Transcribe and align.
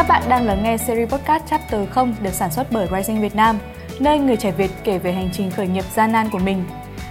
Các 0.00 0.08
bạn 0.08 0.22
đang 0.28 0.46
lắng 0.46 0.62
nghe 0.62 0.76
series 0.76 1.10
podcast 1.10 1.44
Chapter 1.50 1.88
0 1.88 2.14
được 2.22 2.32
sản 2.32 2.50
xuất 2.52 2.66
bởi 2.72 2.88
Rising 2.96 3.20
Việt 3.20 3.34
Nam, 3.34 3.58
nơi 4.00 4.18
người 4.18 4.36
trẻ 4.36 4.52
Việt 4.52 4.70
kể 4.84 4.98
về 4.98 5.12
hành 5.12 5.30
trình 5.32 5.50
khởi 5.50 5.68
nghiệp 5.68 5.84
gian 5.94 6.12
nan 6.12 6.26
của 6.32 6.38
mình. 6.38 6.64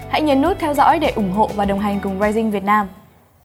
Hãy 0.09 0.21
nhấn 0.21 0.41
nút 0.41 0.57
theo 0.59 0.73
dõi 0.73 0.99
để 0.99 1.11
ủng 1.15 1.31
hộ 1.31 1.49
và 1.55 1.65
đồng 1.65 1.79
hành 1.79 1.99
cùng 2.03 2.19
Rising 2.21 2.51
Việt 2.51 2.63
Nam. 2.63 2.87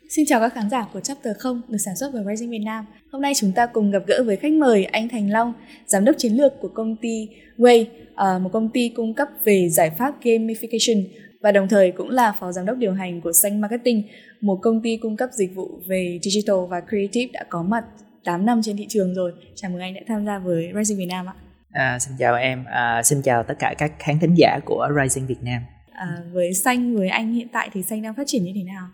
Xin 0.09 0.25
chào 0.29 0.41
các 0.41 0.55
khán 0.55 0.71
giả 0.71 0.87
của 0.93 1.01
Chapter 1.01 1.37
0 1.39 1.63
được 1.69 1.79
sản 1.79 1.97
xuất 1.97 2.11
bởi 2.15 2.25
Rising 2.29 2.51
Việt 2.51 2.63
Nam. 2.65 2.87
Hôm 3.13 3.23
nay 3.23 3.33
chúng 3.37 3.53
ta 3.53 3.67
cùng 3.67 3.91
gặp 3.91 4.03
gỡ 4.07 4.23
với 4.27 4.37
khách 4.37 4.53
mời 4.53 4.85
anh 4.85 5.09
Thành 5.09 5.31
Long, 5.31 5.53
giám 5.87 6.05
đốc 6.05 6.15
chiến 6.19 6.33
lược 6.33 6.53
của 6.61 6.69
công 6.69 6.97
ty 6.97 7.29
Way, 7.59 7.85
à, 8.15 8.39
một 8.39 8.51
công 8.53 8.69
ty 8.69 8.89
cung 8.89 9.15
cấp 9.15 9.29
về 9.45 9.69
giải 9.69 9.91
pháp 9.99 10.15
gamification 10.23 11.05
và 11.41 11.53
đồng 11.53 11.69
thời 11.69 11.91
cũng 11.91 12.11
là 12.11 12.33
phó 12.33 12.53
giám 12.53 12.67
đốc 12.67 12.77
điều 12.77 12.93
hành 12.93 13.21
của 13.21 13.33
Xanh 13.33 13.61
Marketing, 13.61 14.03
một 14.41 14.59
công 14.63 14.81
ty 14.83 14.97
cung 14.97 15.17
cấp 15.17 15.29
dịch 15.33 15.55
vụ 15.55 15.71
về 15.87 16.19
digital 16.23 16.57
và 16.69 16.81
creative 16.89 17.31
đã 17.33 17.45
có 17.49 17.63
mặt 17.63 17.85
8 18.25 18.47
năm 18.47 18.61
trên 18.63 18.77
thị 18.77 18.87
trường 18.89 19.15
rồi. 19.15 19.33
Chào 19.55 19.71
mừng 19.71 19.81
anh 19.81 19.95
đã 19.95 20.01
tham 20.09 20.27
gia 20.27 20.39
với 20.39 20.73
Rising 20.77 20.99
Việt 20.99 21.09
Nam 21.09 21.27
ạ. 21.27 21.35
À, 21.73 21.99
xin 21.99 22.17
chào 22.19 22.35
em, 22.35 22.65
à, 22.65 23.03
xin 23.03 23.23
chào 23.23 23.43
tất 23.43 23.55
cả 23.59 23.75
các 23.79 23.93
khán 23.99 24.19
thính 24.19 24.35
giả 24.35 24.59
của 24.65 24.89
Rising 25.03 25.27
Việt 25.27 25.43
Nam. 25.43 25.63
À, 25.93 26.07
với 26.33 26.55
Xanh, 26.55 26.97
với 26.97 27.09
anh 27.09 27.33
hiện 27.33 27.49
tại 27.53 27.71
thì 27.73 27.83
Xanh 27.83 28.03
đang 28.03 28.15
phát 28.15 28.27
triển 28.27 28.45
như 28.45 28.53
thế 28.55 28.63
nào? 28.63 28.89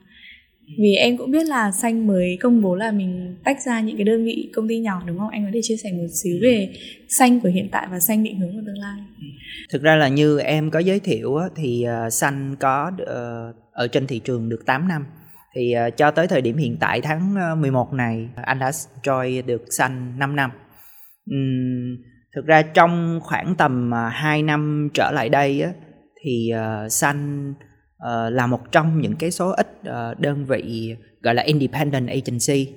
Vì 0.79 0.95
em 0.95 1.17
cũng 1.17 1.31
biết 1.31 1.47
là 1.47 1.73
Xanh 1.73 2.07
mới 2.07 2.39
công 2.41 2.63
bố 2.63 2.75
là 2.75 2.91
mình 2.91 3.37
tách 3.45 3.63
ra 3.63 3.81
những 3.81 3.97
cái 3.97 4.05
đơn 4.05 4.25
vị 4.25 4.51
công 4.55 4.69
ty 4.69 4.79
nhỏ 4.79 5.03
đúng 5.07 5.19
không? 5.19 5.29
Anh 5.29 5.45
có 5.45 5.51
thể 5.55 5.61
chia 5.63 5.77
sẻ 5.77 5.93
một 5.93 6.07
xíu 6.23 6.39
về 6.43 6.75
Xanh 7.09 7.41
của 7.41 7.49
hiện 7.49 7.69
tại 7.73 7.87
và 7.91 8.01
Xanh 8.01 8.25
định 8.25 8.41
hướng 8.41 8.53
của 8.53 8.63
tương 8.67 8.79
lai. 8.79 8.99
Thực 9.71 9.83
ra 9.83 9.97
là 9.97 10.09
như 10.09 10.41
em 10.41 10.71
có 10.71 10.79
giới 10.79 11.01
thiệu 11.01 11.39
thì 11.57 11.87
uh, 12.07 12.13
Xanh 12.13 12.57
có 12.61 12.93
uh, 13.03 13.57
ở 13.73 13.89
trên 13.89 14.07
thị 14.07 14.19
trường 14.19 14.49
được 14.49 14.67
8 14.67 14.89
năm. 14.89 15.05
Thì 15.55 15.75
uh, 15.87 15.97
cho 15.97 16.11
tới 16.11 16.29
thời 16.29 16.43
điểm 16.43 16.57
hiện 16.57 16.77
tại 16.81 17.01
tháng 17.01 17.35
ờ, 17.37 17.53
uh, 17.53 17.59
11 17.59 17.93
này 17.93 18.29
anh 18.43 18.59
đã 18.59 18.71
join 19.03 19.47
được 19.47 19.63
Xanh 19.79 20.19
5 20.19 20.37
năm. 20.37 20.51
um, 21.31 21.97
thực 22.37 22.47
ra 22.47 22.63
trong 22.63 23.21
khoảng 23.23 23.55
tầm 23.55 23.91
ờ, 23.91 24.07
uh, 24.07 24.13
2 24.13 24.43
năm 24.43 24.89
trở 24.95 25.11
lại 25.11 25.29
đây 25.29 25.63
á, 25.63 25.73
thì 26.23 26.53
uh, 26.55 26.93
Xanh 26.93 27.51
uh, 27.51 28.33
là 28.33 28.47
một 28.47 28.73
trong 28.73 29.01
những 29.01 29.17
cái 29.17 29.31
số 29.31 29.51
ít 29.51 29.81
uh, 29.81 30.21
đơn 30.21 30.45
vị 30.45 30.95
gọi 31.23 31.35
là 31.35 31.43
independent 31.43 32.09
agency 32.09 32.75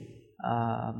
uh, 0.48 0.96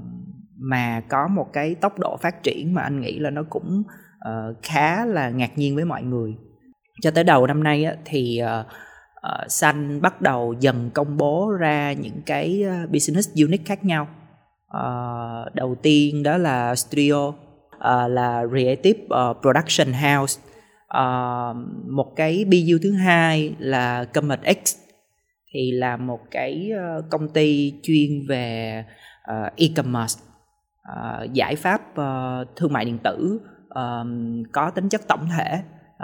mà 0.58 1.02
có 1.10 1.28
một 1.28 1.48
cái 1.54 1.76
tốc 1.76 2.00
độ 2.00 2.18
phát 2.18 2.44
triển 2.44 2.74
mà 2.74 2.82
anh 2.82 3.02
nghĩ 3.02 3.20
là 3.20 3.30
nó 3.30 3.44
cũng 3.50 3.84
uh, 4.30 4.58
khá 4.64 5.06
là 5.06 5.30
ngạc 5.30 5.58
nhiên 5.58 5.76
với 5.76 5.86
mọi 5.86 6.04
người 6.04 6.32
cho 7.02 7.12
tới 7.12 7.24
đầu 7.24 7.48
năm 7.48 7.64
nay 7.64 7.84
á, 7.84 7.96
thì 8.06 8.42
uh, 8.44 8.66
uh, 9.28 9.52
Xanh 9.52 10.02
bắt 10.02 10.22
đầu 10.22 10.56
dần 10.60 10.90
công 10.94 11.18
bố 11.18 11.52
ra 11.52 11.94
những 11.94 12.22
cái 12.26 12.64
ờ, 12.64 12.88
business 12.88 13.30
unit 13.36 13.62
khác 13.66 13.86
nhau. 13.86 14.08
Uh, 14.78 15.56
đầu 15.56 15.76
tiên 15.82 16.24
đó 16.24 16.38
là 16.38 16.76
studio 16.76 17.28
uh, 17.28 17.34
là 18.10 18.44
creative 18.50 19.00
uh, 19.04 19.38
production 19.42 19.94
house. 19.94 20.42
Uh, 20.98 21.58
một 21.90 22.16
cái 22.16 22.46
BU 22.46 22.78
thứ 22.84 22.92
hai 22.92 23.56
là 23.60 24.06
Comet 24.06 24.40
X 24.64 24.76
thì 25.54 25.72
là 25.72 25.98
một 25.98 26.20
cái 26.32 26.72
công 27.10 27.30
ty 27.30 27.74
chuyên 27.84 28.28
về 28.28 28.86
uh, 29.32 29.56
e-commerce. 29.56 30.22
Uh, 30.92 31.34
giải 31.34 31.56
pháp 31.56 31.82
uh, 31.92 32.48
thương 32.56 32.74
mại 32.74 32.86
điện 32.86 32.98
tử 33.04 33.40
uh, 33.66 34.08
có 34.52 34.70
tính 34.70 34.90
chất 34.90 35.08
tổng 35.08 35.28
thể 35.38 35.62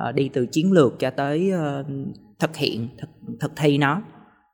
uh, 0.10 0.16
đi 0.16 0.30
từ 0.34 0.46
chiến 0.46 0.72
lược 0.72 1.00
cho 1.00 1.10
tới 1.10 1.52
uh, 1.54 1.86
thực 2.40 2.56
hiện 2.56 2.90
thực, 2.98 3.10
thực 3.40 3.52
thi 3.56 3.78
nó. 3.78 4.02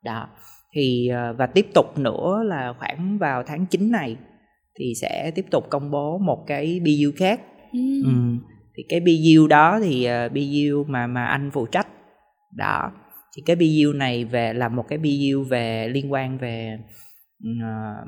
Đó. 0.03 0.27
Thì 0.73 1.09
uh, 1.11 1.37
và 1.37 1.47
tiếp 1.47 1.67
tục 1.73 1.97
nữa 1.97 2.43
là 2.45 2.73
khoảng 2.79 3.17
vào 3.17 3.43
tháng 3.43 3.65
9 3.65 3.91
này 3.91 4.17
thì 4.79 4.93
sẽ 5.01 5.31
tiếp 5.35 5.45
tục 5.51 5.63
công 5.69 5.91
bố 5.91 6.17
một 6.17 6.43
cái 6.47 6.79
BU 6.79 7.11
khác. 7.15 7.41
Ừ. 7.71 8.03
Ừ. 8.05 8.11
Thì 8.77 8.83
cái 8.89 8.99
BU 8.99 9.47
đó 9.47 9.79
thì 9.83 10.07
uh, 10.25 10.31
BU 10.31 10.83
mà 10.91 11.07
mà 11.07 11.25
anh 11.25 11.51
phụ 11.51 11.65
trách. 11.65 11.87
Đó. 12.55 12.91
Thì 13.35 13.43
cái 13.45 13.55
BU 13.55 13.93
này 13.93 14.25
về 14.25 14.53
là 14.53 14.69
một 14.69 14.85
cái 14.87 14.97
BU 14.97 15.43
về 15.49 15.87
liên 15.87 16.11
quan 16.11 16.37
về 16.37 16.77
uh, 17.43 18.07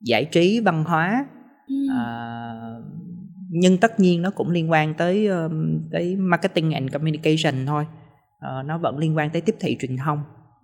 giải 0.00 0.24
trí 0.24 0.60
văn 0.60 0.84
hóa. 0.84 1.26
Uh, 1.72 2.84
nhưng 3.50 3.78
tất 3.78 4.00
nhiên 4.00 4.22
nó 4.22 4.30
cũng 4.30 4.50
liên 4.50 4.70
quan 4.70 4.94
tới 4.94 5.28
uh, 5.30 5.52
tới 5.92 6.16
marketing 6.16 6.70
and 6.70 6.92
communication 6.92 7.66
thôi 7.66 7.86
uh, 8.42 8.66
nó 8.66 8.78
vẫn 8.78 8.98
liên 8.98 9.16
quan 9.16 9.30
tới 9.30 9.42
tiếp 9.42 9.56
thị 9.60 9.76
truyền 9.80 9.96
thông. 9.96 10.18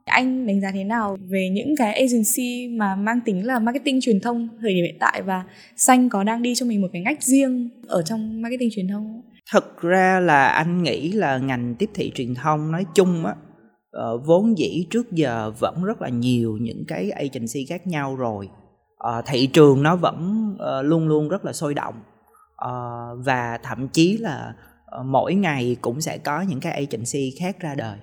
Anh 0.05 0.47
đánh 0.47 0.61
giá 0.61 0.71
thế 0.75 0.85
nào 0.85 1.17
về 1.31 1.49
những 1.53 1.75
cái 1.79 1.95
agency 1.95 2.69
mà 2.69 2.97
mang 2.97 3.21
tính 3.25 3.47
là 3.47 3.59
marketing 3.59 4.01
truyền 4.01 4.21
thông 4.21 4.49
thời 4.61 4.75
điểm 4.75 4.85
hiện 4.85 4.97
tại 5.01 5.23
và 5.23 5.45
xanh 5.77 6.09
có 6.09 6.25
đang 6.25 6.43
đi 6.43 6.55
cho 6.55 6.67
mình 6.67 6.81
một 6.81 6.89
cái 6.93 7.03
ngách 7.03 7.23
riêng 7.23 7.71
ở 7.89 8.03
trong 8.03 8.43
marketing 8.43 8.71
truyền 8.73 8.89
thông 8.89 9.23
thực 9.53 9.81
ra 9.81 10.21
là 10.21 10.49
anh 10.49 10.83
nghĩ 10.83 11.13
là 11.13 11.39
ngành 11.39 11.75
tiếp 11.79 11.91
thị 11.95 12.13
truyền 12.15 12.35
thông 12.35 12.73
nói 12.73 12.85
chung 12.95 13.27
á 13.27 13.35
uh, 13.99 14.27
vốn 14.27 14.59
dĩ 14.59 14.87
trước 14.91 15.13
giờ 15.13 15.53
vẫn 15.59 15.85
rất 15.85 16.03
là 16.03 16.09
nhiều 16.09 16.57
những 16.61 16.85
cái 16.89 17.11
agency 17.11 17.67
khác 17.69 17.87
nhau 17.87 18.17
rồi. 18.17 18.49
Uh, 19.09 19.25
thị 19.27 19.47
trường 19.47 19.83
nó 19.83 19.97
vẫn 19.97 20.49
luôn 20.83 21.09
luôn 21.09 21.29
rất 21.29 21.45
là 21.45 21.53
sôi 21.53 21.75
động. 21.75 21.95
Và 23.25 23.59
thậm 23.63 23.89
chí 23.89 24.17
là 24.17 24.55
Ờ, 24.91 25.03
mỗi 25.03 25.35
ngày 25.35 25.77
cũng 25.81 26.01
sẽ 26.01 26.19
có 26.19 26.41
những 26.41 26.61
cái 26.61 26.73
agency 26.73 27.37
khác 27.41 27.61
ra 27.61 27.75
đời. 27.75 27.99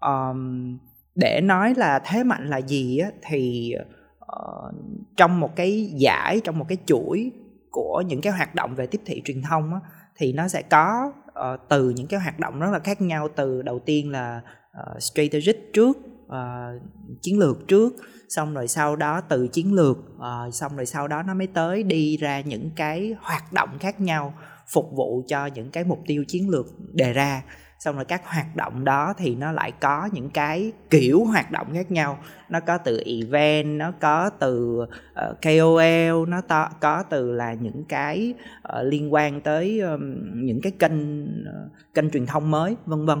Um, 0.00 0.78
để 1.14 1.40
nói 1.40 1.74
là 1.76 2.00
thế 2.04 2.24
mạnh 2.24 2.50
là 2.50 2.58
gì 2.58 2.98
á, 2.98 3.10
thì 3.22 3.74
uh, 4.18 4.74
trong 5.16 5.40
một 5.40 5.56
cái 5.56 5.92
giải 5.96 6.40
trong 6.44 6.58
một 6.58 6.66
cái 6.68 6.78
chuỗi 6.86 7.32
của 7.70 8.02
những 8.06 8.20
cái 8.20 8.32
hoạt 8.32 8.54
động 8.54 8.74
về 8.74 8.86
tiếp 8.86 9.00
thị 9.06 9.22
truyền 9.24 9.42
thông 9.42 9.74
á, 9.74 9.80
thì 10.16 10.32
nó 10.32 10.48
sẽ 10.48 10.62
có 10.62 11.12
uh, 11.28 11.60
từ 11.68 11.90
những 11.90 12.06
cái 12.06 12.20
hoạt 12.20 12.38
động 12.38 12.60
rất 12.60 12.70
là 12.72 12.78
khác 12.78 13.00
nhau 13.00 13.28
từ 13.36 13.62
đầu 13.62 13.78
tiên 13.78 14.10
là 14.10 14.40
uh, 14.80 15.02
strategic 15.02 15.72
trước 15.72 15.98
uh, 16.26 16.82
chiến 17.22 17.38
lược 17.38 17.68
trước 17.68 17.92
xong 18.28 18.54
rồi 18.54 18.68
sau 18.68 18.96
đó 18.96 19.20
từ 19.20 19.48
chiến 19.48 19.72
lược 19.72 19.98
uh, 19.98 20.54
xong 20.54 20.76
rồi 20.76 20.86
sau 20.86 21.08
đó 21.08 21.22
nó 21.22 21.34
mới 21.34 21.46
tới 21.46 21.82
đi 21.82 22.16
ra 22.16 22.40
những 22.40 22.70
cái 22.76 23.14
hoạt 23.20 23.52
động 23.52 23.78
khác 23.80 24.00
nhau 24.00 24.34
phục 24.72 24.90
vụ 24.92 25.22
cho 25.28 25.46
những 25.46 25.70
cái 25.70 25.84
mục 25.84 25.98
tiêu 26.06 26.24
chiến 26.28 26.48
lược 26.48 26.66
đề 26.92 27.12
ra. 27.12 27.42
Xong 27.78 27.96
rồi 27.96 28.04
các 28.04 28.22
hoạt 28.26 28.56
động 28.56 28.84
đó 28.84 29.14
thì 29.18 29.34
nó 29.34 29.52
lại 29.52 29.72
có 29.80 30.08
những 30.12 30.30
cái 30.30 30.72
kiểu 30.90 31.24
hoạt 31.24 31.50
động 31.50 31.66
khác 31.74 31.90
nhau. 31.90 32.18
Nó 32.50 32.60
có 32.60 32.78
từ 32.78 33.02
event 33.06 33.78
nó 33.78 33.92
có 34.00 34.30
từ 34.30 34.78
ờ, 35.14 35.30
uh, 35.30 35.42
KOL 35.42 36.28
nó 36.28 36.40
to, 36.40 36.68
có 36.80 37.02
từ 37.02 37.32
là 37.32 37.54
những 37.54 37.84
cái 37.88 38.34
uh, 38.68 38.84
liên 38.84 39.12
quan 39.12 39.40
tới 39.40 39.80
um, 39.80 40.00
những 40.34 40.60
cái 40.62 40.72
kênh 40.78 41.22
uh, 41.24 41.94
kênh 41.94 42.10
truyền 42.10 42.26
thông 42.26 42.50
mới 42.50 42.76
vân 42.86 43.06
vân. 43.06 43.20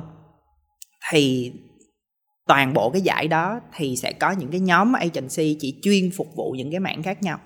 Thì 1.10 1.52
toàn 2.46 2.74
bộ 2.74 2.90
cái 2.90 3.02
giải 3.02 3.28
đó 3.28 3.60
thì 3.76 3.96
sẽ 3.96 4.12
có 4.12 4.30
những 4.30 4.50
cái 4.50 4.60
nhóm 4.60 4.92
agency 4.92 5.56
chỉ 5.60 5.80
chuyên 5.82 6.10
phục 6.16 6.26
vụ 6.36 6.52
những 6.56 6.70
cái 6.70 6.80
mảng 6.80 7.02
khác 7.02 7.22
nhau. 7.22 7.38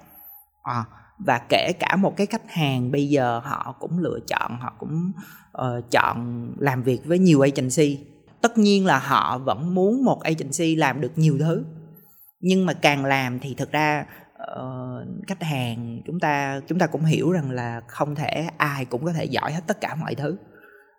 À, 0.63 0.85
và 1.19 1.41
kể 1.49 1.73
cả 1.81 1.97
một 1.97 2.17
cái 2.17 2.27
khách 2.27 2.51
hàng 2.51 2.91
bây 2.91 3.09
giờ 3.09 3.41
họ 3.45 3.75
cũng 3.81 3.99
lựa 3.99 4.19
chọn 4.27 4.59
họ 4.61 4.75
cũng 4.79 5.13
uh, 5.59 5.91
chọn 5.91 6.49
làm 6.59 6.83
việc 6.83 7.05
với 7.05 7.19
nhiều 7.19 7.41
agency. 7.41 8.07
Tất 8.41 8.59
nhiên 8.59 8.87
là 8.87 8.99
họ 8.99 9.39
vẫn 9.39 9.75
muốn 9.75 10.05
một 10.05 10.23
agency 10.23 10.77
làm 10.77 11.01
được 11.01 11.13
nhiều 11.17 11.37
thứ. 11.39 11.65
Nhưng 12.41 12.67
mà 12.67 12.73
càng 12.73 13.05
làm 13.05 13.39
thì 13.39 13.55
thực 13.55 13.73
ra 13.73 14.07
uh, 14.43 15.27
khách 15.27 15.43
hàng 15.43 16.03
chúng 16.07 16.21
ta 16.21 16.61
chúng 16.67 16.79
ta 16.79 16.87
cũng 16.87 17.05
hiểu 17.05 17.33
rằng 17.33 17.51
là 17.51 17.81
không 17.87 18.15
thể 18.15 18.49
ai 18.57 18.85
cũng 18.85 19.05
có 19.05 19.13
thể 19.13 19.25
giỏi 19.25 19.53
hết 19.53 19.61
tất 19.67 19.81
cả 19.81 19.95
mọi 19.95 20.15
thứ. 20.15 20.37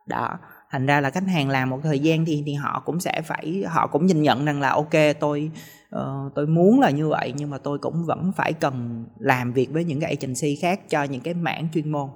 Đó 0.08 0.40
thành 0.76 0.86
ra 0.86 1.02
là 1.02 1.10
khách 1.10 1.28
hàng 1.28 1.50
làm 1.50 1.70
một 1.70 1.80
thời 1.84 2.00
gian 2.00 2.26
thì 2.26 2.44
thì 2.46 2.54
họ 2.54 2.82
cũng 2.86 3.00
sẽ 3.00 3.22
phải 3.26 3.64
họ 3.68 3.88
cũng 3.88 4.06
nhìn 4.06 4.22
nhận 4.22 4.46
rằng 4.46 4.62
là 4.62 4.70
ok 4.70 4.94
tôi 5.20 5.52
uh, 5.96 6.34
tôi 6.36 6.48
muốn 6.48 6.80
là 6.80 6.90
như 6.90 7.10
vậy 7.10 7.34
nhưng 7.36 7.50
mà 7.50 7.58
tôi 7.58 7.78
cũng 7.78 8.06
vẫn 8.06 8.32
phải 8.36 8.54
cần 8.54 9.06
làm 9.20 9.54
việc 9.54 9.68
với 9.72 9.84
những 9.84 10.00
cái 10.00 10.16
agency 10.20 10.56
khác 10.56 10.90
cho 10.90 11.04
những 11.04 11.22
cái 11.22 11.34
mảng 11.34 11.68
chuyên 11.74 11.92
môn. 11.92 12.10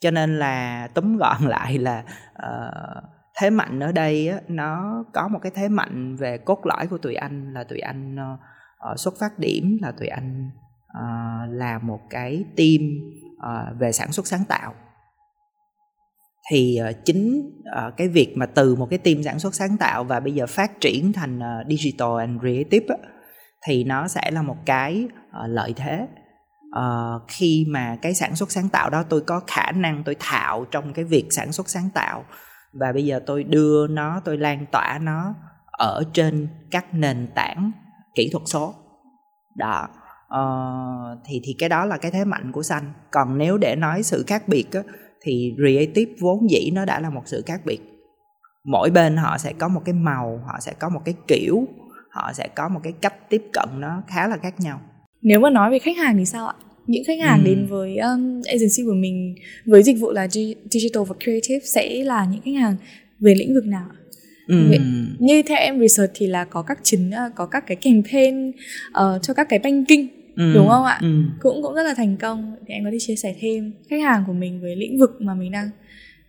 Cho 0.00 0.10
nên 0.10 0.38
là 0.38 0.86
túm 0.94 1.16
gọn 1.16 1.42
lại 1.48 1.78
là 1.78 2.04
uh, 2.32 3.04
thế 3.40 3.50
mạnh 3.50 3.80
ở 3.80 3.92
đây 3.92 4.28
á, 4.28 4.40
nó 4.48 5.04
có 5.12 5.28
một 5.28 5.38
cái 5.42 5.52
thế 5.54 5.68
mạnh 5.68 6.16
về 6.16 6.38
cốt 6.38 6.60
lõi 6.64 6.86
của 6.86 6.98
tụi 6.98 7.14
anh 7.14 7.54
là 7.54 7.64
tụi 7.64 7.78
anh 7.78 8.16
uh, 8.92 9.00
xuất 9.00 9.14
phát 9.20 9.38
điểm 9.38 9.78
là 9.82 9.92
tụi 9.92 10.08
anh 10.08 10.50
uh, 10.98 11.54
là 11.54 11.78
một 11.78 12.00
cái 12.10 12.44
team 12.56 12.80
uh, 13.36 13.80
về 13.80 13.92
sản 13.92 14.12
xuất 14.12 14.26
sáng 14.26 14.44
tạo 14.48 14.74
thì 16.50 16.76
ờ, 16.76 16.92
chính 17.04 17.50
ờ, 17.64 17.92
cái 17.96 18.08
việc 18.08 18.36
mà 18.36 18.46
từ 18.46 18.74
một 18.74 18.86
cái 18.90 18.98
team 18.98 19.22
sản 19.22 19.38
xuất 19.38 19.54
sáng 19.54 19.76
tạo 19.76 20.04
và 20.04 20.20
bây 20.20 20.34
giờ 20.34 20.46
phát 20.46 20.80
triển 20.80 21.12
thành 21.12 21.40
ờ, 21.40 21.64
digital 21.68 22.18
and 22.18 22.40
creative 22.40 22.96
thì 23.66 23.84
nó 23.84 24.08
sẽ 24.08 24.30
là 24.30 24.42
một 24.42 24.56
cái 24.66 25.08
lợi 25.46 25.74
thế. 25.76 26.06
Khi 27.28 27.66
mà 27.68 27.96
cái 28.02 28.14
sản 28.14 28.36
xuất 28.36 28.52
sáng 28.52 28.68
tạo 28.68 28.90
đó 28.90 29.02
tôi 29.02 29.20
có 29.20 29.40
khả 29.46 29.72
năng 29.72 30.04
tôi 30.04 30.16
thạo 30.20 30.64
trong 30.70 30.92
cái 30.92 31.04
việc 31.04 31.26
sản 31.30 31.52
xuất 31.52 31.68
sáng 31.68 31.88
tạo 31.94 32.24
và 32.72 32.92
bây 32.92 33.04
giờ 33.04 33.20
tôi 33.26 33.44
đưa 33.44 33.86
nó 33.86 34.20
tôi 34.24 34.38
lan 34.38 34.66
tỏa 34.72 34.98
nó 35.02 35.34
ở 35.78 36.02
trên 36.12 36.48
các 36.70 36.94
nền 36.94 37.28
tảng 37.34 37.72
kỹ 38.14 38.30
thuật 38.32 38.42
số. 38.46 38.74
Đó 39.54 39.88
uh, 40.34 41.18
thì 41.24 41.40
thì 41.44 41.56
cái 41.58 41.68
đó 41.68 41.84
là 41.84 41.96
cái 41.96 42.10
thế 42.10 42.24
mạnh 42.24 42.52
của 42.52 42.62
xanh. 42.62 42.92
Còn 43.10 43.38
nếu 43.38 43.58
để 43.58 43.76
nói 43.76 44.02
sự 44.02 44.24
khác 44.26 44.48
biệt 44.48 44.72
á, 44.72 44.80
thì 45.22 45.54
creative 45.56 46.12
vốn 46.18 46.50
dĩ 46.50 46.70
nó 46.72 46.84
đã 46.84 47.00
là 47.00 47.10
một 47.10 47.22
sự 47.26 47.42
khác 47.46 47.60
biệt. 47.64 47.78
Mỗi 48.64 48.90
bên 48.90 49.16
họ 49.16 49.38
sẽ 49.38 49.52
có 49.58 49.68
một 49.68 49.80
cái 49.84 49.92
màu 49.92 50.40
họ 50.46 50.58
sẽ 50.60 50.72
có 50.78 50.88
một 50.88 51.00
cái 51.04 51.14
kiểu 51.28 51.66
họ 52.10 52.32
sẽ 52.32 52.48
có 52.48 52.68
một 52.68 52.80
cái 52.82 52.92
cách 53.00 53.30
tiếp 53.30 53.42
cận 53.52 53.68
nó 53.78 54.02
khá 54.08 54.28
là 54.28 54.36
khác 54.36 54.54
nhau. 54.60 54.80
Nếu 55.22 55.40
mà 55.40 55.50
nói 55.50 55.70
về 55.70 55.78
khách 55.78 55.96
hàng 55.96 56.16
thì 56.18 56.24
sao 56.24 56.46
ạ? 56.46 56.54
Những 56.86 57.02
khách 57.06 57.20
hàng 57.20 57.40
ừ. 57.44 57.48
đến 57.48 57.66
với 57.66 57.96
um, 57.96 58.42
agency 58.46 58.82
của 58.86 58.94
mình 58.94 59.34
với 59.66 59.82
dịch 59.82 59.96
vụ 60.00 60.10
là 60.10 60.28
digital 60.70 61.02
và 61.08 61.14
creative 61.24 61.60
sẽ 61.64 62.04
là 62.04 62.26
những 62.32 62.40
khách 62.44 62.60
hàng 62.60 62.76
về 63.20 63.34
lĩnh 63.34 63.54
vực 63.54 63.64
nào 63.66 63.86
ừ. 64.48 64.54
như 65.18 65.42
theo 65.42 65.58
em 65.58 65.80
research 65.80 66.12
thì 66.14 66.26
là 66.26 66.44
có 66.44 66.62
các 66.62 66.78
chiến 66.82 67.10
ờ, 67.10 67.30
có 67.34 67.46
các 67.46 67.64
cái 67.66 67.76
campaign 67.76 68.48
uh, 68.88 69.22
cho 69.22 69.34
các 69.34 69.48
cái 69.48 69.58
banking 69.58 70.17
ừ. 70.38 70.54
đúng 70.54 70.68
không 70.68 70.84
ạ 70.84 70.98
ừ. 71.02 71.22
cũng 71.40 71.62
cũng 71.62 71.74
rất 71.74 71.82
là 71.82 71.94
thành 71.94 72.16
công 72.16 72.56
thì 72.66 72.74
anh 72.74 72.84
có 72.84 72.90
thể 72.92 72.98
chia 73.00 73.16
sẻ 73.16 73.34
thêm 73.40 73.72
khách 73.90 74.02
hàng 74.02 74.24
của 74.26 74.32
mình 74.32 74.60
với 74.60 74.76
lĩnh 74.76 74.98
vực 74.98 75.10
mà 75.20 75.34
mình 75.34 75.52
đang 75.52 75.70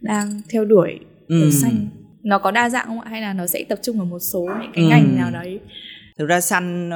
đang 0.02 0.42
theo 0.50 0.66
đuổi 0.66 1.00
ừ. 1.28 1.50
xanh 1.52 1.88
nó 2.24 2.40
có 2.40 2.52
đa 2.52 2.70
dạng 2.70 2.86
không 2.86 3.02
ạ 3.02 3.08
hay 3.10 3.22
là 3.22 3.34
nó 3.34 3.48
sẽ 3.48 3.64
tập 3.70 3.80
trung 3.82 3.98
vào 3.98 4.06
một 4.06 4.20
số 4.20 4.50
những 4.62 4.72
cái 4.74 4.84
ừ. 4.84 4.90
ngành 4.90 5.16
nào 5.16 5.32
đấy 5.32 5.60
thực 6.18 6.26
ra 6.26 6.42
xanh 6.42 6.92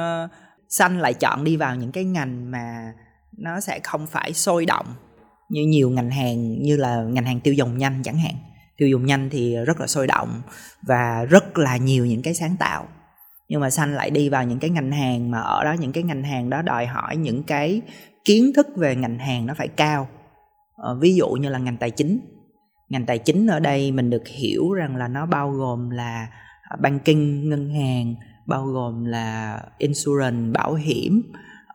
xanh 0.68 0.98
lại 0.98 1.14
chọn 1.14 1.44
đi 1.44 1.56
vào 1.56 1.76
những 1.76 1.92
cái 1.92 2.04
ngành 2.04 2.50
mà 2.50 2.92
nó 3.38 3.60
sẽ 3.60 3.80
không 3.82 4.06
phải 4.06 4.32
sôi 4.32 4.66
động 4.66 4.86
như 5.48 5.66
nhiều 5.66 5.90
ngành 5.90 6.10
hàng 6.10 6.62
như 6.62 6.76
là 6.76 7.02
ngành 7.02 7.24
hàng 7.24 7.40
tiêu 7.40 7.54
dùng 7.54 7.78
nhanh 7.78 8.02
chẳng 8.02 8.18
hạn 8.18 8.34
tiêu 8.76 8.88
dùng 8.88 9.06
nhanh 9.06 9.30
thì 9.30 9.56
rất 9.66 9.80
là 9.80 9.86
sôi 9.86 10.06
động 10.06 10.42
và 10.82 11.24
rất 11.30 11.58
là 11.58 11.76
nhiều 11.76 12.06
những 12.06 12.22
cái 12.22 12.34
sáng 12.34 12.56
tạo 12.58 12.88
nhưng 13.48 13.60
mà 13.60 13.70
xanh 13.70 13.94
lại 13.94 14.10
đi 14.10 14.28
vào 14.28 14.44
những 14.44 14.58
cái 14.58 14.70
ngành 14.70 14.92
hàng 14.92 15.30
mà 15.30 15.40
ở 15.40 15.64
đó 15.64 15.72
những 15.72 15.92
cái 15.92 16.02
ngành 16.02 16.22
hàng 16.22 16.50
đó 16.50 16.62
đòi 16.62 16.86
hỏi 16.86 17.16
những 17.16 17.42
cái 17.42 17.82
kiến 18.24 18.52
thức 18.56 18.66
về 18.76 18.96
ngành 18.96 19.18
hàng 19.18 19.46
nó 19.46 19.54
phải 19.54 19.68
cao. 19.68 20.08
Ờ, 20.76 20.98
ví 21.00 21.14
dụ 21.14 21.28
như 21.28 21.48
là 21.48 21.58
ngành 21.58 21.76
tài 21.76 21.90
chính. 21.90 22.20
Ngành 22.88 23.06
tài 23.06 23.18
chính 23.18 23.46
ở 23.46 23.60
đây 23.60 23.92
mình 23.92 24.10
được 24.10 24.28
hiểu 24.28 24.72
rằng 24.72 24.96
là 24.96 25.08
nó 25.08 25.26
bao 25.26 25.50
gồm 25.50 25.90
là 25.90 26.28
à, 26.62 26.76
banking 26.80 27.48
ngân 27.48 27.70
hàng 27.70 28.14
bao 28.46 28.66
gồm 28.66 29.04
là 29.04 29.60
insurance 29.78 30.52
bảo 30.52 30.74
hiểm 30.74 31.22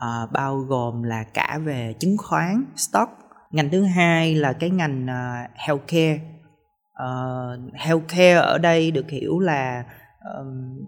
uh, 0.06 0.32
bao 0.32 0.58
gồm 0.58 1.04
là 1.04 1.24
cả 1.24 1.60
về 1.66 1.94
chứng 2.00 2.18
khoán 2.18 2.66
stock. 2.76 3.12
Ngành 3.52 3.70
thứ 3.70 3.84
hai 3.84 4.36
là 4.36 4.54
cái 4.54 4.70
ngành 4.70 5.06
uh, 5.06 5.50
healthcare. 5.56 6.22
Uh, 7.04 7.74
healthcare 7.74 8.36
ở 8.36 8.58
đây 8.58 8.92
được 8.92 9.10
hiểu 9.10 9.40
là 9.40 9.84
um, 10.36 10.86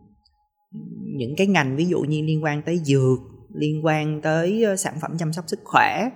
những 1.15 1.35
cái 1.37 1.47
ngành 1.47 1.75
ví 1.75 1.85
dụ 1.85 2.01
như 2.01 2.21
liên 2.21 2.43
quan 2.43 2.61
tới 2.61 2.77
dược 2.77 3.19
liên 3.53 3.85
quan 3.85 4.21
tới 4.21 4.65
sản 4.77 4.93
phẩm 5.01 5.17
chăm 5.17 5.33
sóc 5.33 5.45
sức 5.47 5.59
khỏe 5.63 6.09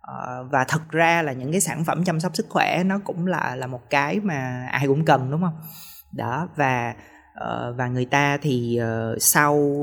ờ, 0.00 0.48
và 0.52 0.64
thật 0.68 0.90
ra 0.90 1.22
là 1.22 1.32
những 1.32 1.52
cái 1.52 1.60
sản 1.60 1.84
phẩm 1.84 2.04
chăm 2.04 2.20
sóc 2.20 2.36
sức 2.36 2.46
khỏe 2.48 2.82
nó 2.84 2.98
cũng 3.04 3.26
là 3.26 3.56
là 3.56 3.66
một 3.66 3.90
cái 3.90 4.20
mà 4.20 4.66
ai 4.70 4.86
cũng 4.86 5.04
cần 5.04 5.30
đúng 5.30 5.40
không? 5.40 5.60
Đó 6.12 6.48
và 6.56 6.94
ờ, 7.34 7.74
và 7.78 7.88
người 7.88 8.04
ta 8.04 8.38
thì 8.42 8.76
ờ, 8.76 9.16
sau 9.20 9.74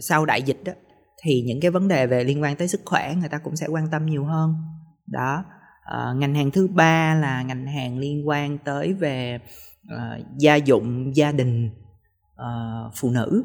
sau 0.00 0.26
đại 0.26 0.42
dịch 0.42 0.60
đó 0.64 0.72
thì 1.22 1.42
những 1.46 1.60
cái 1.60 1.70
vấn 1.70 1.88
đề 1.88 2.06
về 2.06 2.24
liên 2.24 2.42
quan 2.42 2.56
tới 2.56 2.68
sức 2.68 2.80
khỏe 2.84 3.14
người 3.14 3.28
ta 3.28 3.38
cũng 3.38 3.56
sẽ 3.56 3.66
quan 3.66 3.86
tâm 3.90 4.06
nhiều 4.06 4.24
hơn. 4.24 4.54
Đó 5.06 5.44
ngành 6.16 6.34
hàng 6.34 6.50
thứ 6.50 6.68
ba 6.68 7.14
là 7.14 7.42
ngành 7.42 7.66
hàng 7.66 7.98
liên 7.98 8.28
quan 8.28 8.58
tới 8.58 8.92
về 8.92 9.38
uh, 9.94 10.26
gia 10.38 10.54
dụng 10.56 11.16
gia 11.16 11.32
đình 11.32 11.70
uh, 12.40 12.92
phụ 12.94 13.10
nữ. 13.10 13.44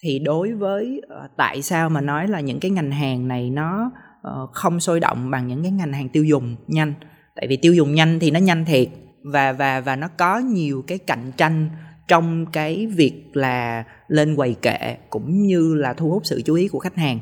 Thì 0.00 0.18
đối 0.18 0.52
với 0.52 1.02
uh, 1.06 1.30
tại 1.36 1.62
sao 1.62 1.88
mà 1.88 2.00
nói 2.00 2.28
là 2.28 2.40
những 2.40 2.60
cái 2.60 2.70
ngành 2.70 2.90
hàng 2.90 3.28
này 3.28 3.50
nó 3.50 3.90
uh, 4.28 4.50
không 4.52 4.80
sôi 4.80 5.00
động 5.00 5.30
bằng 5.30 5.46
những 5.46 5.62
cái 5.62 5.72
ngành 5.72 5.92
hàng 5.92 6.08
tiêu 6.08 6.24
dùng 6.24 6.56
nhanh? 6.66 6.94
Tại 7.36 7.46
vì 7.48 7.56
tiêu 7.56 7.74
dùng 7.74 7.94
nhanh 7.94 8.18
thì 8.18 8.30
nó 8.30 8.40
nhanh 8.40 8.64
thiệt 8.64 8.88
và 9.32 9.52
và 9.52 9.80
và 9.80 9.96
nó 9.96 10.08
có 10.08 10.38
nhiều 10.38 10.84
cái 10.86 10.98
cạnh 10.98 11.32
tranh 11.36 11.70
trong 12.08 12.46
cái 12.46 12.86
việc 12.86 13.24
là 13.32 13.84
lên 14.08 14.36
quầy 14.36 14.54
kệ 14.54 14.96
cũng 15.10 15.42
như 15.46 15.74
là 15.74 15.92
thu 15.92 16.10
hút 16.10 16.26
sự 16.26 16.42
chú 16.44 16.54
ý 16.54 16.68
của 16.68 16.78
khách 16.78 16.96
hàng. 16.96 17.18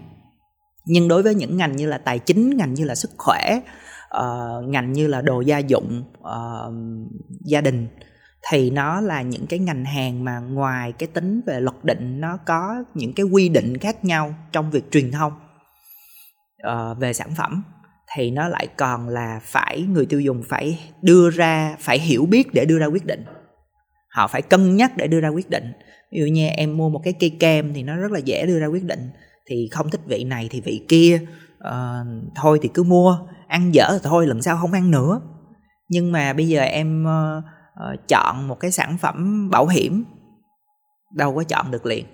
Nhưng 0.87 1.09
đối 1.09 1.23
với 1.23 1.35
những 1.35 1.57
ngành 1.57 1.77
như 1.77 1.87
là 1.87 1.99
tài 1.99 2.19
chính 2.19 2.57
ngành 2.57 2.75
như 2.75 2.85
là 2.85 2.95
sức 2.95 3.11
khỏe 3.17 3.61
uh, 4.19 4.69
ngành 4.69 4.93
như 4.93 5.07
là 5.07 5.23
đồ 5.23 5.41
gia 5.41 5.59
dụng 5.59 6.05
uh, 6.21 6.75
gia 7.45 7.61
đình 7.61 7.87
thì 8.51 8.71
nó 8.71 9.01
là 9.01 9.23
những 9.23 9.47
cái 9.47 9.59
ngành 9.59 9.85
hàng 9.85 10.25
mà 10.25 10.39
ngoài 10.39 10.93
cái 10.93 11.07
tính 11.07 11.41
về 11.47 11.61
luật 11.61 11.77
định 11.83 12.21
nó 12.21 12.39
có 12.47 12.85
những 12.95 13.13
cái 13.13 13.27
quy 13.27 13.49
định 13.49 13.79
khác 13.79 14.05
nhau 14.05 14.35
trong 14.53 14.71
việc 14.71 14.91
truyền 14.91 15.11
thông 15.13 15.33
uh, 16.67 16.99
về 16.99 17.13
sản 17.13 17.29
phẩm. 17.37 17.63
Thì 18.17 18.31
nó 18.31 18.49
lại 18.49 18.67
còn 18.77 19.09
là 19.09 19.41
phải 19.43 19.83
người 19.83 20.07
tiêu 20.07 20.21
dùng 20.21 20.43
phải 20.49 20.79
đưa 21.03 21.31
ra 21.31 21.77
phải 21.81 21.99
hiểu 21.99 22.27
biết 22.27 22.55
để 22.55 22.65
đưa 22.65 22.79
ra 22.79 22.87
quyết 22.87 23.07
định. 23.07 23.25
Họ 24.09 24.27
phải 24.27 24.43
cân 24.43 24.77
nhắc 24.77 24.97
để 24.97 25.07
đưa 25.07 25.21
ra 25.21 25.29
quyết 25.29 25.51
định. 25.51 25.73
Ví 26.13 26.21
dụ 26.21 26.27
như 26.27 26.47
em 26.47 26.77
mua 26.77 26.89
một 26.89 27.01
cái 27.05 27.13
cây 27.21 27.37
kem 27.41 27.75
thì 27.75 27.83
nó 27.83 27.97
rất 27.97 28.13
là 28.13 28.19
dễ 28.19 28.47
đưa 28.47 28.61
ra 28.61 28.67
quyết 28.67 28.85
định 28.85 29.11
thì 29.47 29.69
không 29.73 29.91
thích 29.91 30.01
vị 30.07 30.25
này 30.25 30.49
thì 30.51 30.61
vị 30.61 30.85
kia 30.89 31.21
uh, 31.69 32.07
thôi 32.37 32.59
thì 32.63 32.69
cứ 32.75 32.83
mua 32.83 33.19
ăn 33.49 33.75
dở 33.75 33.89
thì 33.93 33.99
thôi 34.03 34.27
lần 34.27 34.43
sau 34.43 34.57
không 34.57 34.73
ăn 34.73 34.91
nữa. 34.91 35.21
Nhưng 35.89 36.13
mà 36.13 36.33
bây 36.33 36.49
giờ 36.49 36.61
em 36.61 37.05
uh, 37.05 37.45
uh, 37.81 38.09
chọn 38.09 38.49
một 38.49 38.61
cái 38.61 38.71
sản 38.71 38.99
phẩm 38.99 39.51
bảo 39.51 39.67
hiểm. 39.67 40.05
Đâu 41.15 41.35
có 41.35 41.45
chọn 41.45 41.71
được 41.71 41.87
liền. 41.87 42.07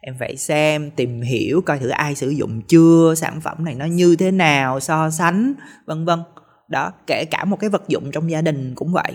Em 0.00 0.14
phải 0.18 0.36
xem 0.36 0.90
tìm 0.90 1.20
hiểu 1.20 1.62
coi 1.66 1.78
thử 1.78 1.88
ai 1.88 2.14
sử 2.14 2.28
dụng 2.28 2.62
chưa 2.68 3.14
sản 3.16 3.40
phẩm 3.40 3.64
này 3.64 3.74
nó 3.74 3.84
như 3.84 4.16
thế 4.16 4.30
nào 4.30 4.80
so 4.80 5.10
sánh 5.10 5.54
vân 5.86 6.04
vân. 6.04 6.22
Đó 6.68 6.92
kể 7.06 7.24
cả 7.30 7.44
một 7.44 7.56
cái 7.60 7.70
vật 7.70 7.88
dụng 7.88 8.10
trong 8.10 8.30
gia 8.30 8.42
đình 8.42 8.74
cũng 8.74 8.92
vậy. 8.92 9.12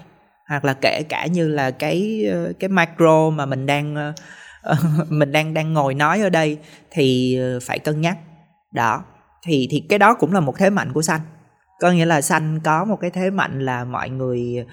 Hoặc 0.48 0.66
là 0.66 0.74
kể 0.74 1.04
cả 1.10 1.26
như 1.26 1.48
là 1.48 1.72
cái 1.72 2.26
ờ, 2.32 2.54
cái 2.60 2.70
micro 2.70 3.30
mà 3.30 3.46
mình 3.46 3.66
đang 3.66 3.96
ờ, 3.96 4.14
mình 5.10 5.32
đang 5.32 5.54
đang 5.54 5.74
ngồi 5.74 5.94
nói 5.94 6.22
ở 6.22 6.30
đây 6.30 6.58
thì 6.92 7.40
phải 7.62 7.80
cân 7.80 8.02
nhắc. 8.02 8.18
Đó 8.72 9.04
thì 9.44 9.68
thì 9.72 9.86
cái 9.90 10.00
đó 10.00 10.14
cũng 10.14 10.34
là 10.34 10.40
một 10.40 10.58
thế 10.58 10.70
mạnh 10.70 10.94
của 10.94 11.02
xanh. 11.02 11.22
Có 11.80 11.92
nghĩa 11.92 12.06
là 12.06 12.22
xanh 12.22 12.60
có 12.64 12.86
một 12.86 12.96
cái 13.02 13.10
thế 13.12 13.30
mạnh 13.30 13.66
là 13.66 13.84
mọi 13.84 14.10
người 14.10 14.66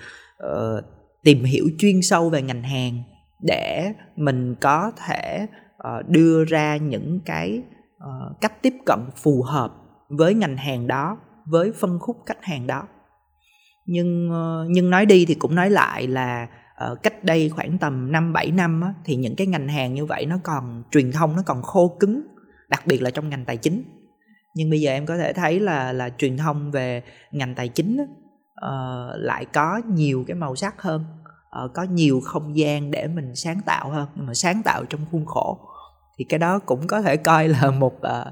uh, 0.45 0.85
tìm 1.23 1.45
hiểu 1.45 1.65
chuyên 1.79 2.03
sâu 2.03 2.31
về 2.31 2.43
ngành 2.43 2.63
hàng 2.63 3.03
để 3.41 3.93
mình 4.17 4.55
có 4.61 4.93
thể 5.07 5.47
uh, 5.77 6.09
đưa 6.09 6.45
ra 6.45 6.77
những 6.77 7.21
cái 7.25 7.63
uh, 7.97 8.41
cách 8.41 8.63
tiếp 8.63 8.75
cận 8.87 8.99
phù 9.17 9.43
hợp 9.43 9.73
với 10.09 10.35
ngành 10.35 10.57
hàng 10.57 10.87
đó 10.87 11.19
với 11.47 11.73
phân 11.73 11.99
khúc 11.99 12.17
khách 12.27 12.45
hàng 12.45 12.67
đó 12.67 12.83
nhưng 13.87 14.31
uh, 14.31 14.71
nhưng 14.71 14.91
nói 14.91 15.07
đi 15.07 15.25
thì 15.29 15.35
cũng 15.35 15.55
nói 15.55 15.71
lại 15.71 16.07
là 16.07 16.49
uh, 16.93 17.03
cách 17.03 17.25
đây 17.25 17.49
khoảng 17.49 17.79
tầm 17.79 18.13
5 18.13 18.33
7 18.33 18.51
năm 18.51 18.81
á, 18.81 18.95
thì 19.05 19.17
những 19.17 19.37
cái 19.37 19.47
ngành 19.47 19.69
hàng 19.69 19.95
như 19.95 20.07
vậy 20.07 20.27
nó 20.27 20.39
còn 20.43 20.83
truyền 20.91 21.13
thông 21.13 21.37
nó 21.37 21.43
còn 21.47 21.63
khô 21.63 21.97
cứng, 22.01 22.23
đặc 22.69 22.87
biệt 22.87 23.03
là 23.03 23.11
trong 23.11 23.29
ngành 23.29 23.45
tài 23.45 23.57
chính. 23.57 23.85
Nhưng 24.55 24.71
bây 24.71 24.81
giờ 24.81 24.91
em 24.91 25.07
có 25.07 25.17
thể 25.17 25.33
thấy 25.33 25.61
là 25.61 25.93
là 25.93 26.11
truyền 26.19 26.37
thông 26.37 26.71
về 26.71 27.03
ngành 27.33 27.55
tài 27.55 27.69
chính 27.69 27.97
á, 27.99 28.05
uh, 28.65 29.15
lại 29.15 29.45
có 29.45 29.81
nhiều 29.89 30.25
cái 30.27 30.35
màu 30.35 30.57
sắc 30.57 30.83
hơn, 30.83 31.05
uh, 31.65 31.71
có 31.75 31.83
nhiều 31.83 32.21
không 32.25 32.57
gian 32.57 32.91
để 32.91 33.07
mình 33.07 33.35
sáng 33.35 33.61
tạo 33.67 33.91
hơn, 33.91 34.09
nhưng 34.15 34.27
mà 34.27 34.35
sáng 34.35 34.63
tạo 34.63 34.85
trong 34.85 35.01
khuôn 35.11 35.27
khổ 35.27 35.59
thì 36.19 36.25
cái 36.29 36.39
đó 36.39 36.59
cũng 36.59 36.87
có 36.87 37.03
thể 37.03 37.17
coi 37.17 37.49
là 37.49 37.71
một 37.79 37.95
uh, 37.97 38.27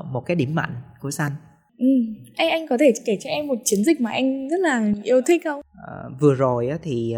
uh, 0.00 0.06
một 0.06 0.20
cái 0.26 0.34
điểm 0.34 0.54
mạnh 0.54 0.74
của 1.00 1.10
xanh 1.10 1.32
Ừ. 1.78 1.88
Anh 2.36 2.50
anh 2.50 2.68
có 2.68 2.76
thể 2.80 2.92
kể 3.06 3.16
cho 3.20 3.30
em 3.30 3.46
một 3.46 3.54
chiến 3.64 3.84
dịch 3.84 4.00
mà 4.00 4.10
anh 4.10 4.48
rất 4.48 4.60
là 4.60 4.92
yêu 5.02 5.20
thích 5.26 5.42
không? 5.44 5.60
À, 5.86 5.94
vừa 6.20 6.34
rồi 6.34 6.68
á, 6.68 6.78
thì 6.82 7.14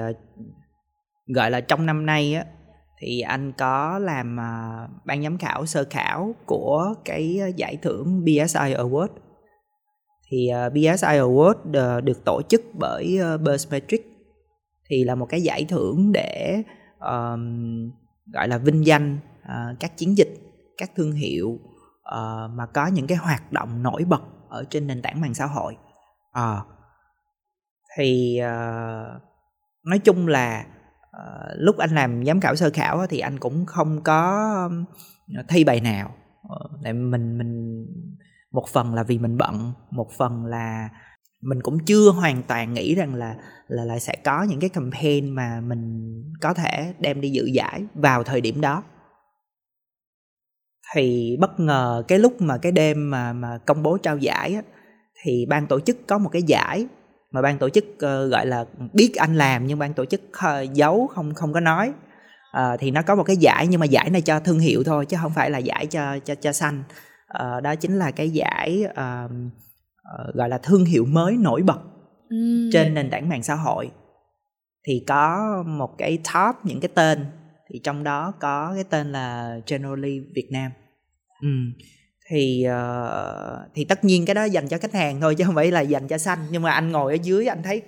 gọi 1.27 1.51
là 1.51 1.61
trong 1.61 1.87
năm 1.87 2.07
nay 2.07 2.35
á 2.35 2.45
thì 2.99 3.21
anh 3.21 3.53
có 3.59 3.99
làm 3.99 4.37
uh, 4.37 4.91
ban 5.05 5.23
giám 5.23 5.39
khảo 5.39 5.67
sơ 5.67 5.85
khảo 5.91 6.35
của 6.47 6.95
cái 7.05 7.41
giải 7.57 7.77
thưởng 7.83 8.25
BSI 8.25 8.75
Award. 8.75 9.09
Thì 10.35 10.49
ờ, 10.49 10.67
uh, 10.67 10.73
BSI 10.73 11.19
Award 11.19 11.99
uh, 11.99 12.05
được 12.05 12.25
tổ 12.25 12.43
chức 12.49 12.63
bởi 12.79 13.19
ờ, 13.19 13.35
uh, 13.35 13.41
Buzzmetric 13.41 13.99
thì 14.89 15.05
là 15.05 15.15
một 15.15 15.27
cái 15.27 15.43
giải 15.43 15.65
thưởng 15.65 16.13
để 16.13 16.63
uh, 16.97 17.39
gọi 18.33 18.49
là 18.49 18.59
vinh 18.59 18.87
danh 18.87 19.19
uh, 19.43 19.81
các 19.81 19.97
chiến 19.97 20.19
dịch, 20.19 20.35
các 20.77 20.91
thương 20.97 21.13
hiệu 21.13 21.49
uh, 21.49 22.51
mà 22.51 22.67
có 22.75 22.87
những 22.87 23.07
cái 23.07 23.19
hoạt 23.19 23.53
động 23.53 23.83
nổi 23.83 24.05
bật 24.05 24.23
ở 24.49 24.65
trên 24.71 24.87
nền 24.87 25.03
tảng 25.03 25.21
mạng 25.21 25.35
xã 25.35 25.47
hội. 25.47 25.77
Uh, 26.39 26.67
thì 27.97 28.41
uh, 28.41 29.23
nói 29.87 29.99
chung 30.05 30.27
là 30.27 30.67
uh, 31.17 31.53
lúc 31.57 31.79
anh 31.79 31.91
làm 31.91 32.25
giám 32.27 32.41
khảo 32.41 32.57
sơ 32.57 32.71
khảo 32.71 33.07
thì 33.07 33.19
anh 33.19 33.39
cũng 33.39 33.67
không 33.67 34.03
có 34.03 34.71
thi 35.49 35.65
bài 35.65 35.81
nào. 35.81 36.15
Để 36.83 36.93
mình 36.93 37.39
mình 37.39 37.87
một 38.55 38.69
phần 38.69 38.95
là 38.95 39.03
vì 39.03 39.19
mình 39.19 39.39
bận 39.39 39.73
một 39.91 40.13
phần 40.13 40.45
là 40.45 40.89
mình 41.43 41.63
cũng 41.63 41.85
chưa 41.85 42.11
hoàn 42.11 42.43
toàn 42.43 42.75
nghĩ 42.75 42.95
rằng 42.95 43.15
là 43.15 43.37
là 43.69 43.85
là 43.85 43.99
sẽ 43.99 44.17
có 44.25 44.43
những 44.43 44.61
cái 44.61 44.71
campaign 44.71 45.31
mà 45.31 45.61
mình 45.61 46.13
có 46.41 46.55
thể 46.55 46.95
đem 46.99 47.21
đi 47.21 47.31
dự 47.31 47.45
giải 47.45 47.85
vào 47.95 48.23
thời 48.23 48.41
điểm 48.41 48.61
đó. 48.61 48.83
Thì 50.95 51.37
bất 51.41 51.61
ngờ 51.61 52.05
cái 52.09 52.19
lúc 52.19 52.41
mà 52.41 52.59
cái 52.59 52.73
đêm 52.73 53.11
mà 53.11 53.33
mà 53.33 53.59
công 53.67 53.83
bố 53.83 53.99
trao 53.99 54.17
giải 54.17 54.55
á, 54.55 54.63
thì 55.23 55.47
ban 55.49 55.67
tổ 55.67 55.81
chức 55.81 55.97
có 56.07 56.19
một 56.19 56.29
cái 56.29 56.43
giải 56.43 56.87
mà 57.31 57.43
ban 57.43 57.59
tổ 57.59 57.69
chức 57.69 57.85
uh, 57.85 58.31
gọi 58.31 58.47
là 58.47 58.65
biết 58.93 59.15
anh 59.15 59.37
làm 59.37 59.67
nhưng 59.67 59.79
ban 59.79 59.95
tổ 59.95 60.05
chức 60.05 60.21
uh, 60.23 60.73
giấu 60.73 61.07
không 61.07 61.35
không 61.35 61.53
có 61.53 61.61
nói. 61.61 61.93
Uh, 62.59 62.81
thì 62.81 62.91
nó 62.91 63.03
có 63.03 63.15
một 63.15 63.25
cái 63.25 63.37
giải 63.37 63.67
nhưng 63.67 63.81
mà 63.81 63.87
giải 63.87 64.11
này 64.11 64.21
cho 64.21 64.41
thương 64.41 64.59
hiệu 64.59 64.83
thôi 64.85 65.07
chứ 65.07 65.17
không 65.23 65.33
phải 65.35 65.51
là 65.51 65.59
giải 65.59 65.87
cho 65.87 66.19
cho 66.25 66.35
cho 66.35 66.53
xanh 66.53 66.83
uh, 67.43 67.63
đó 67.63 67.75
chính 67.75 67.99
là 67.99 68.11
cái 68.11 68.31
giải 68.31 68.85
uh, 68.85 69.31
uh, 70.29 70.35
gọi 70.35 70.49
là 70.49 70.59
thương 70.59 70.85
hiệu 70.85 71.05
mới 71.05 71.37
nổi 71.37 71.63
bật 71.63 71.81
mm. 72.31 72.71
trên 72.73 72.95
nền 72.95 73.11
tảng 73.11 73.29
mạng 73.29 73.43
xã 73.43 73.55
hội 73.55 73.91
thì 74.87 75.05
có 75.07 75.63
một 75.67 75.99
cái 75.99 76.19
top 76.35 76.57
những 76.65 76.81
cái 76.81 76.89
tên 76.95 77.27
thì 77.71 77.81
trong 77.85 78.05
đó 78.05 78.33
có 78.41 78.73
cái 78.75 78.85
tên 78.85 79.13
là 79.13 79.59
Generally 79.67 80.21
Việt 80.35 80.49
Nam 80.53 80.71
ừ. 81.43 81.49
thì 82.31 82.67
uh, 82.69 83.59
thì 83.75 83.85
tất 83.85 84.05
nhiên 84.05 84.27
cái 84.27 84.35
đó 84.35 84.45
dành 84.45 84.69
cho 84.69 84.79
khách 84.79 84.95
hàng 84.95 85.21
thôi 85.21 85.35
chứ 85.35 85.45
không 85.45 85.55
phải 85.55 85.71
là 85.71 85.81
dành 85.81 86.09
cho 86.09 86.19
xanh 86.19 86.39
nhưng 86.51 86.63
mà 86.63 86.71
anh 86.71 86.93
ngồi 86.93 87.13
ở 87.13 87.19
dưới 87.23 87.47
anh 87.47 87.63
thấy 87.63 87.83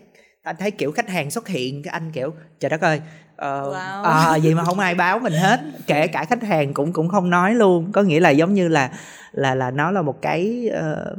anh 0.46 0.56
thấy 0.58 0.70
kiểu 0.70 0.92
khách 0.92 1.08
hàng 1.08 1.30
xuất 1.30 1.48
hiện 1.48 1.82
cái 1.82 1.92
anh 1.92 2.12
kiểu 2.12 2.34
trời 2.60 2.70
đất 2.70 2.80
ơi 2.80 3.00
uh, 3.34 3.40
wow. 3.40 4.02
à, 4.02 4.38
vậy 4.42 4.54
mà 4.54 4.64
không 4.64 4.78
ai 4.78 4.94
báo 4.94 5.18
mình 5.18 5.32
hết. 5.32 5.60
Kể 5.86 6.06
cả 6.06 6.24
khách 6.24 6.42
hàng 6.42 6.74
cũng 6.74 6.92
cũng 6.92 7.08
không 7.08 7.30
nói 7.30 7.54
luôn. 7.54 7.92
Có 7.92 8.02
nghĩa 8.02 8.20
là 8.20 8.30
giống 8.30 8.54
như 8.54 8.68
là 8.68 8.92
là 9.32 9.54
là 9.54 9.70
nó 9.70 9.90
là 9.90 10.02
một 10.02 10.22
cái 10.22 10.70
uh, 10.70 11.18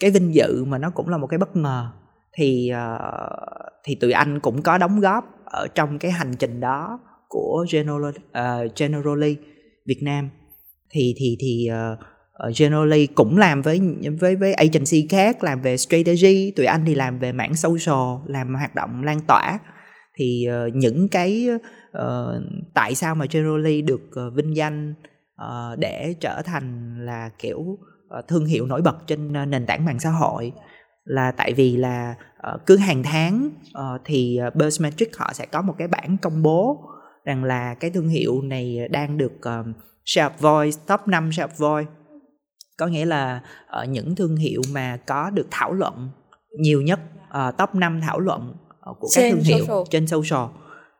cái 0.00 0.10
vinh 0.10 0.34
dự 0.34 0.64
mà 0.64 0.78
nó 0.78 0.90
cũng 0.90 1.08
là 1.08 1.16
một 1.16 1.26
cái 1.26 1.38
bất 1.38 1.56
ngờ. 1.56 1.90
Thì 2.36 2.72
uh, 2.74 3.58
thì 3.84 3.94
tụi 3.94 4.12
anh 4.12 4.40
cũng 4.40 4.62
có 4.62 4.78
đóng 4.78 5.00
góp 5.00 5.24
ở 5.44 5.66
trong 5.74 5.98
cái 5.98 6.10
hành 6.10 6.34
trình 6.38 6.60
đó 6.60 6.98
của 7.28 7.66
General, 7.72 8.08
uh, 8.08 8.76
Generally 8.76 9.36
Việt 9.86 10.02
Nam. 10.02 10.30
Thì 10.90 11.14
thì 11.18 11.36
thì 11.40 11.68
uh, 11.92 11.98
Ờ, 12.42 12.50
Generally 12.58 13.06
cũng 13.06 13.38
làm 13.38 13.62
với 13.62 13.80
với 14.20 14.36
với 14.36 14.54
agency 14.54 15.06
khác 15.10 15.44
làm 15.44 15.62
về 15.62 15.76
strategy 15.76 16.52
tụi 16.56 16.66
anh 16.66 16.84
thì 16.86 16.94
làm 16.94 17.18
về 17.18 17.32
mảng 17.32 17.54
social 17.54 18.26
làm 18.26 18.54
hoạt 18.54 18.74
động 18.74 19.02
lan 19.04 19.20
tỏa. 19.28 19.58
Thì 20.16 20.48
uh, 20.66 20.74
những 20.74 21.08
cái 21.08 21.48
uh, 21.98 22.42
tại 22.74 22.94
sao 22.94 23.14
mà 23.14 23.26
Generally 23.30 23.82
được 23.82 24.02
uh, 24.26 24.34
vinh 24.34 24.56
danh 24.56 24.94
uh, 25.42 25.78
để 25.78 26.14
trở 26.20 26.42
thành 26.44 26.96
là 27.06 27.30
kiểu 27.38 27.58
uh, 27.58 28.28
thương 28.28 28.46
hiệu 28.46 28.66
nổi 28.66 28.82
bật 28.82 28.96
trên 29.06 29.42
uh, 29.42 29.48
nền 29.48 29.66
tảng 29.66 29.84
mạng 29.84 30.00
xã 30.00 30.10
hội 30.10 30.52
là 31.04 31.32
tại 31.32 31.52
vì 31.52 31.76
là 31.76 32.14
uh, 32.54 32.60
cứ 32.66 32.76
hàng 32.76 33.02
tháng 33.02 33.50
uh, 33.78 34.00
thì 34.04 34.38
uh, 34.48 34.54
Buzzmetrics 34.54 35.16
họ 35.16 35.32
sẽ 35.32 35.46
có 35.46 35.62
một 35.62 35.74
cái 35.78 35.88
bảng 35.88 36.16
công 36.22 36.42
bố 36.42 36.80
rằng 37.24 37.44
là 37.44 37.74
cái 37.74 37.90
thương 37.90 38.08
hiệu 38.08 38.42
này 38.42 38.88
đang 38.90 39.18
được 39.18 39.32
uh, 39.32 39.66
Sharp 40.04 40.40
Voice 40.40 40.78
top 40.86 41.00
5 41.08 41.32
Sharp 41.32 41.58
Voice 41.58 41.90
có 42.82 42.88
nghĩa 42.88 43.04
là 43.04 43.40
uh, 43.82 43.88
những 43.88 44.14
thương 44.14 44.36
hiệu 44.36 44.62
mà 44.72 44.96
có 45.06 45.30
được 45.30 45.46
thảo 45.50 45.72
luận 45.72 46.10
nhiều 46.58 46.82
nhất 46.82 47.00
uh, 47.28 47.56
top 47.58 47.74
5 47.74 48.00
thảo 48.00 48.20
luận 48.20 48.54
uh, 48.90 48.96
của 49.00 49.08
trên 49.10 49.22
các 49.22 49.30
thương 49.30 49.44
hiệu 49.44 49.58
social. 49.58 49.82
trên 49.90 50.06
social 50.06 50.46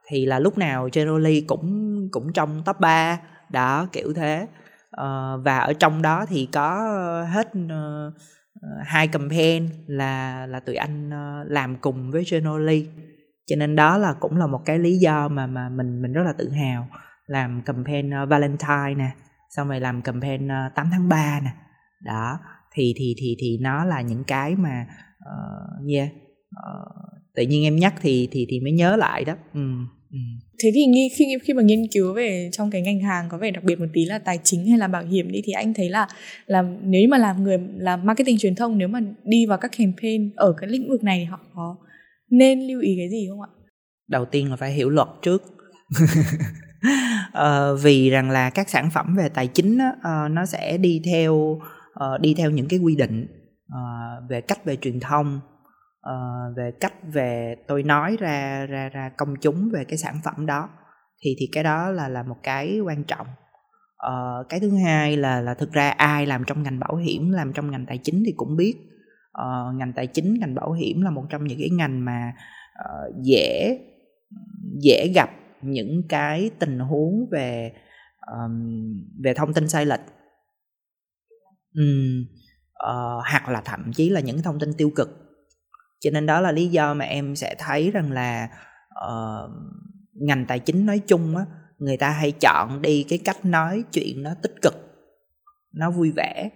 thì 0.07 0.27
là 0.27 0.39
lúc 0.39 0.59
nào 0.59 0.89
Generally 0.93 1.41
cũng 1.41 1.93
cũng 2.13 2.33
trong 2.33 2.63
top 2.65 2.81
3 2.81 3.21
đó 3.51 3.89
kiểu 3.93 4.13
thế. 4.13 4.47
Uh, 5.01 5.45
và 5.45 5.59
ở 5.59 5.73
trong 5.73 6.03
đó 6.03 6.27
thì 6.29 6.49
có 6.53 6.77
hết 7.33 7.49
uh, 7.65 8.15
hai 8.85 9.09
campaign 9.09 9.69
là 9.87 10.47
là 10.47 10.61
tụi 10.61 10.75
anh 10.75 11.09
uh, 11.09 11.51
làm 11.51 11.77
cùng 11.77 12.11
với 12.11 12.25
Generally 12.31 12.89
cho 13.47 13.57
nên 13.57 13.77
đó 13.77 13.99
là 13.99 14.15
cũng 14.21 14.37
là 14.37 14.47
một 14.47 14.61
cái 14.65 14.79
lý 14.79 14.99
do 14.99 15.29
mà 15.29 15.47
mà 15.47 15.69
mình 15.69 16.03
mình 16.03 16.13
rất 16.13 16.23
là 16.25 16.33
tự 16.39 16.51
hào 16.51 16.89
làm 17.27 17.63
campaign 17.63 18.11
uh, 18.23 18.29
Valentine 18.29 18.95
nè 18.97 19.11
xong 19.51 19.69
rồi 19.69 19.81
làm 19.81 20.03
campaign 20.03 20.47
uh, 20.47 20.75
8 20.75 20.89
tháng 20.93 21.09
3 21.09 21.41
nè 21.45 21.51
đó 22.05 22.39
thì 22.75 22.95
thì 22.97 23.15
thì 23.19 23.37
thì 23.39 23.59
nó 23.61 23.85
là 23.85 24.01
những 24.01 24.25
cái 24.25 24.55
mà 24.57 24.87
uh, 25.19 25.91
yeah 25.93 26.09
uh, 26.51 27.13
tự 27.35 27.43
nhiên 27.43 27.65
em 27.65 27.77
nhắc 27.77 27.95
thì 28.03 28.29
thì 28.31 28.47
thì 28.51 28.61
mới 28.61 28.73
nhớ 28.73 28.97
lại 28.97 29.25
đó 29.25 29.35
ừ. 29.55 29.61
Ừ. 30.11 30.19
Thế 30.63 30.71
thì 30.75 30.87
nghi 30.87 31.09
khi 31.17 31.25
khi 31.43 31.55
mà 31.55 31.63
nghiên 31.63 31.87
cứu 31.93 32.15
về 32.15 32.49
trong 32.53 32.71
cái 32.71 32.83
ngành 32.83 33.01
hàng 33.01 33.29
có 33.31 33.39
vẻ 33.39 33.51
đặc 33.51 33.65
biệt 33.65 33.81
một 33.81 33.87
tí 33.93 34.05
là 34.05 34.19
tài 34.19 34.39
chính 34.45 34.67
hay 34.67 34.79
là 34.79 34.89
bảo 34.89 35.05
hiểm 35.05 35.33
đi 35.33 35.43
thì 35.45 35.53
anh 35.53 35.75
thấy 35.75 35.89
là 35.89 36.09
là 36.47 36.63
nếu 36.83 37.09
mà 37.09 37.19
làm 37.19 37.43
người 37.43 37.59
làm 37.77 38.07
marketing 38.07 38.39
truyền 38.39 38.55
thông 38.55 38.79
nếu 38.79 38.89
mà 38.89 39.01
đi 39.25 39.47
vào 39.47 39.59
các 39.59 39.71
campaign 39.79 40.31
ở 40.37 40.55
cái 40.61 40.71
lĩnh 40.71 40.89
vực 40.89 41.05
này 41.05 41.19
thì 41.19 41.25
họ 41.25 41.41
có 41.55 41.77
nên 42.31 42.61
lưu 42.67 42.81
ý 42.81 42.95
cái 42.99 43.11
gì 43.11 43.27
không 43.31 43.41
ạ? 43.41 43.49
Đầu 44.09 44.25
tiên 44.25 44.51
là 44.51 44.57
phải 44.57 44.73
hiểu 44.73 44.91
luật 44.91 45.09
trước. 45.23 45.43
uh, 47.29 47.83
vì 47.83 48.11
rằng 48.11 48.31
là 48.31 48.51
các 48.51 48.71
sản 48.71 48.91
phẩm 48.91 49.17
về 49.17 49.29
tài 49.29 49.47
chính 49.47 49.79
uh, 49.79 50.31
nó 50.31 50.47
sẽ 50.47 50.79
đi 50.79 51.03
theo 51.05 51.61
uh, 52.03 52.21
đi 52.21 52.35
theo 52.39 52.51
những 52.51 52.69
cái 52.69 52.79
quy 52.79 52.97
định 52.97 53.27
uh, 53.67 54.31
về 54.31 54.41
cách 54.41 54.65
về 54.65 54.77
truyền 54.77 55.01
thông 55.01 55.41
uh, 56.09 56.57
về 56.57 56.71
cách 56.81 56.95
về 57.13 57.57
tôi 57.69 57.83
nói 57.83 58.17
ra 58.21 58.67
ra 58.67 58.89
ra 58.89 59.11
công 59.17 59.35
chúng 59.41 59.71
về 59.73 59.85
cái 59.85 59.99
sản 59.99 60.15
phẩm 60.25 60.47
đó 60.47 60.69
thì 61.23 61.37
thì 61.39 61.49
cái 61.53 61.65
đó 61.65 61.91
là 61.91 62.09
là 62.09 62.23
một 62.23 62.37
cái 62.43 62.81
quan 62.81 63.05
trọng. 63.05 63.27
Uh, 64.07 64.49
cái 64.49 64.61
thứ 64.61 64.71
hai 64.85 65.17
là 65.17 65.41
là 65.41 65.55
thực 65.55 65.73
ra 65.73 65.91
ai 65.91 66.27
làm 66.27 66.45
trong 66.47 66.63
ngành 66.63 66.79
bảo 66.79 66.97
hiểm 66.97 67.31
làm 67.31 67.53
trong 67.53 67.71
ngành 67.71 67.87
tài 67.87 67.99
chính 67.99 68.23
thì 68.27 68.33
cũng 68.37 68.57
biết 68.57 68.75
uh, 69.39 69.77
ngành 69.77 69.93
tài 69.93 70.07
chính 70.07 70.35
ngành 70.41 70.55
bảo 70.55 70.73
hiểm 70.73 71.03
là 71.03 71.11
một 71.11 71.25
trong 71.31 71.45
những 71.45 71.59
cái 71.59 71.71
ngành 71.71 72.05
mà 72.05 72.33
uh, 72.81 73.15
dễ 73.23 73.79
dễ 74.79 75.13
gặp 75.15 75.31
những 75.63 76.03
cái 76.09 76.51
tình 76.59 76.79
huống 76.79 77.29
về 77.31 77.73
um, 78.33 78.95
về 79.25 79.35
thông 79.35 79.55
tin 79.55 79.69
sai 79.69 79.87
lệch 79.87 80.01
um, 81.75 82.25
uh, 82.89 83.23
hoặc 83.31 83.49
là 83.49 83.63
thậm 83.65 83.93
chí 83.93 84.09
là 84.09 84.21
những 84.21 84.43
thông 84.43 84.59
tin 84.59 84.73
tiêu 84.75 84.91
cực. 84.97 85.09
Cho 86.01 86.11
nên 86.11 86.27
đó 86.27 86.41
là 86.41 86.53
lý 86.53 86.69
do 86.69 86.95
mà 86.95 87.05
em 87.05 87.37
sẽ 87.37 87.55
thấy 87.59 87.91
rằng 87.91 88.13
là 88.13 88.49
uh, 89.07 89.51
ngành 90.13 90.47
tài 90.47 90.59
chính 90.59 90.87
nói 90.87 90.99
chung 90.99 91.37
á 91.37 91.45
người 91.79 91.97
ta 91.97 92.11
hay 92.11 92.33
chọn 92.33 92.83
đi 92.83 93.05
cái 93.09 93.19
cách 93.25 93.45
nói 93.45 93.85
chuyện 93.93 94.23
nó 94.23 94.31
tích 94.43 94.55
cực 94.63 94.75
nó 95.73 95.91
vui 95.91 96.13
vẻ 96.17 96.51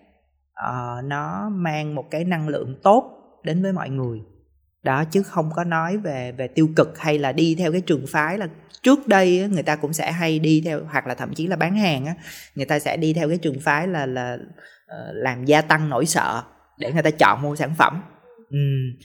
uh, 0.68 1.04
nó 1.04 1.48
mang 1.48 1.94
một 1.94 2.04
cái 2.10 2.24
năng 2.24 2.48
lượng 2.48 2.80
tốt 2.82 3.12
đến 3.44 3.62
với 3.62 3.72
mọi 3.72 3.90
người 3.90 4.20
đó 4.86 5.04
chứ 5.04 5.22
không 5.22 5.50
có 5.56 5.64
nói 5.64 5.96
về 5.96 6.32
về 6.32 6.48
tiêu 6.48 6.68
cực 6.76 6.98
hay 6.98 7.18
là 7.18 7.32
đi 7.32 7.54
theo 7.58 7.72
cái 7.72 7.80
trường 7.80 8.06
phái 8.08 8.38
là 8.38 8.48
trước 8.82 9.08
đây 9.08 9.48
người 9.48 9.62
ta 9.62 9.76
cũng 9.76 9.92
sẽ 9.92 10.12
hay 10.12 10.38
đi 10.38 10.62
theo 10.64 10.80
hoặc 10.92 11.06
là 11.06 11.14
thậm 11.14 11.34
chí 11.34 11.46
là 11.46 11.56
bán 11.56 11.76
hàng 11.76 12.06
á 12.06 12.14
người 12.54 12.66
ta 12.66 12.78
sẽ 12.78 12.96
đi 12.96 13.12
theo 13.12 13.28
cái 13.28 13.38
trường 13.38 13.60
phái 13.60 13.88
là 13.88 14.06
là 14.06 14.34
uh, 14.34 15.14
làm 15.14 15.44
gia 15.44 15.62
tăng 15.62 15.88
nỗi 15.88 16.06
sợ 16.06 16.42
để 16.78 16.92
người 16.92 17.02
ta 17.02 17.10
chọn 17.10 17.42
mua 17.42 17.56
sản 17.56 17.70
phẩm. 17.78 18.02
Ừ, 18.50 18.58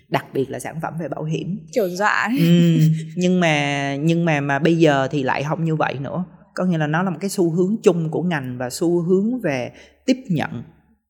đặc 0.09 0.25
biệt 0.33 0.49
là 0.49 0.59
sản 0.59 0.79
phẩm 0.81 0.93
về 0.99 1.07
bảo 1.07 1.23
hiểm. 1.23 1.59
Kiểu 1.73 1.89
dọa 1.89 2.29
ừ, 2.39 2.77
nhưng 3.15 3.39
mà 3.39 3.95
nhưng 3.95 4.25
mà 4.25 4.41
mà 4.41 4.59
bây 4.59 4.77
giờ 4.77 5.07
thì 5.11 5.23
lại 5.23 5.43
không 5.43 5.65
như 5.65 5.75
vậy 5.75 5.97
nữa. 5.99 6.25
Có 6.55 6.65
nghĩa 6.65 6.77
là 6.77 6.87
nó 6.87 7.03
là 7.03 7.09
một 7.09 7.17
cái 7.19 7.29
xu 7.29 7.51
hướng 7.51 7.75
chung 7.83 8.11
của 8.11 8.23
ngành 8.23 8.57
và 8.57 8.69
xu 8.69 9.01
hướng 9.01 9.41
về 9.41 9.71
tiếp 10.05 10.17
nhận 10.29 10.63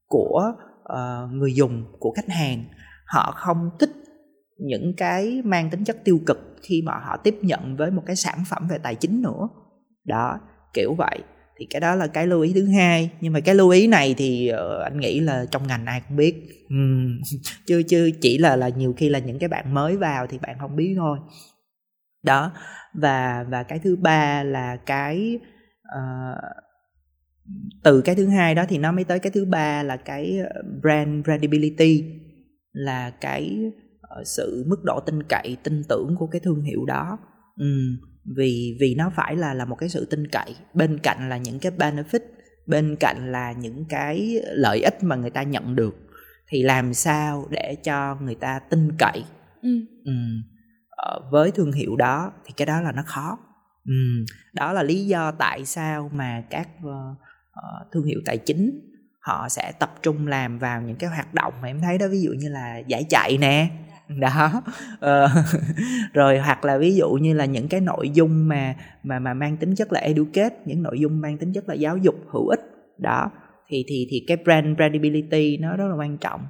của 0.07 0.53
uh, 0.83 1.31
người 1.31 1.53
dùng 1.53 1.85
của 1.99 2.11
khách 2.11 2.29
hàng. 2.29 2.63
Họ 3.05 3.31
không 3.37 3.69
thích 3.79 3.89
những 4.61 4.93
cái 4.97 5.41
mang 5.45 5.69
tính 5.69 5.83
chất 5.83 5.97
tiêu 6.03 6.19
cực 6.25 6.55
khi 6.61 6.81
mà 6.81 6.93
họ 6.93 7.17
tiếp 7.17 7.35
nhận 7.41 7.75
với 7.75 7.91
một 7.91 8.03
cái 8.05 8.15
sản 8.15 8.43
phẩm 8.49 8.67
về 8.67 8.77
tài 8.77 8.95
chính 8.95 9.21
nữa. 9.21 9.49
Đó 10.05 10.39
kiểu 10.73 10.93
vậy. 10.93 11.19
Thì 11.57 11.67
cái 11.69 11.79
đó 11.79 11.95
là 11.95 12.07
cái 12.07 12.27
lưu 12.27 12.41
ý 12.41 12.51
thứ 12.53 12.67
hai. 12.67 13.11
Nhưng 13.21 13.33
mà 13.33 13.39
cái 13.39 13.55
lưu 13.55 13.69
ý 13.69 13.87
này 13.87 14.15
thì 14.17 14.51
uh, 14.53 14.83
anh 14.83 14.99
nghĩ 14.99 15.19
là 15.19 15.45
trong 15.51 15.67
ngành 15.67 15.85
ai 15.85 16.01
cũng 16.07 16.17
biết. 16.17 16.35
Uhm. 16.73 17.21
chứ 17.67 17.83
chứ 17.87 18.11
chỉ 18.21 18.37
là 18.37 18.55
là 18.55 18.69
nhiều 18.69 18.93
khi 18.97 19.09
là 19.09 19.19
những 19.19 19.39
cái 19.39 19.49
bạn 19.49 19.73
mới 19.73 19.97
vào 19.97 20.27
thì 20.27 20.37
bạn 20.37 20.57
không 20.59 20.75
biết 20.75 20.93
thôi. 20.97 21.17
Đó 22.23 22.51
và 22.93 23.45
và 23.49 23.63
cái 23.63 23.79
thứ 23.79 23.95
ba 23.95 24.43
là 24.43 24.75
cái 24.75 25.39
uh, 25.97 26.37
từ 27.83 28.01
cái 28.01 28.15
thứ 28.15 28.27
hai 28.27 28.55
đó 28.55 28.65
thì 28.69 28.77
nó 28.77 28.91
mới 28.91 29.03
tới 29.03 29.19
cái 29.19 29.31
thứ 29.31 29.45
ba 29.45 29.83
là 29.83 29.97
cái 29.97 30.37
ờ, 30.37 30.61
brand 30.81 31.25
brandability 31.25 32.05
là 32.71 33.09
cái 33.09 33.71
sự 34.25 34.63
mức 34.67 34.83
độ 34.83 34.99
tin 34.99 35.23
cậy 35.23 35.57
tin 35.63 35.83
tưởng 35.89 36.15
của 36.19 36.27
cái 36.27 36.41
thương 36.43 36.61
hiệu 36.61 36.85
đó 36.85 37.17
um, 37.55 37.97
vì 38.35 38.77
vì 38.79 38.95
nó 38.95 39.11
phải 39.15 39.35
là 39.35 39.53
là 39.53 39.65
một 39.65 39.75
cái 39.75 39.89
sự 39.89 40.05
tin 40.05 40.27
cậy 40.27 40.55
bên 40.73 40.97
cạnh 41.03 41.29
là 41.29 41.37
những 41.37 41.59
cái 41.59 41.71
benefit 41.77 42.19
bên 42.67 42.95
cạnh 42.99 43.31
là 43.31 43.51
những 43.51 43.85
cái 43.89 44.41
lợi 44.43 44.81
ích 44.81 45.03
mà 45.03 45.15
người 45.15 45.29
ta 45.29 45.43
nhận 45.43 45.75
được 45.75 45.95
thì 46.47 46.63
làm 46.63 46.93
sao 46.93 47.47
để 47.49 47.77
cho 47.83 48.15
người 48.15 48.35
ta 48.35 48.59
tin 48.59 48.91
cậy 48.97 49.23
ừ. 49.61 49.69
Ừ. 50.05 50.11
với 51.31 51.51
thương 51.51 51.71
hiệu 51.71 51.95
đó 51.95 52.31
thì 52.45 52.53
cái 52.57 52.65
đó 52.65 52.81
là 52.81 52.91
nó 52.91 53.03
khó 53.05 53.37
ừ. 53.85 54.25
đó 54.53 54.73
là 54.73 54.83
lý 54.83 55.05
do 55.05 55.31
tại 55.31 55.65
sao 55.65 56.09
mà 56.13 56.43
các 56.49 56.69
uh, 56.79 57.17
uh, 57.51 57.91
thương 57.91 58.03
hiệu 58.03 58.19
tài 58.25 58.37
chính 58.37 58.91
họ 59.19 59.49
sẽ 59.49 59.71
tập 59.79 59.93
trung 60.01 60.27
làm 60.27 60.59
vào 60.59 60.81
những 60.81 60.95
cái 60.95 61.09
hoạt 61.09 61.33
động 61.33 61.53
mà 61.61 61.67
em 61.67 61.81
thấy 61.81 61.97
đó 61.97 62.05
ví 62.11 62.21
dụ 62.21 62.31
như 62.31 62.49
là 62.49 62.77
giải 62.87 63.05
chạy 63.09 63.37
nè 63.37 63.69
đó. 64.19 64.61
Ờ, 64.99 65.29
rồi 66.13 66.39
hoặc 66.39 66.65
là 66.65 66.77
ví 66.77 66.95
dụ 66.95 67.09
như 67.09 67.33
là 67.33 67.45
những 67.45 67.67
cái 67.67 67.81
nội 67.81 68.09
dung 68.09 68.47
mà 68.47 68.75
mà 69.03 69.19
mà 69.19 69.33
mang 69.33 69.57
tính 69.57 69.75
chất 69.75 69.93
là 69.93 69.99
educate 69.99 70.55
những 70.65 70.83
nội 70.83 70.99
dung 70.99 71.21
mang 71.21 71.37
tính 71.37 71.53
chất 71.53 71.69
là 71.69 71.73
giáo 71.73 71.97
dục 71.97 72.15
hữu 72.33 72.47
ích. 72.47 72.61
Đó. 72.97 73.31
Thì 73.67 73.85
thì 73.87 74.07
thì 74.09 74.23
cái 74.27 74.37
brand 74.37 74.77
brandability 74.77 75.57
nó 75.57 75.77
rất 75.77 75.87
là 75.87 75.95
quan 75.95 76.17
trọng. 76.17 76.41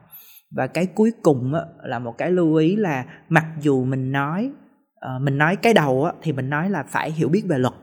Và 0.55 0.67
cái 0.67 0.85
cuối 0.85 1.11
cùng 1.21 1.53
á, 1.53 1.61
là 1.83 1.99
một 1.99 2.17
cái 2.17 2.31
lưu 2.31 2.55
ý 2.55 2.75
là 2.75 3.05
mặc 3.29 3.45
dù 3.61 3.83
mình 3.83 4.11
nói 4.11 4.51
uh, 4.95 5.21
mình 5.21 5.37
nói 5.37 5.55
cái 5.55 5.73
đầu 5.73 6.03
á, 6.05 6.13
thì 6.21 6.31
mình 6.31 6.49
nói 6.49 6.69
là 6.69 6.83
phải 6.89 7.11
hiểu 7.11 7.29
biết 7.29 7.43
về 7.47 7.57
luật. 7.57 7.73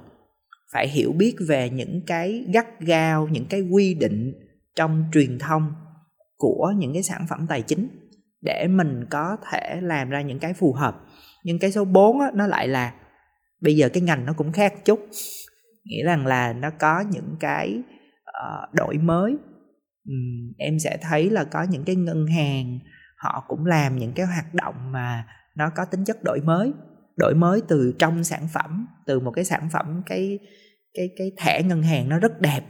Phải 0.73 0.89
hiểu 0.89 1.13
biết 1.13 1.35
về 1.49 1.71
những 1.71 2.01
cái 2.07 2.45
gắt 2.55 2.81
gao 2.81 3.29
những 3.29 3.47
cái 3.51 3.61
quy 3.61 3.95
định 3.95 4.33
trong 4.77 5.05
truyền 5.13 5.39
thông 5.39 5.73
của 6.37 6.73
những 6.77 6.93
cái 6.93 7.03
sản 7.03 7.27
phẩm 7.29 7.47
tài 7.49 7.63
chính 7.63 7.89
để 8.42 8.66
mình 8.68 9.04
có 9.11 9.37
thể 9.50 9.78
làm 9.83 10.11
ra 10.11 10.21
những 10.21 10.38
cái 10.38 10.54
phù 10.54 10.73
hợp. 10.73 11.00
Nhưng 11.45 11.59
cái 11.59 11.73
số 11.73 11.85
4 11.85 12.21
á, 12.21 12.30
nó 12.35 12.47
lại 12.47 12.68
là 12.68 12.95
bây 13.61 13.76
giờ 13.76 13.88
cái 13.88 14.02
ngành 14.02 14.26
nó 14.26 14.33
cũng 14.33 14.52
khác 14.52 14.75
chút. 14.85 15.00
Nghĩa 15.85 16.04
rằng 16.04 16.26
là 16.26 16.52
nó 16.52 16.71
có 16.71 17.04
những 17.11 17.37
cái 17.40 17.83
uh, 18.23 18.75
đổi 18.75 18.99
mới. 18.99 19.37
Um, 20.09 20.52
em 20.59 20.78
sẽ 20.78 20.99
thấy 21.02 21.30
là 21.30 21.45
có 21.45 21.62
những 21.62 21.85
cái 21.85 21.97
ngân 21.97 22.26
hàng 22.26 22.78
họ 23.16 23.45
cũng 23.49 23.66
làm 23.66 23.99
những 23.99 24.12
cái 24.12 24.26
hoạt 24.26 24.54
động 24.54 24.92
mà 24.92 25.26
nó 25.57 25.71
có 25.76 25.85
tính 25.85 26.04
chất 26.04 26.16
đổi 26.25 26.40
mới. 26.45 26.73
Đổi 27.16 27.35
mới 27.35 27.61
từ 27.68 27.95
trong 27.99 28.25
sản 28.25 28.49
phẩm 28.52 28.87
từ 29.07 29.21
một 29.21 29.30
cái 29.30 29.45
sản 29.45 29.68
phẩm 29.73 30.02
cái 30.07 30.38
cái 30.95 31.09
cái 31.16 31.33
thẻ 31.38 31.62
ngân 31.62 31.83
hàng 31.83 32.09
nó 32.09 32.18
rất 32.18 32.40
đẹp 32.40 32.61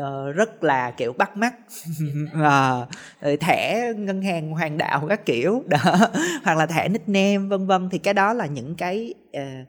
uh, 0.00 0.36
rất 0.36 0.64
là 0.64 0.90
kiểu 0.90 1.12
bắt 1.12 1.36
mắt. 1.36 1.54
À, 2.42 2.86
thẻ 3.40 3.92
ngân 3.96 4.22
hàng 4.22 4.50
hoàng 4.50 4.78
đạo 4.78 5.06
các 5.08 5.26
kiểu 5.26 5.62
đó. 5.66 5.78
Hoặc 6.44 6.58
là 6.58 6.66
thẻ 6.66 6.88
nickname 6.88 7.38
vân 7.38 7.66
vân. 7.66 7.88
Thì 7.90 7.98
cái 7.98 8.14
đó 8.14 8.32
là 8.32 8.46
những 8.46 8.74
cái 8.74 9.14
uh, 9.36 9.68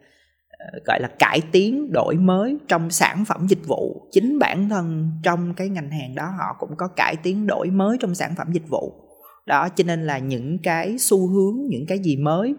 gọi 0.85 0.99
là 1.01 1.07
cải 1.19 1.41
tiến 1.51 1.91
đổi 1.91 2.15
mới 2.15 2.57
trong 2.67 2.89
sản 2.89 3.25
phẩm 3.25 3.47
dịch 3.47 3.67
vụ. 3.67 4.07
Chính 4.11 4.39
bản 4.39 4.69
thân 4.69 5.11
trong 5.23 5.53
cái 5.53 5.69
ngành 5.69 5.91
hàng 5.91 6.15
đó 6.15 6.25
họ 6.25 6.55
cũng 6.59 6.75
có 6.77 6.87
cải 6.87 7.15
tiến 7.23 7.47
đổi 7.47 7.69
mới 7.69 7.97
trong 7.99 8.15
sản 8.15 8.35
phẩm 8.37 8.51
dịch 8.51 8.69
vụ. 8.69 8.93
Đó 9.45 9.69
cho 9.75 9.83
nên 9.87 10.03
là 10.03 10.17
những 10.17 10.57
cái 10.63 10.95
xu 10.99 11.27
hướng 11.27 11.55
những 11.69 11.85
cái 11.87 11.99
gì 11.99 12.17
mới 12.17 12.55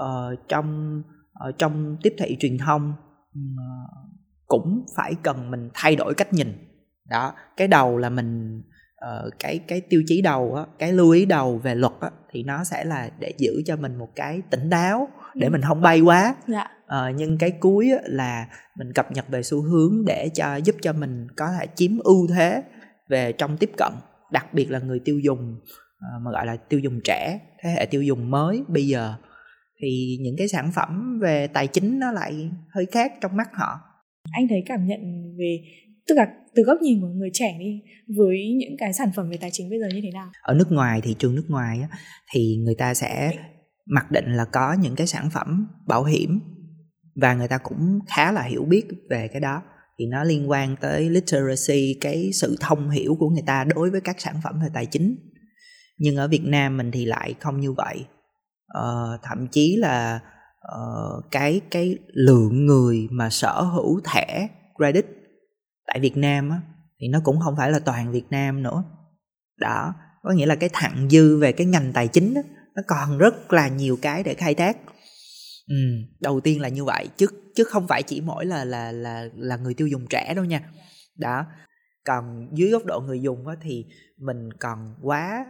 uh, 0.00 0.48
trong 0.48 1.02
uh, 1.48 1.58
trong 1.58 1.96
tiếp 2.02 2.14
thị 2.18 2.36
truyền 2.40 2.58
thông 2.58 2.92
uh, 3.38 3.90
cũng 4.46 4.84
phải 4.96 5.14
cần 5.22 5.50
mình 5.50 5.70
thay 5.74 5.96
đổi 5.96 6.14
cách 6.14 6.32
nhìn 6.32 6.73
đó 7.10 7.34
cái 7.56 7.68
đầu 7.68 7.98
là 7.98 8.10
mình 8.10 8.62
uh, 9.04 9.32
cái 9.38 9.60
cái 9.68 9.80
tiêu 9.80 10.02
chí 10.06 10.22
đầu 10.22 10.54
á 10.54 10.64
cái 10.78 10.92
lưu 10.92 11.10
ý 11.10 11.26
đầu 11.26 11.58
về 11.58 11.74
luật 11.74 11.92
á 12.00 12.10
thì 12.30 12.42
nó 12.42 12.64
sẽ 12.64 12.84
là 12.84 13.10
để 13.18 13.32
giữ 13.38 13.62
cho 13.66 13.76
mình 13.76 13.96
một 13.96 14.08
cái 14.16 14.42
tỉnh 14.50 14.70
táo 14.70 15.08
để 15.34 15.46
ừ. 15.46 15.50
mình 15.50 15.62
không 15.62 15.80
bay 15.80 16.00
quá 16.00 16.34
dạ. 16.46 16.66
uh, 16.84 17.14
nhưng 17.16 17.38
cái 17.38 17.50
cuối 17.50 17.90
á, 17.90 17.98
là 18.04 18.46
mình 18.78 18.92
cập 18.92 19.12
nhật 19.12 19.28
về 19.28 19.42
xu 19.42 19.62
hướng 19.62 20.04
để 20.06 20.30
cho 20.34 20.56
giúp 20.56 20.76
cho 20.82 20.92
mình 20.92 21.26
có 21.36 21.46
thể 21.58 21.66
chiếm 21.74 21.98
ưu 21.98 22.26
thế 22.34 22.62
về 23.08 23.32
trong 23.32 23.56
tiếp 23.56 23.70
cận 23.76 23.92
đặc 24.32 24.54
biệt 24.54 24.70
là 24.70 24.78
người 24.78 25.00
tiêu 25.04 25.18
dùng 25.18 25.56
uh, 25.60 26.22
mà 26.22 26.30
gọi 26.30 26.46
là 26.46 26.56
tiêu 26.56 26.80
dùng 26.80 27.00
trẻ 27.04 27.40
thế 27.62 27.70
hệ 27.70 27.86
tiêu 27.86 28.02
dùng 28.02 28.30
mới 28.30 28.62
bây 28.68 28.86
giờ 28.86 29.14
thì 29.82 30.18
những 30.20 30.34
cái 30.38 30.48
sản 30.48 30.70
phẩm 30.74 31.18
về 31.22 31.46
tài 31.46 31.66
chính 31.66 31.98
nó 31.98 32.12
lại 32.12 32.50
hơi 32.74 32.86
khác 32.92 33.12
trong 33.20 33.36
mắt 33.36 33.48
họ 33.52 33.80
anh 34.32 34.48
thấy 34.48 34.62
cảm 34.66 34.86
nhận 34.86 35.00
về 35.38 35.58
tức 36.08 36.14
là 36.14 36.26
từ 36.54 36.62
góc 36.62 36.78
nhìn 36.82 37.00
của 37.00 37.08
người 37.08 37.30
trẻ 37.32 37.56
đi 37.58 37.82
với 38.16 38.54
những 38.58 38.76
cái 38.78 38.92
sản 38.92 39.10
phẩm 39.16 39.30
về 39.30 39.36
tài 39.36 39.50
chính 39.52 39.70
bây 39.70 39.80
giờ 39.80 39.86
như 39.94 40.00
thế 40.02 40.10
nào? 40.14 40.30
Ở 40.42 40.54
nước 40.54 40.72
ngoài 40.72 41.00
thị 41.00 41.14
trường 41.18 41.34
nước 41.34 41.46
ngoài 41.48 41.78
á, 41.80 41.98
thì 42.32 42.56
người 42.64 42.74
ta 42.74 42.94
sẽ 42.94 43.32
mặc 43.86 44.10
định 44.10 44.32
là 44.32 44.44
có 44.44 44.76
những 44.82 44.96
cái 44.96 45.06
sản 45.06 45.30
phẩm 45.30 45.66
bảo 45.86 46.04
hiểm 46.04 46.40
và 47.14 47.34
người 47.34 47.48
ta 47.48 47.58
cũng 47.58 47.98
khá 48.06 48.32
là 48.32 48.42
hiểu 48.42 48.64
biết 48.64 48.84
về 49.10 49.28
cái 49.28 49.40
đó. 49.40 49.62
Thì 49.98 50.06
nó 50.06 50.24
liên 50.24 50.50
quan 50.50 50.76
tới 50.80 51.10
literacy 51.10 51.94
cái 52.00 52.30
sự 52.32 52.56
thông 52.60 52.90
hiểu 52.90 53.16
của 53.18 53.28
người 53.28 53.42
ta 53.46 53.64
đối 53.64 53.90
với 53.90 54.00
các 54.00 54.20
sản 54.20 54.36
phẩm 54.44 54.60
về 54.62 54.68
tài 54.74 54.86
chính. 54.86 55.16
Nhưng 55.98 56.16
ở 56.16 56.28
Việt 56.28 56.44
Nam 56.44 56.76
mình 56.76 56.90
thì 56.90 57.04
lại 57.04 57.34
không 57.40 57.60
như 57.60 57.72
vậy. 57.72 58.04
Uh, 58.78 59.20
thậm 59.22 59.46
chí 59.50 59.76
là 59.76 60.20
uh, 60.74 61.24
cái 61.30 61.60
cái 61.70 61.98
lượng 62.12 62.66
người 62.66 63.08
mà 63.10 63.30
sở 63.30 63.60
hữu 63.62 64.00
thẻ 64.04 64.48
credit 64.76 65.06
tại 65.86 66.00
Việt 66.00 66.16
Nam 66.16 66.50
á, 66.50 66.60
thì 67.00 67.08
nó 67.08 67.20
cũng 67.24 67.40
không 67.40 67.54
phải 67.56 67.70
là 67.70 67.78
toàn 67.78 68.12
Việt 68.12 68.24
Nam 68.30 68.62
nữa. 68.62 68.84
Đó 69.60 69.94
có 70.22 70.30
nghĩa 70.32 70.46
là 70.46 70.54
cái 70.54 70.70
thặng 70.72 71.08
dư 71.10 71.38
về 71.38 71.52
cái 71.52 71.66
ngành 71.66 71.92
tài 71.92 72.08
chính 72.08 72.34
á, 72.34 72.42
nó 72.74 72.82
còn 72.86 73.18
rất 73.18 73.52
là 73.52 73.68
nhiều 73.68 73.98
cái 74.02 74.22
để 74.22 74.34
khai 74.34 74.54
thác. 74.54 74.76
Ừ, 75.68 75.76
đầu 76.20 76.40
tiên 76.40 76.60
là 76.60 76.68
như 76.68 76.84
vậy 76.84 77.08
chứ 77.16 77.26
chứ 77.54 77.64
không 77.64 77.88
phải 77.88 78.02
chỉ 78.02 78.20
mỗi 78.20 78.46
là 78.46 78.64
là 78.64 78.92
là 78.92 79.28
là 79.36 79.56
người 79.56 79.74
tiêu 79.74 79.86
dùng 79.86 80.06
trẻ 80.10 80.34
đâu 80.34 80.44
nha. 80.44 80.70
Đó 81.18 81.46
còn 82.04 82.48
dưới 82.52 82.70
góc 82.70 82.84
độ 82.84 83.00
người 83.00 83.20
dùng 83.20 83.46
á, 83.46 83.54
thì 83.62 83.86
mình 84.18 84.52
còn 84.52 84.94
quá 85.02 85.46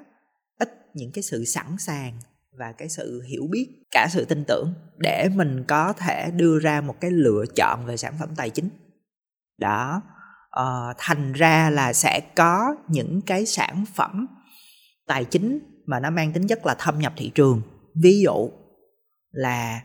ít 0.58 0.68
những 0.94 1.10
cái 1.12 1.22
sự 1.22 1.44
sẵn 1.44 1.66
sàng 1.78 2.18
và 2.58 2.72
cái 2.72 2.88
sự 2.88 3.22
hiểu 3.22 3.42
biết 3.50 3.68
cả 3.90 4.08
sự 4.10 4.24
tin 4.24 4.44
tưởng 4.48 4.74
để 4.98 5.28
mình 5.34 5.64
có 5.68 5.92
thể 5.92 6.30
đưa 6.30 6.58
ra 6.58 6.80
một 6.80 7.00
cái 7.00 7.10
lựa 7.10 7.44
chọn 7.56 7.86
về 7.86 7.96
sản 7.96 8.14
phẩm 8.20 8.28
tài 8.36 8.50
chính. 8.50 8.68
Đó 9.58 10.02
uh, 10.60 10.96
thành 10.98 11.32
ra 11.32 11.70
là 11.70 11.92
sẽ 11.92 12.20
có 12.36 12.76
những 12.88 13.20
cái 13.26 13.46
sản 13.46 13.84
phẩm 13.94 14.26
tài 15.06 15.24
chính 15.24 15.58
mà 15.86 16.00
nó 16.00 16.10
mang 16.10 16.32
tính 16.32 16.46
chất 16.46 16.66
là 16.66 16.74
thâm 16.78 16.98
nhập 16.98 17.12
thị 17.16 17.32
trường. 17.34 17.62
Ví 18.02 18.20
dụ 18.20 18.50
là 19.30 19.80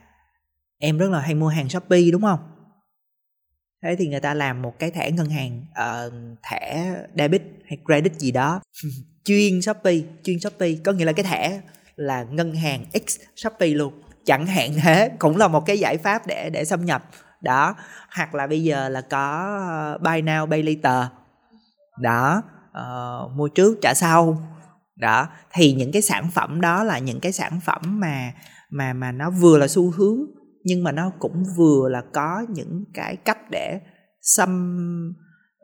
em 0.79 0.97
rất 0.97 1.09
là 1.09 1.19
hay 1.19 1.35
mua 1.35 1.47
hàng 1.47 1.69
shopee 1.69 2.11
đúng 2.11 2.21
không? 2.21 2.39
Thế 3.83 3.95
thì 3.99 4.07
người 4.07 4.19
ta 4.19 4.33
làm 4.33 4.61
một 4.61 4.79
cái 4.79 4.91
thẻ 4.91 5.11
ngân 5.11 5.29
hàng 5.29 5.65
uh, 5.71 6.13
thẻ 6.49 6.95
debit 7.17 7.41
hay 7.65 7.77
credit 7.85 8.13
gì 8.13 8.31
đó. 8.31 8.61
Chuyên 9.23 9.61
shopee 9.61 9.99
chuyên 10.23 10.39
shopee. 10.39 10.75
Có 10.83 10.91
nghĩa 10.91 11.05
là 11.05 11.11
cái 11.11 11.25
thẻ 11.25 11.61
là 11.95 12.23
ngân 12.23 12.55
hàng 12.55 12.85
x 13.07 13.19
shopee 13.35 13.69
luôn. 13.69 14.01
Chẳng 14.25 14.45
hạn 14.45 14.73
thế 14.83 15.11
cũng 15.19 15.37
là 15.37 15.47
một 15.47 15.65
cái 15.65 15.79
giải 15.79 15.97
pháp 15.97 16.27
để 16.27 16.49
để 16.49 16.65
xâm 16.65 16.85
nhập 16.85 17.09
đó. 17.43 17.75
Hoặc 18.15 18.35
là 18.35 18.47
bây 18.47 18.63
giờ 18.63 18.89
là 18.89 19.01
có 19.01 19.57
ờ, 19.69 19.97
buy 19.97 20.21
now 20.21 20.49
pay 20.49 20.63
later. 20.63 21.11
Đó. 22.01 22.41
Uh, 22.69 23.31
mua 23.37 23.47
trước 23.47 23.77
trả 23.81 23.93
sau. 23.93 24.37
Đó. 24.95 25.27
Thì 25.53 25.73
những 25.73 25.91
cái 25.91 26.01
sản 26.01 26.29
phẩm 26.31 26.61
đó 26.61 26.83
là 26.83 26.99
những 26.99 27.19
cái 27.19 27.31
sản 27.31 27.59
phẩm 27.65 27.99
mà 27.99 28.33
mà 28.69 28.93
mà 28.93 29.11
nó 29.11 29.29
vừa 29.29 29.57
là 29.57 29.67
xu 29.67 29.91
hướng 29.91 30.19
nhưng 30.63 30.83
mà 30.83 30.91
nó 30.91 31.11
cũng 31.19 31.43
vừa 31.55 31.89
là 31.89 32.03
có 32.13 32.45
những 32.49 32.83
cái 32.93 33.15
cách 33.15 33.51
để 33.51 33.79
xâm 34.21 35.13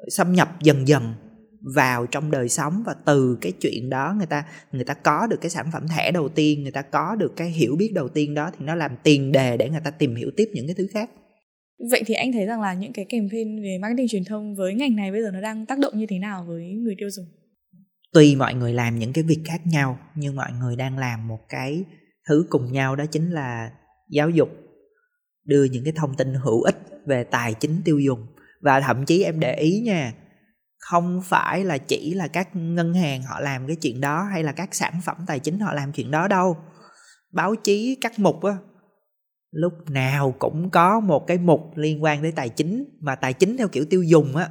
xâm 0.09 0.33
nhập 0.33 0.49
dần 0.61 0.87
dần 0.87 1.13
vào 1.75 2.05
trong 2.05 2.31
đời 2.31 2.49
sống. 2.49 2.83
Và 2.85 2.95
từ 3.05 3.37
cái 3.41 3.51
chuyện 3.51 3.89
đó 3.89 4.13
người 4.17 4.25
ta 4.25 4.45
người 4.71 4.83
ta 4.83 4.93
có 4.93 5.27
được 5.27 5.37
cái 5.41 5.49
sản 5.49 5.71
phẩm 5.73 5.87
thẻ 5.87 6.11
đầu 6.11 6.29
tiên 6.29 6.63
người 6.63 6.71
ta 6.71 6.81
có 6.81 7.15
được 7.15 7.33
cái 7.35 7.49
hiểu 7.49 7.75
biết 7.75 7.91
đầu 7.95 8.09
tiên 8.09 8.33
đó 8.33 8.51
thì 8.57 8.65
nó 8.65 8.75
làm 8.75 8.91
tiền 9.03 9.31
đề 9.31 9.57
để 9.57 9.69
người 9.69 9.81
ta 9.83 9.91
tìm 9.91 10.15
hiểu 10.15 10.31
tiếp 10.37 10.49
những 10.53 10.67
cái 10.67 10.75
thứ 10.77 10.87
khác 10.93 11.09
vậy 11.91 12.03
thì 12.05 12.13
anh 12.13 12.31
thấy 12.31 12.45
rằng 12.45 12.61
là 12.61 12.73
những 12.73 12.93
cái 12.93 13.05
campaign 13.05 13.61
về 13.63 13.77
marketing 13.81 14.07
truyền 14.07 14.23
thông 14.23 14.55
với 14.55 14.73
ngành 14.73 14.95
này 14.95 15.11
bây 15.11 15.21
giờ 15.21 15.31
nó 15.31 15.41
đang 15.41 15.65
tác 15.65 15.79
động 15.79 15.93
như 15.97 16.05
thế 16.09 16.19
nào 16.19 16.45
với 16.47 16.71
người 16.71 16.95
tiêu 16.99 17.09
dùng? 17.09 17.25
Tùy 18.13 18.35
mọi 18.35 18.53
người 18.53 18.73
làm 18.73 18.99
những 18.99 19.13
cái 19.13 19.23
việc 19.23 19.41
khác 19.45 19.61
nhau, 19.67 19.99
nhưng 20.15 20.35
mọi 20.35 20.51
người 20.59 20.75
đang 20.75 20.97
làm 20.97 21.27
một 21.27 21.39
cái 21.49 21.83
thứ 22.27 22.45
cùng 22.49 22.71
nhau, 22.71 22.95
đó 22.95 23.05
chính 23.05 23.31
là 23.31 23.71
giáo 24.09 24.29
dục, 24.29 24.49
đưa 25.45 25.63
những 25.63 25.83
cái 25.83 25.93
thông 25.95 26.15
tin 26.15 26.33
hữu 26.33 26.61
ích 26.61 26.77
về 27.05 27.23
tài 27.23 27.53
chính 27.53 27.81
tiêu 27.85 27.99
dùng. 27.99 28.27
Và 28.61 28.81
thậm 28.81 29.05
chí 29.05 29.23
em 29.23 29.39
để 29.39 29.55
ý 29.55 29.79
nha, 29.79 30.13
không 30.77 31.21
phải 31.23 31.63
là 31.63 31.77
chỉ 31.77 32.13
là 32.13 32.27
các 32.27 32.55
ngân 32.55 32.93
hàng 32.93 33.23
họ 33.23 33.39
làm 33.39 33.67
cái 33.67 33.75
chuyện 33.75 34.01
đó, 34.01 34.23
hay 34.23 34.43
là 34.43 34.51
các 34.51 34.75
sản 34.75 34.93
phẩm 35.05 35.17
tài 35.27 35.39
chính 35.39 35.59
họ 35.59 35.73
làm 35.73 35.91
chuyện 35.91 36.11
đó 36.11 36.27
đâu. 36.27 36.57
Báo 37.31 37.55
chí 37.55 37.97
các 38.01 38.19
mục 38.19 38.43
á 38.43 38.57
lúc 39.55 39.73
nào 39.89 40.35
cũng 40.39 40.69
có 40.69 40.99
một 40.99 41.27
cái 41.27 41.37
mục 41.37 41.77
liên 41.77 42.03
quan 42.03 42.21
tới 42.21 42.31
tài 42.31 42.49
chính 42.49 42.85
mà 42.99 43.15
tài 43.15 43.33
chính 43.33 43.57
theo 43.57 43.67
kiểu 43.67 43.85
tiêu 43.85 44.03
dùng 44.03 44.35
á 44.35 44.49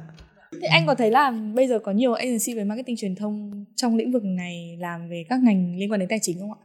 thì 0.61 0.67
anh 0.71 0.85
có 0.87 0.95
thấy 0.95 1.11
là 1.11 1.31
bây 1.55 1.67
giờ 1.67 1.79
có 1.79 1.91
nhiều 1.91 2.13
agency 2.13 2.53
về 2.55 2.63
marketing 2.63 2.95
truyền 2.97 3.15
thông 3.15 3.65
trong 3.75 3.95
lĩnh 3.95 4.11
vực 4.11 4.23
này 4.23 4.77
làm 4.79 5.09
về 5.09 5.25
các 5.29 5.39
ngành 5.43 5.75
liên 5.77 5.91
quan 5.91 5.99
đến 5.99 6.09
tài 6.09 6.19
chính 6.21 6.39
không 6.39 6.51
ạ? 6.51 6.59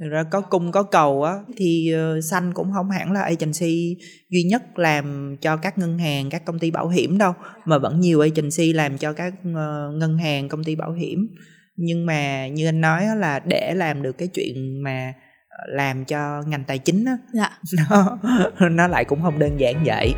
Thực 0.00 0.08
ra 0.08 0.22
có 0.30 0.40
cung 0.40 0.72
có 0.72 0.82
cầu 0.82 1.22
á 1.22 1.34
thì 1.56 1.94
xanh 2.22 2.52
cũng 2.54 2.72
không 2.74 2.90
hẳn 2.90 3.12
là 3.12 3.22
agency 3.22 3.96
duy 4.30 4.42
nhất 4.42 4.78
làm 4.78 5.36
cho 5.40 5.56
các 5.56 5.78
ngân 5.78 5.98
hàng, 5.98 6.30
các 6.30 6.44
công 6.44 6.58
ty 6.58 6.70
bảo 6.70 6.88
hiểm 6.88 7.18
đâu 7.18 7.32
mà 7.64 7.78
vẫn 7.78 8.00
nhiều 8.00 8.20
agency 8.20 8.72
làm 8.72 8.98
cho 8.98 9.12
các 9.12 9.34
uh, 9.48 9.98
ngân 9.98 10.18
hàng, 10.18 10.48
công 10.48 10.64
ty 10.64 10.76
bảo 10.76 10.92
hiểm. 10.92 11.28
Nhưng 11.76 12.06
mà 12.06 12.48
như 12.48 12.68
anh 12.68 12.80
nói 12.80 13.06
là 13.16 13.40
để 13.48 13.74
làm 13.74 14.02
được 14.02 14.18
cái 14.18 14.28
chuyện 14.28 14.82
mà 14.82 15.12
ờ, 15.16 15.31
làm 15.68 16.04
cho 16.04 16.42
ngành 16.46 16.64
tài 16.64 16.78
chính 16.78 17.04
á 17.04 17.18
dạ. 17.32 17.58
nó 18.58 18.68
nó 18.68 18.88
lại 18.88 19.04
cũng 19.04 19.22
không 19.22 19.38
đơn 19.38 19.60
giản 19.60 19.84
vậy. 19.84 20.14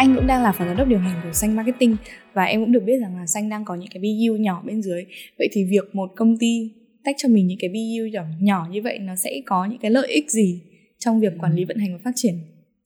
anh 0.00 0.14
cũng 0.16 0.26
đang 0.26 0.42
là 0.42 0.52
phó 0.52 0.64
giám 0.64 0.76
đốc 0.76 0.88
điều 0.88 0.98
hành 0.98 1.20
của 1.24 1.32
xanh 1.32 1.56
marketing 1.56 1.96
và 2.32 2.44
em 2.44 2.60
cũng 2.60 2.72
được 2.72 2.82
biết 2.84 2.98
rằng 3.00 3.16
là 3.16 3.26
xanh 3.26 3.48
đang 3.48 3.64
có 3.64 3.74
những 3.74 3.88
cái 3.90 4.02
BU 4.02 4.36
nhỏ 4.36 4.62
bên 4.66 4.82
dưới 4.82 5.04
vậy 5.38 5.48
thì 5.52 5.64
việc 5.64 5.94
một 5.94 6.10
công 6.16 6.38
ty 6.38 6.72
tách 7.04 7.14
cho 7.18 7.28
mình 7.28 7.46
những 7.46 7.58
cái 7.60 7.70
BU 7.70 8.06
nhỏ 8.12 8.24
nhỏ 8.40 8.68
như 8.70 8.82
vậy 8.82 8.98
nó 8.98 9.16
sẽ 9.16 9.30
có 9.46 9.64
những 9.64 9.78
cái 9.78 9.90
lợi 9.90 10.08
ích 10.08 10.30
gì 10.30 10.62
trong 10.98 11.20
việc 11.20 11.32
quản 11.38 11.54
lý 11.54 11.64
vận 11.64 11.76
hành 11.76 11.92
và 11.92 12.00
phát 12.04 12.12
triển 12.14 12.34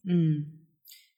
ừ. 0.09 0.15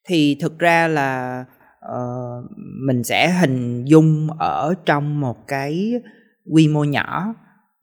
thì 0.07 0.35
thực 0.35 0.59
ra 0.59 0.87
là 0.87 1.45
uh, 1.87 2.51
mình 2.87 3.03
sẽ 3.03 3.29
hình 3.29 3.85
dung 3.85 4.27
ở 4.39 4.73
trong 4.85 5.19
một 5.19 5.47
cái 5.47 5.93
quy 6.51 6.67
mô 6.67 6.83
nhỏ. 6.83 7.35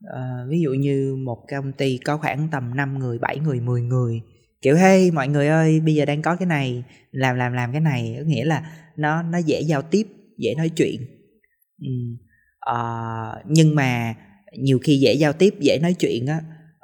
Uh, 0.04 0.50
ví 0.50 0.60
dụ 0.60 0.70
như 0.70 1.16
một 1.24 1.44
công 1.50 1.72
ty 1.72 1.98
có 2.04 2.16
khoảng 2.16 2.48
tầm 2.52 2.76
5 2.76 2.98
người 2.98 3.18
7 3.18 3.38
người 3.38 3.60
10 3.60 3.82
người. 3.82 4.20
Kiểu 4.62 4.76
hey 4.76 5.10
mọi 5.10 5.28
người 5.28 5.48
ơi 5.48 5.80
bây 5.80 5.94
giờ 5.94 6.04
đang 6.04 6.22
có 6.22 6.36
cái 6.36 6.46
này 6.46 6.84
làm 7.10 7.36
làm 7.36 7.52
làm 7.52 7.72
cái 7.72 7.80
này. 7.80 8.14
Có 8.18 8.24
nghĩa 8.24 8.44
là 8.44 8.70
nó 8.96 9.22
nó 9.22 9.38
dễ 9.38 9.60
giao 9.60 9.82
tiếp 9.82 10.06
dễ 10.38 10.54
nói 10.58 10.68
chuyện. 10.68 11.00
Ừ. 11.82 11.90
uh, 12.70 13.46
nhưng 13.46 13.74
mà 13.74 14.14
nhiều 14.58 14.78
khi 14.82 14.98
dễ 14.98 15.14
giao 15.14 15.32
tiếp 15.32 15.54
dễ 15.60 15.78
nói 15.82 15.94
chuyện 15.94 16.26
á 16.26 16.40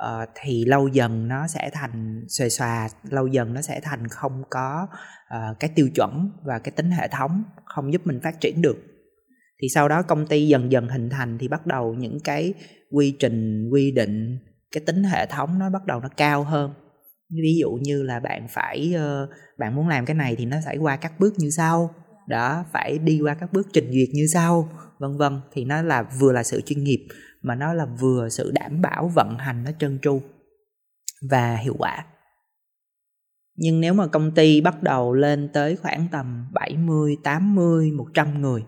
uh, 0.07 0.29
thì 0.35 0.65
lâu 0.65 0.89
dần 0.89 1.29
nó 1.29 1.47
sẽ 1.47 1.71
thành 1.73 2.25
xòe 2.29 2.49
xòa 2.49 2.89
lâu 3.11 3.27
dần 3.27 3.55
nó 3.55 3.63
sẽ 3.63 3.81
thành 3.81 4.09
không 4.09 4.43
có 4.51 4.87
uh, 5.35 5.61
cái 5.61 5.71
tiêu 5.75 5.89
chuẩn 5.95 6.31
và 6.45 6.59
cái 6.59 6.73
tính 6.73 6.91
hệ 6.91 7.09
thống 7.09 7.45
không 7.65 7.93
giúp 7.93 8.03
mình 8.05 8.21
phát 8.23 8.41
triển 8.41 8.63
được. 8.63 8.77
Thì 9.63 9.69
sau 9.69 9.89
đó 9.89 10.03
công 10.03 10.27
ty 10.27 10.49
dần 10.49 10.73
dần 10.73 10.89
hình 10.89 11.11
thành 11.11 11.39
thì 11.39 11.49
bắt 11.49 11.67
đầu 11.67 11.95
những 11.95 12.19
cái 12.25 12.55
quy 12.91 13.17
trình 13.19 13.69
quy 13.73 13.91
định 13.91 14.39
cái 14.73 14.83
tính 14.87 15.05
hệ 15.05 15.27
thống 15.27 15.59
nó 15.59 15.71
bắt 15.71 15.87
đầu 15.87 16.01
nó 16.01 16.09
cao 16.17 16.45
hơn. 16.45 16.75
Ví 17.43 17.59
dụ 17.61 17.71
như 17.83 18.03
là 18.03 18.21
bạn 18.21 18.47
phải 18.49 18.95
uh, 18.97 19.29
bạn 19.59 19.75
muốn 19.75 19.89
làm 19.89 20.05
cái 20.05 20.15
này 20.15 20.37
thì 20.37 20.45
nó 20.47 20.57
phải 20.65 20.77
qua 20.77 20.97
các 20.97 21.13
bước 21.21 21.35
như 21.39 21.51
sau. 21.51 21.95
Đó 22.29 22.65
phải 22.73 22.99
đi 22.99 23.21
qua 23.23 23.35
các 23.35 23.53
bước 23.53 23.69
trình 23.73 23.91
duyệt 23.93 24.09
như 24.13 24.27
sau 24.33 24.69
vân 25.01 25.17
vân 25.17 25.41
thì 25.53 25.65
nó 25.65 25.83
là 25.83 26.03
vừa 26.03 26.33
là 26.33 26.43
sự 26.43 26.61
chuyên 26.61 26.85
nghiệp 26.85 27.09
mà 27.43 27.55
nó 27.55 27.75
là 27.75 27.87
vừa 27.87 28.29
sự 28.29 28.51
đảm 28.51 28.83
bảo 28.83 29.11
vận 29.15 29.39
hành 29.39 29.65
nó 29.65 29.71
trơn 29.79 29.99
tru 30.03 30.21
và 31.31 31.57
hiệu 31.57 31.75
quả 31.79 32.07
nhưng 33.57 33.81
nếu 33.81 33.95
mà 33.95 34.07
công 34.07 34.35
ty 34.35 34.61
bắt 34.61 34.83
đầu 34.83 35.15
lên 35.15 35.51
tới 35.53 35.77
khoảng 35.77 36.09
tầm 36.13 36.47
70, 36.53 37.17
80, 37.23 37.91
100 37.91 38.41
người 38.41 38.65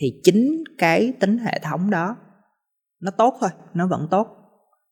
thì 0.00 0.20
chính 0.22 0.64
cái 0.78 1.12
tính 1.20 1.38
hệ 1.38 1.58
thống 1.62 1.90
đó 1.90 2.16
nó 3.00 3.10
tốt 3.10 3.36
thôi, 3.40 3.50
nó 3.74 3.86
vẫn 3.86 4.08
tốt. 4.10 4.28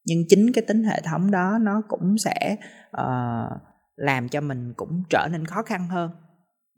Nhưng 0.04 0.18
chính 0.28 0.52
cái 0.52 0.64
tính 0.68 0.84
hệ 0.84 1.00
thống 1.00 1.30
đó 1.30 1.58
nó 1.60 1.82
cũng 1.88 2.18
sẽ 2.18 2.56
uh, 3.00 3.60
làm 3.96 4.28
cho 4.28 4.40
mình 4.40 4.74
cũng 4.76 5.02
trở 5.10 5.28
nên 5.32 5.44
khó 5.44 5.62
khăn 5.62 5.88
hơn. 5.88 6.10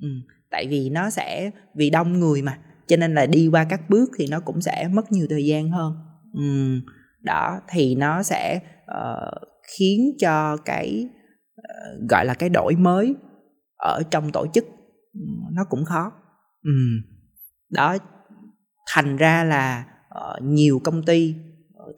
Ừ, 0.02 0.08
tại 0.50 0.66
vì 0.68 0.90
nó 0.90 1.10
sẽ 1.10 1.50
vì 1.74 1.90
đông 1.90 2.12
người 2.20 2.42
mà 2.42 2.58
cho 2.88 2.96
nên 2.96 3.14
là 3.14 3.26
đi 3.26 3.48
qua 3.52 3.64
các 3.64 3.90
bước 3.90 4.10
thì 4.18 4.26
nó 4.30 4.40
cũng 4.40 4.60
sẽ 4.60 4.88
mất 4.92 5.12
nhiều 5.12 5.26
thời 5.30 5.44
gian 5.44 5.70
hơn 5.70 5.92
ừ, 6.32 6.42
đó 7.22 7.60
thì 7.68 7.94
nó 7.94 8.22
sẽ 8.22 8.60
uh, 8.82 9.48
khiến 9.76 10.00
cho 10.18 10.56
cái 10.56 11.08
uh, 11.60 12.10
gọi 12.10 12.24
là 12.26 12.34
cái 12.34 12.48
đổi 12.48 12.76
mới 12.76 13.14
ở 13.76 14.02
trong 14.10 14.32
tổ 14.32 14.46
chức 14.54 14.64
nó 15.52 15.64
cũng 15.64 15.84
khó 15.84 16.12
ừ. 16.64 16.70
đó 17.70 17.96
thành 18.94 19.16
ra 19.16 19.44
là 19.44 19.84
uh, 20.08 20.42
nhiều 20.42 20.80
công 20.84 21.02
ty 21.02 21.34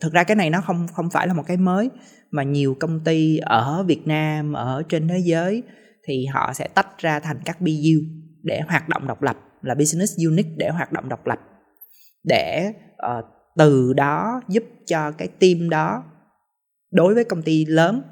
thực 0.00 0.12
ra 0.12 0.24
cái 0.24 0.36
này 0.36 0.50
nó 0.50 0.60
không 0.60 0.86
không 0.92 1.10
phải 1.10 1.26
là 1.26 1.34
một 1.34 1.42
cái 1.46 1.56
mới 1.56 1.90
mà 2.30 2.42
nhiều 2.42 2.76
công 2.80 3.04
ty 3.04 3.36
ở 3.36 3.84
Việt 3.86 4.06
Nam 4.06 4.52
ở 4.52 4.82
trên 4.88 5.08
thế 5.08 5.18
giới 5.18 5.62
thì 6.06 6.26
họ 6.26 6.52
sẽ 6.52 6.68
tách 6.74 6.98
ra 6.98 7.20
thành 7.20 7.40
các 7.44 7.60
BU 7.60 8.00
để 8.42 8.60
hoạt 8.68 8.88
động 8.88 9.06
độc 9.06 9.22
lập 9.22 9.36
là 9.62 9.74
business 9.74 10.18
unit 10.26 10.46
để 10.56 10.68
hoạt 10.68 10.92
động 10.92 11.08
độc 11.08 11.26
lập 11.26 11.38
để 12.24 12.72
uh, 12.92 13.24
từ 13.56 13.92
đó 13.92 14.40
giúp 14.48 14.64
cho 14.86 15.12
cái 15.12 15.28
team 15.28 15.70
đó 15.70 16.04
đối 16.90 17.14
với 17.14 17.24
công 17.24 17.42
ty 17.42 17.64
lớn. 17.64 18.02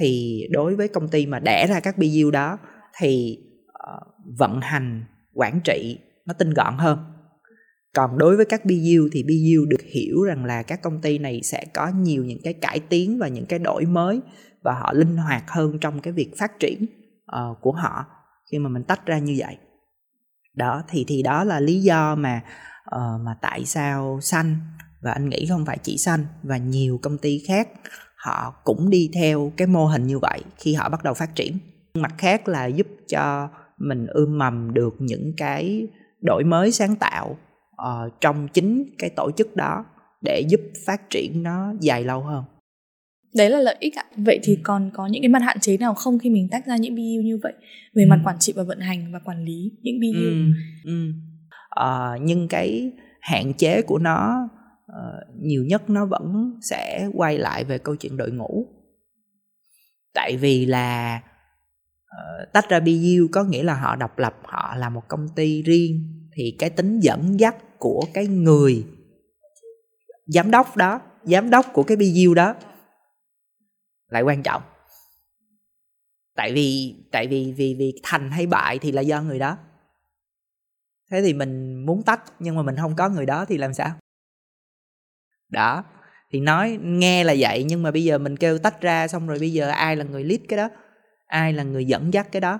Thì 0.00 0.40
đối 0.50 0.76
với 0.76 0.88
công 0.88 1.08
ty 1.08 1.26
mà 1.26 1.38
đẻ 1.38 1.66
ra 1.66 1.80
các 1.80 1.98
BU 1.98 2.30
đó 2.30 2.58
thì 2.98 3.38
uh, 3.68 4.08
vận 4.38 4.60
hành 4.60 5.04
quản 5.34 5.60
trị 5.64 5.98
nó 6.26 6.34
tinh 6.34 6.50
gọn 6.50 6.78
hơn. 6.78 6.98
Còn 7.94 8.18
đối 8.18 8.36
với 8.36 8.46
các 8.46 8.64
BU 8.64 9.08
thì 9.12 9.22
BU 9.22 9.66
được 9.68 9.82
hiểu 9.94 10.22
rằng 10.22 10.44
là 10.44 10.62
các 10.62 10.82
công 10.82 11.00
ty 11.00 11.18
này 11.18 11.40
sẽ 11.42 11.64
có 11.74 11.88
nhiều 11.88 12.24
những 12.24 12.40
cái 12.44 12.52
cải 12.52 12.80
tiến 12.80 13.18
và 13.18 13.28
những 13.28 13.46
cái 13.46 13.58
đổi 13.58 13.84
mới 13.84 14.20
và 14.64 14.72
họ 14.72 14.92
linh 14.92 15.16
hoạt 15.16 15.50
hơn 15.50 15.78
trong 15.80 16.00
cái 16.00 16.12
việc 16.12 16.30
phát 16.38 16.58
triển 16.60 16.86
uh, 17.32 17.58
của 17.60 17.72
họ 17.72 18.04
khi 18.52 18.58
mà 18.58 18.68
mình 18.68 18.84
tách 18.84 19.06
ra 19.06 19.18
như 19.18 19.34
vậy 19.38 19.56
đó 20.54 20.82
thì 20.88 21.04
thì 21.08 21.22
đó 21.22 21.44
là 21.44 21.60
lý 21.60 21.82
do 21.82 22.14
mà 22.14 22.40
uh, 22.94 23.20
mà 23.20 23.36
tại 23.40 23.64
sao 23.64 24.18
xanh 24.22 24.56
và 25.02 25.12
anh 25.12 25.28
nghĩ 25.28 25.46
không 25.48 25.66
phải 25.66 25.78
chỉ 25.82 25.98
xanh 25.98 26.26
và 26.42 26.56
nhiều 26.56 26.98
công 27.02 27.18
ty 27.18 27.42
khác 27.48 27.68
họ 28.16 28.54
cũng 28.64 28.90
đi 28.90 29.10
theo 29.14 29.52
cái 29.56 29.66
mô 29.66 29.86
hình 29.86 30.06
như 30.06 30.18
vậy 30.18 30.40
khi 30.56 30.74
họ 30.74 30.88
bắt 30.88 31.04
đầu 31.04 31.14
phát 31.14 31.34
triển. 31.34 31.58
Mặt 31.94 32.14
khác 32.18 32.48
là 32.48 32.66
giúp 32.66 32.86
cho 33.08 33.48
mình 33.78 34.06
ươm 34.06 34.38
mầm 34.38 34.74
được 34.74 34.94
những 34.98 35.32
cái 35.36 35.88
đổi 36.20 36.44
mới 36.44 36.72
sáng 36.72 36.96
tạo 36.96 37.36
uh, 37.82 38.20
trong 38.20 38.48
chính 38.48 38.84
cái 38.98 39.10
tổ 39.10 39.30
chức 39.30 39.56
đó 39.56 39.84
để 40.22 40.40
giúp 40.48 40.60
phát 40.86 41.10
triển 41.10 41.42
nó 41.42 41.72
dài 41.80 42.04
lâu 42.04 42.20
hơn 42.20 42.44
đấy 43.36 43.50
là 43.50 43.58
lợi 43.58 43.76
ích 43.80 43.94
ạ 43.96 44.04
vậy 44.16 44.40
thì 44.42 44.54
ừ. 44.54 44.60
còn 44.64 44.90
có 44.94 45.06
những 45.06 45.22
cái 45.22 45.28
mặt 45.28 45.42
hạn 45.42 45.60
chế 45.60 45.76
nào 45.76 45.94
không 45.94 46.18
khi 46.18 46.30
mình 46.30 46.48
tách 46.50 46.66
ra 46.66 46.76
những 46.76 46.94
BU 46.94 47.22
như 47.24 47.38
vậy 47.42 47.52
về 47.94 48.02
ừ. 48.02 48.08
mặt 48.08 48.20
quản 48.24 48.36
trị 48.38 48.52
và 48.56 48.62
vận 48.62 48.80
hành 48.80 49.12
và 49.12 49.18
quản 49.24 49.44
lý 49.44 49.72
những 49.82 50.00
BU 50.00 50.20
ừ. 50.20 50.44
Ừ. 50.84 51.12
À, 51.70 52.18
nhưng 52.20 52.48
cái 52.48 52.92
hạn 53.20 53.54
chế 53.54 53.82
của 53.82 53.98
nó 53.98 54.48
uh, 54.92 55.42
nhiều 55.42 55.64
nhất 55.64 55.90
nó 55.90 56.06
vẫn 56.06 56.58
sẽ 56.70 57.08
quay 57.14 57.38
lại 57.38 57.64
về 57.64 57.78
câu 57.78 57.96
chuyện 57.96 58.16
đội 58.16 58.30
ngũ 58.30 58.66
tại 60.14 60.36
vì 60.36 60.66
là 60.66 61.20
uh, 62.04 62.52
tách 62.52 62.68
ra 62.68 62.80
BU 62.80 63.28
có 63.32 63.44
nghĩa 63.44 63.62
là 63.62 63.74
họ 63.74 63.96
độc 63.96 64.18
lập 64.18 64.34
họ 64.44 64.74
là 64.76 64.88
một 64.88 65.02
công 65.08 65.28
ty 65.36 65.62
riêng 65.62 66.14
thì 66.36 66.56
cái 66.58 66.70
tính 66.70 67.00
dẫn 67.00 67.40
dắt 67.40 67.56
của 67.78 68.02
cái 68.14 68.26
người 68.26 68.84
giám 70.26 70.50
đốc 70.50 70.76
đó 70.76 71.00
giám 71.22 71.50
đốc 71.50 71.66
của 71.72 71.82
cái 71.82 71.96
BU 71.96 72.34
đó 72.34 72.54
lại 74.08 74.22
quan 74.22 74.42
trọng. 74.42 74.62
Tại 76.36 76.52
vì 76.52 76.96
tại 77.12 77.26
vì 77.26 77.54
vì 77.56 77.76
vì 77.78 78.00
thành 78.02 78.30
hay 78.30 78.46
bại 78.46 78.78
thì 78.78 78.92
là 78.92 79.02
do 79.02 79.22
người 79.22 79.38
đó. 79.38 79.56
Thế 81.10 81.22
thì 81.22 81.34
mình 81.34 81.84
muốn 81.86 82.02
tách, 82.02 82.22
nhưng 82.38 82.56
mà 82.56 82.62
mình 82.62 82.76
không 82.76 82.96
có 82.96 83.08
người 83.08 83.26
đó 83.26 83.44
thì 83.44 83.58
làm 83.58 83.74
sao? 83.74 83.90
Đó, 85.48 85.84
thì 86.30 86.40
nói, 86.40 86.78
nghe 86.82 87.24
là 87.24 87.34
vậy, 87.38 87.64
nhưng 87.64 87.82
mà 87.82 87.90
bây 87.90 88.04
giờ 88.04 88.18
mình 88.18 88.36
kêu 88.36 88.58
tách 88.58 88.80
ra, 88.80 89.08
xong 89.08 89.26
rồi 89.26 89.38
bây 89.38 89.52
giờ 89.52 89.68
ai 89.68 89.96
là 89.96 90.04
người 90.04 90.24
lead 90.24 90.40
cái 90.48 90.56
đó? 90.56 90.68
Ai 91.26 91.52
là 91.52 91.62
người 91.62 91.84
dẫn 91.84 92.14
dắt 92.14 92.28
cái 92.32 92.40
đó? 92.40 92.58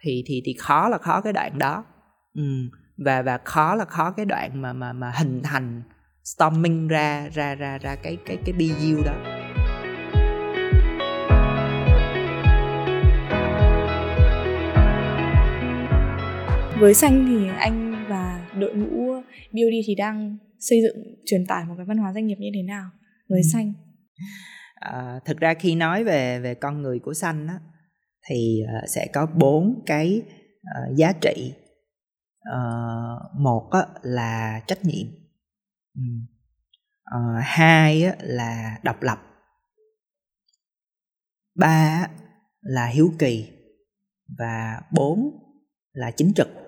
Thì 0.00 0.24
thì 0.26 0.42
thì 0.44 0.54
khó 0.58 0.88
là 0.88 0.98
khó 0.98 1.20
cái 1.20 1.32
đoạn 1.32 1.58
đó. 1.58 1.84
Ừ. 2.34 2.42
và 2.96 3.22
và 3.22 3.38
khó 3.44 3.74
là 3.74 3.84
khó 3.84 4.10
cái 4.10 4.26
đoạn 4.26 4.62
mà 4.62 4.72
mà 4.72 4.92
mà 4.92 5.10
hình 5.10 5.42
thành, 5.42 5.82
storming 6.24 6.88
ra 6.88 7.28
ra 7.32 7.54
ra 7.54 7.78
ra 7.78 7.96
cái 7.96 8.18
cái 8.26 8.36
cái 8.44 8.52
BU 8.52 9.02
đó. 9.04 9.41
Với 16.82 16.94
xanh 16.94 17.26
thì 17.26 17.48
anh 17.58 18.06
và 18.08 18.48
đội 18.58 18.74
ngũ 18.74 19.12
BOD 19.52 19.74
thì 19.86 19.94
đang 19.94 20.38
xây 20.58 20.78
dựng 20.82 21.14
truyền 21.26 21.46
tải 21.46 21.64
một 21.64 21.74
cái 21.76 21.86
văn 21.86 21.98
hóa 21.98 22.12
doanh 22.12 22.26
nghiệp 22.26 22.36
như 22.38 22.48
thế 22.54 22.62
nào 22.62 22.90
với 23.28 23.40
ừ. 23.40 23.48
xanh? 23.52 23.72
À, 24.74 25.20
thực 25.24 25.38
ra 25.38 25.54
khi 25.54 25.74
nói 25.74 26.04
về 26.04 26.40
về 26.40 26.54
con 26.54 26.82
người 26.82 26.98
của 26.98 27.14
xanh 27.14 27.46
á 27.46 27.60
thì 28.28 28.60
uh, 28.64 28.88
sẽ 28.88 29.06
có 29.12 29.26
bốn 29.26 29.82
cái 29.86 30.22
uh, 30.60 30.96
giá 30.96 31.12
trị. 31.20 31.54
Uh, 32.54 33.40
một 33.40 33.68
á, 33.70 33.86
là 34.02 34.60
trách 34.66 34.84
nhiệm. 34.84 35.06
Uh, 37.16 37.42
hai 37.42 38.04
á, 38.04 38.16
là 38.20 38.78
độc 38.82 39.02
lập. 39.02 39.18
Ba 41.54 42.08
là 42.60 42.86
hiếu 42.86 43.12
kỳ. 43.18 43.48
Và 44.38 44.80
bốn 44.92 45.30
là 45.92 46.10
chính 46.10 46.32
trực 46.34 46.61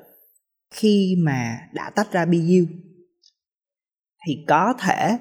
khi 0.75 1.17
mà 1.19 1.69
đã 1.73 1.91
tách 1.91 2.13
ra 2.13 2.25
BU 2.25 2.67
thì 4.27 4.45
có 4.49 4.75
thể 4.81 5.19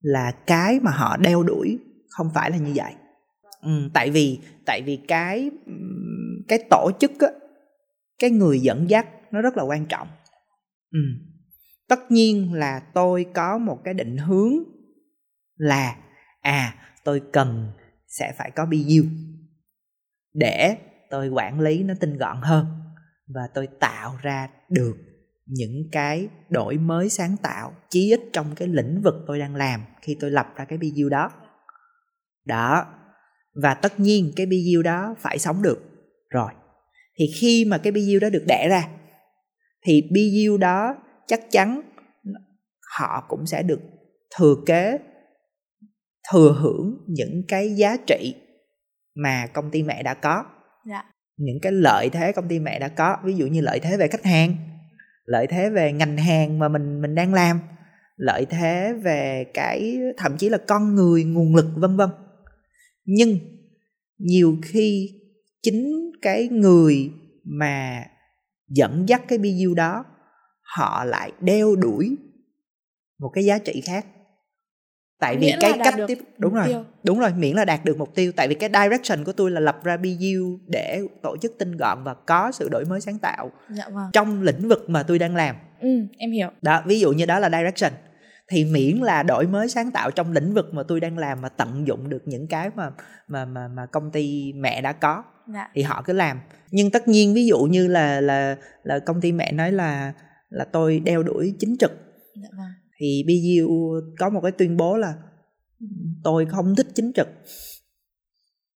là 0.00 0.32
cái 0.46 0.80
mà 0.80 0.90
họ 0.90 1.16
đeo 1.16 1.42
đuổi 1.42 1.78
không 2.08 2.30
phải 2.34 2.50
là 2.50 2.56
như 2.56 2.72
vậy 2.74 2.92
ừ, 3.62 3.90
tại 3.94 4.10
vì 4.10 4.38
tại 4.66 4.82
vì 4.82 4.96
cái 5.08 5.50
cái 6.48 6.58
tổ 6.70 6.90
chức 7.00 7.20
á, 7.20 7.28
cái 8.18 8.30
người 8.30 8.60
dẫn 8.60 8.90
dắt 8.90 9.06
nó 9.30 9.40
rất 9.40 9.56
là 9.56 9.62
quan 9.62 9.86
trọng 9.86 10.08
ừ. 10.92 11.00
tất 11.88 12.10
nhiên 12.10 12.52
là 12.52 12.80
tôi 12.94 13.26
có 13.34 13.58
một 13.58 13.80
cái 13.84 13.94
định 13.94 14.16
hướng 14.16 14.52
là 15.56 15.96
à 16.40 16.74
tôi 17.04 17.22
cần 17.32 17.72
sẽ 18.06 18.32
phải 18.38 18.50
có 18.50 18.66
BU 18.66 19.04
để 20.34 20.76
tôi 21.10 21.28
quản 21.28 21.60
lý 21.60 21.82
nó 21.82 21.94
tinh 22.00 22.16
gọn 22.16 22.36
hơn 22.42 22.83
và 23.26 23.42
tôi 23.54 23.68
tạo 23.80 24.16
ra 24.22 24.48
được 24.68 24.96
những 25.46 25.88
cái 25.92 26.28
đổi 26.48 26.78
mới 26.78 27.08
sáng 27.08 27.36
tạo, 27.42 27.74
chí 27.90 28.10
ít 28.10 28.20
trong 28.32 28.54
cái 28.56 28.68
lĩnh 28.68 29.00
vực 29.04 29.14
tôi 29.26 29.38
đang 29.38 29.56
làm 29.56 29.84
khi 30.02 30.16
tôi 30.20 30.30
lập 30.30 30.46
ra 30.56 30.64
cái 30.64 30.78
BU 30.78 31.08
đó. 31.10 31.30
Đó. 32.46 32.86
Và 33.62 33.74
tất 33.74 34.00
nhiên 34.00 34.32
cái 34.36 34.46
BU 34.46 34.82
đó 34.82 35.14
phải 35.18 35.38
sống 35.38 35.62
được. 35.62 35.80
Rồi. 36.30 36.52
Thì 37.18 37.24
khi 37.40 37.64
mà 37.64 37.78
cái 37.78 37.92
BU 37.92 38.18
đó 38.20 38.30
được 38.30 38.44
đẻ 38.48 38.68
ra, 38.68 38.88
thì 39.86 40.02
BU 40.10 40.56
đó 40.56 40.96
chắc 41.26 41.40
chắn 41.50 41.80
họ 42.98 43.26
cũng 43.28 43.46
sẽ 43.46 43.62
được 43.62 43.80
thừa 44.36 44.54
kế, 44.66 44.98
thừa 46.32 46.56
hưởng 46.60 47.04
những 47.08 47.42
cái 47.48 47.74
giá 47.76 47.96
trị 48.06 48.34
mà 49.14 49.46
công 49.46 49.70
ty 49.70 49.82
mẹ 49.82 50.02
đã 50.02 50.14
có. 50.14 50.44
Dạ 50.86 51.10
những 51.36 51.60
cái 51.62 51.72
lợi 51.72 52.08
thế 52.12 52.32
công 52.32 52.48
ty 52.48 52.58
mẹ 52.58 52.78
đã 52.78 52.88
có, 52.88 53.16
ví 53.24 53.34
dụ 53.36 53.46
như 53.46 53.60
lợi 53.60 53.80
thế 53.80 53.96
về 53.96 54.08
khách 54.08 54.24
hàng, 54.24 54.56
lợi 55.24 55.46
thế 55.46 55.70
về 55.70 55.92
ngành 55.92 56.16
hàng 56.16 56.58
mà 56.58 56.68
mình 56.68 57.02
mình 57.02 57.14
đang 57.14 57.34
làm, 57.34 57.60
lợi 58.16 58.46
thế 58.50 58.92
về 59.02 59.44
cái, 59.54 59.98
thậm 60.16 60.36
chí 60.36 60.48
là 60.48 60.58
con 60.58 60.94
người, 60.94 61.24
nguồn 61.24 61.56
lực, 61.56 61.66
vân 61.76 61.96
vân. 61.96 62.10
Nhưng 63.04 63.38
nhiều 64.18 64.56
khi 64.62 65.10
chính 65.62 66.10
cái 66.22 66.48
người 66.48 67.10
mà 67.44 68.04
dẫn 68.68 69.08
dắt 69.08 69.22
cái 69.28 69.38
BU 69.38 69.74
đó, 69.76 70.04
họ 70.76 71.04
lại 71.04 71.32
đeo 71.40 71.76
đuổi 71.76 72.16
một 73.18 73.30
cái 73.34 73.44
giá 73.44 73.58
trị 73.58 73.82
khác 73.86 74.06
tại 75.24 75.36
vì 75.36 75.54
cái 75.60 75.72
cách 75.84 75.94
tiếp 76.08 76.18
đúng 76.38 76.54
rồi 76.54 76.68
tiêu. 76.68 76.84
đúng 77.04 77.18
rồi 77.18 77.30
miễn 77.36 77.56
là 77.56 77.64
đạt 77.64 77.84
được 77.84 77.98
mục 77.98 78.14
tiêu 78.14 78.32
tại 78.36 78.48
vì 78.48 78.54
cái 78.54 78.70
direction 78.72 79.24
của 79.24 79.32
tôi 79.32 79.50
là 79.50 79.60
lập 79.60 79.84
ra 79.84 79.96
BU 79.96 80.58
để 80.66 81.02
tổ 81.22 81.36
chức 81.36 81.52
tinh 81.58 81.76
gọn 81.76 82.04
và 82.04 82.14
có 82.14 82.52
sự 82.52 82.68
đổi 82.68 82.84
mới 82.84 83.00
sáng 83.00 83.18
tạo 83.18 83.50
dạ 83.70 83.88
vâng. 83.88 84.10
trong 84.12 84.42
lĩnh 84.42 84.68
vực 84.68 84.90
mà 84.90 85.02
tôi 85.02 85.18
đang 85.18 85.36
làm 85.36 85.56
ừ 85.80 85.88
em 86.18 86.32
hiểu 86.32 86.48
đó 86.62 86.82
ví 86.86 87.00
dụ 87.00 87.12
như 87.12 87.26
đó 87.26 87.38
là 87.38 87.50
direction 87.50 87.92
thì 88.48 88.64
miễn 88.64 88.96
là 88.96 89.22
đổi 89.22 89.46
mới 89.46 89.68
sáng 89.68 89.90
tạo 89.90 90.10
trong 90.10 90.32
lĩnh 90.32 90.54
vực 90.54 90.74
mà 90.74 90.82
tôi 90.88 91.00
đang 91.00 91.18
làm 91.18 91.40
mà 91.40 91.48
tận 91.48 91.86
dụng 91.86 92.08
được 92.08 92.22
những 92.24 92.46
cái 92.46 92.70
mà 92.76 92.90
mà 93.28 93.44
mà 93.44 93.68
mà 93.68 93.86
công 93.86 94.10
ty 94.10 94.52
mẹ 94.52 94.80
đã 94.80 94.92
có 94.92 95.22
dạ. 95.54 95.70
thì 95.74 95.82
họ 95.82 96.02
cứ 96.04 96.12
làm 96.12 96.40
nhưng 96.70 96.90
tất 96.90 97.08
nhiên 97.08 97.34
ví 97.34 97.46
dụ 97.46 97.58
như 97.58 97.88
là 97.88 98.20
là 98.20 98.56
là 98.82 98.98
công 98.98 99.20
ty 99.20 99.32
mẹ 99.32 99.52
nói 99.52 99.72
là 99.72 100.12
là 100.50 100.64
tôi 100.64 101.00
đeo 101.00 101.22
đuổi 101.22 101.54
chính 101.58 101.76
trực 101.78 101.92
dạ 102.42 102.48
vâng. 102.56 102.70
Thì 103.04 103.24
BU 103.26 104.00
có 104.18 104.30
một 104.30 104.40
cái 104.40 104.52
tuyên 104.52 104.76
bố 104.76 104.96
là 104.96 105.14
tôi 106.24 106.46
không 106.46 106.74
thích 106.74 106.86
chính 106.94 107.12
trực 107.12 107.28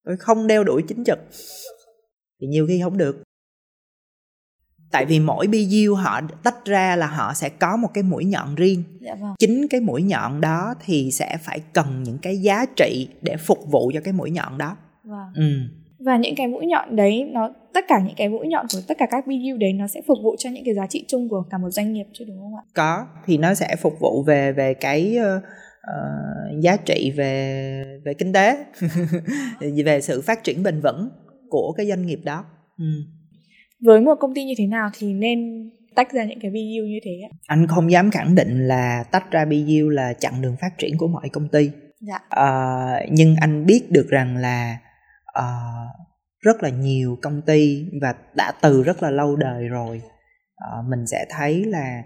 tôi 0.04 0.16
không 0.16 0.46
đeo 0.46 0.64
đuổi 0.64 0.82
chính 0.88 1.04
trực 1.04 1.18
thì 2.40 2.46
nhiều 2.46 2.66
khi 2.66 2.80
không 2.82 2.96
được 2.96 3.22
tại 4.90 5.06
vì 5.06 5.20
mỗi 5.20 5.46
BU 5.46 5.94
họ 5.94 6.20
tách 6.42 6.64
ra 6.64 6.96
là 6.96 7.06
họ 7.06 7.34
sẽ 7.34 7.48
có 7.48 7.76
một 7.76 7.88
cái 7.94 8.02
mũi 8.02 8.24
nhọn 8.24 8.54
riêng 8.54 8.84
dạ 9.00 9.14
vâng. 9.14 9.34
chính 9.38 9.68
cái 9.70 9.80
mũi 9.80 10.02
nhọn 10.02 10.40
đó 10.40 10.74
thì 10.84 11.10
sẽ 11.10 11.38
phải 11.42 11.60
cần 11.72 12.02
những 12.02 12.18
cái 12.18 12.38
giá 12.38 12.66
trị 12.76 13.08
để 13.22 13.36
phục 13.36 13.58
vụ 13.70 13.90
cho 13.94 14.00
cái 14.04 14.12
mũi 14.12 14.30
nhọn 14.30 14.58
đó 14.58 14.76
vâng. 15.04 15.32
ừ. 15.34 15.44
Và 15.98 16.16
những 16.16 16.34
cái 16.36 16.46
mũi 16.46 16.66
nhọn 16.66 16.96
đấy 16.96 17.30
nó 17.32 17.50
tất 17.74 17.84
cả 17.88 18.00
những 18.06 18.14
cái 18.16 18.28
mũi 18.28 18.48
nhọn 18.48 18.66
của 18.72 18.78
tất 18.88 18.98
cả 18.98 19.06
các 19.10 19.26
BU 19.26 19.56
đấy 19.60 19.72
nó 19.72 19.86
sẽ 19.86 20.00
phục 20.06 20.18
vụ 20.22 20.36
cho 20.38 20.50
những 20.50 20.64
cái 20.64 20.74
giá 20.74 20.86
trị 20.86 21.04
chung 21.08 21.28
của 21.28 21.44
cả 21.50 21.58
một 21.58 21.70
doanh 21.70 21.92
nghiệp 21.92 22.06
chứ 22.12 22.24
đúng 22.28 22.38
không 22.38 22.56
ạ? 22.56 22.62
Có 22.74 23.06
thì 23.26 23.38
nó 23.38 23.54
sẽ 23.54 23.76
phục 23.76 24.00
vụ 24.00 24.22
về 24.22 24.52
về 24.52 24.74
cái 24.74 25.16
uh, 25.18 25.42
uh, 25.42 26.62
giá 26.62 26.76
trị 26.76 27.12
về 27.16 28.00
về 28.04 28.14
kinh 28.14 28.32
tế 28.32 28.56
về 29.84 30.00
sự 30.00 30.22
phát 30.22 30.44
triển 30.44 30.62
bền 30.62 30.80
vững 30.80 31.08
của 31.48 31.72
cái 31.76 31.86
doanh 31.86 32.06
nghiệp 32.06 32.20
đó. 32.24 32.44
Ừ. 32.78 32.84
Với 33.84 34.00
một 34.00 34.14
công 34.20 34.34
ty 34.34 34.44
như 34.44 34.54
thế 34.58 34.66
nào 34.66 34.90
thì 34.98 35.14
nên 35.14 35.70
tách 35.94 36.12
ra 36.12 36.24
những 36.24 36.40
cái 36.40 36.50
BU 36.50 36.86
như 36.86 36.98
thế 37.04 37.20
anh 37.46 37.66
không 37.66 37.90
dám 37.90 38.10
khẳng 38.10 38.34
định 38.34 38.66
là 38.68 39.04
tách 39.12 39.30
ra 39.30 39.44
BU 39.44 39.88
là 39.88 40.12
chặn 40.12 40.42
đường 40.42 40.56
phát 40.60 40.78
triển 40.78 40.98
của 40.98 41.08
mọi 41.08 41.28
công 41.28 41.48
ty. 41.48 41.70
Dạ. 42.00 42.18
à, 42.28 42.50
nhưng 43.10 43.36
anh 43.40 43.66
biết 43.66 43.90
được 43.90 44.06
rằng 44.08 44.36
là 44.36 44.78
uh, 45.38 46.08
rất 46.40 46.62
là 46.62 46.68
nhiều 46.68 47.16
công 47.22 47.42
ty 47.42 47.86
và 48.02 48.14
đã 48.36 48.52
từ 48.62 48.82
rất 48.82 49.02
là 49.02 49.10
lâu 49.10 49.36
đời 49.36 49.68
rồi. 49.68 50.02
Uh, 50.64 50.88
mình 50.88 51.06
sẽ 51.06 51.26
thấy 51.30 51.64
là 51.64 52.02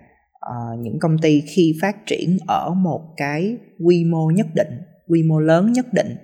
uh, 0.50 0.78
những 0.78 0.98
công 1.00 1.18
ty 1.22 1.40
khi 1.40 1.78
phát 1.82 1.96
triển 2.06 2.38
ở 2.48 2.74
một 2.74 3.14
cái 3.16 3.58
quy 3.86 4.04
mô 4.04 4.30
nhất 4.30 4.46
định 4.54 4.82
quy 5.08 5.22
mô 5.22 5.38
lớn 5.38 5.72
nhất 5.72 5.86
định 5.92 6.16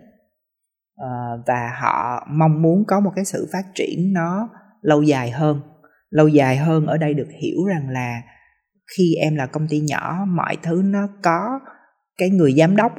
uh, 1.02 1.40
và 1.46 1.72
họ 1.82 2.26
mong 2.30 2.62
muốn 2.62 2.84
có 2.86 3.00
một 3.00 3.10
cái 3.16 3.24
sự 3.24 3.48
phát 3.52 3.64
triển 3.74 4.12
nó 4.12 4.48
lâu 4.82 5.02
dài 5.02 5.30
hơn. 5.30 5.60
Lâu 6.10 6.28
dài 6.28 6.56
hơn 6.56 6.86
ở 6.86 6.96
đây 6.96 7.14
được 7.14 7.28
hiểu 7.42 7.64
rằng 7.64 7.88
là 7.88 8.22
khi 8.96 9.14
em 9.14 9.36
là 9.36 9.46
công 9.46 9.68
ty 9.68 9.80
nhỏ 9.80 10.24
mọi 10.28 10.56
thứ 10.62 10.82
nó 10.84 11.08
có 11.22 11.60
cái 12.18 12.30
người 12.30 12.52
giám 12.52 12.76
đốc 12.76 12.92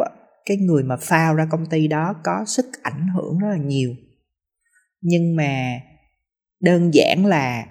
cái 0.49 0.57
người 0.57 0.83
mà 0.83 0.97
phao 0.97 1.35
ra 1.35 1.47
công 1.51 1.65
ty 1.65 1.87
đó 1.87 2.15
có 2.23 2.45
sức 2.47 2.65
ảnh 2.83 3.07
hưởng 3.15 3.37
rất 3.37 3.47
là 3.49 3.57
nhiều 3.57 3.95
nhưng 5.01 5.35
mà 5.35 5.79
đơn 6.59 6.93
giản 6.93 7.25
là 7.25 7.65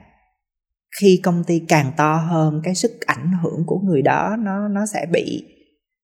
khi 1.01 1.21
công 1.23 1.45
ty 1.45 1.63
càng 1.69 1.93
to 1.97 2.17
hơn, 2.17 2.61
cái 2.65 2.75
sức 2.75 3.01
ảnh 3.07 3.33
hưởng 3.43 3.65
của 3.67 3.79
người 3.79 4.03
đó 4.03 4.37
nó 4.39 4.69
nó 4.69 4.87
sẽ 4.87 5.07
bị, 5.13 5.45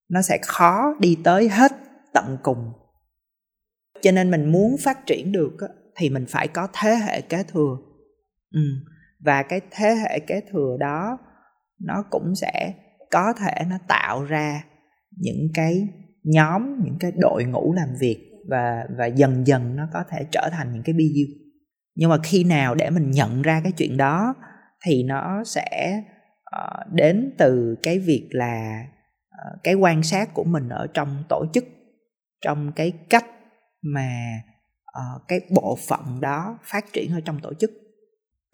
nó 0.09 0.23
sẽ 0.23 0.39
khó 0.43 0.95
đi 1.01 1.19
tới 1.25 1.49
hết 1.49 1.73
tận 2.13 2.39
cùng 2.43 2.73
cho 4.03 4.13
nên 4.13 4.31
mình 4.31 4.53
muốn 4.53 4.77
phát 4.81 5.07
triển 5.07 5.33
được 5.33 5.57
thì 5.97 6.11
mình 6.11 6.27
phải 6.29 6.49
có 6.49 6.69
thế 6.73 6.95
hệ 6.95 7.21
kế 7.21 7.43
thừa 7.43 7.77
ừ. 8.55 8.61
và 9.25 9.43
cái 9.43 9.61
thế 9.71 9.95
hệ 9.95 10.21
kế 10.21 10.41
thừa 10.53 10.77
đó 10.81 11.19
nó 11.81 12.05
cũng 12.11 12.35
sẽ 12.35 12.75
có 13.11 13.33
thể 13.33 13.65
nó 13.71 13.79
tạo 13.89 14.25
ra 14.25 14.65
những 15.11 15.49
cái 15.55 15.89
nhóm 16.25 16.83
những 16.85 16.97
cái 17.01 17.13
đội 17.17 17.45
ngũ 17.45 17.73
làm 17.73 17.89
việc 18.01 18.31
và 18.49 18.85
và 18.99 19.07
dần 19.07 19.47
dần 19.47 19.77
nó 19.77 19.89
có 19.93 20.05
thể 20.11 20.27
trở 20.31 20.49
thành 20.53 20.73
những 20.73 20.83
cái 20.83 20.93
BU 20.93 21.45
nhưng 21.97 22.11
mà 22.11 22.17
khi 22.23 22.45
nào 22.45 22.75
để 22.75 22.91
mình 22.91 23.11
nhận 23.11 23.43
ra 23.43 23.61
cái 23.63 23.73
chuyện 23.73 23.97
đó 23.97 24.35
thì 24.85 25.03
nó 25.03 25.45
sẽ 25.45 26.03
uh, 26.57 26.93
đến 26.93 27.35
từ 27.39 27.77
cái 27.83 27.99
việc 27.99 28.29
là 28.33 28.85
uh, 29.29 29.63
cái 29.63 29.75
quan 29.75 30.03
sát 30.03 30.35
của 30.35 30.45
mình 30.45 30.69
ở 30.69 30.87
trong 30.95 31.25
tổ 31.29 31.47
chức 31.53 31.65
trong 32.45 32.73
cái 32.73 32.93
cách 33.11 33.25
mà 33.83 34.41
uh, 34.99 35.23
cái 35.29 35.41
bộ 35.51 35.79
phận 35.89 36.21
đó 36.21 36.59
phát 36.63 36.85
triển 36.93 37.13
ở 37.13 37.21
trong 37.25 37.41
tổ 37.41 37.55
chức. 37.55 37.71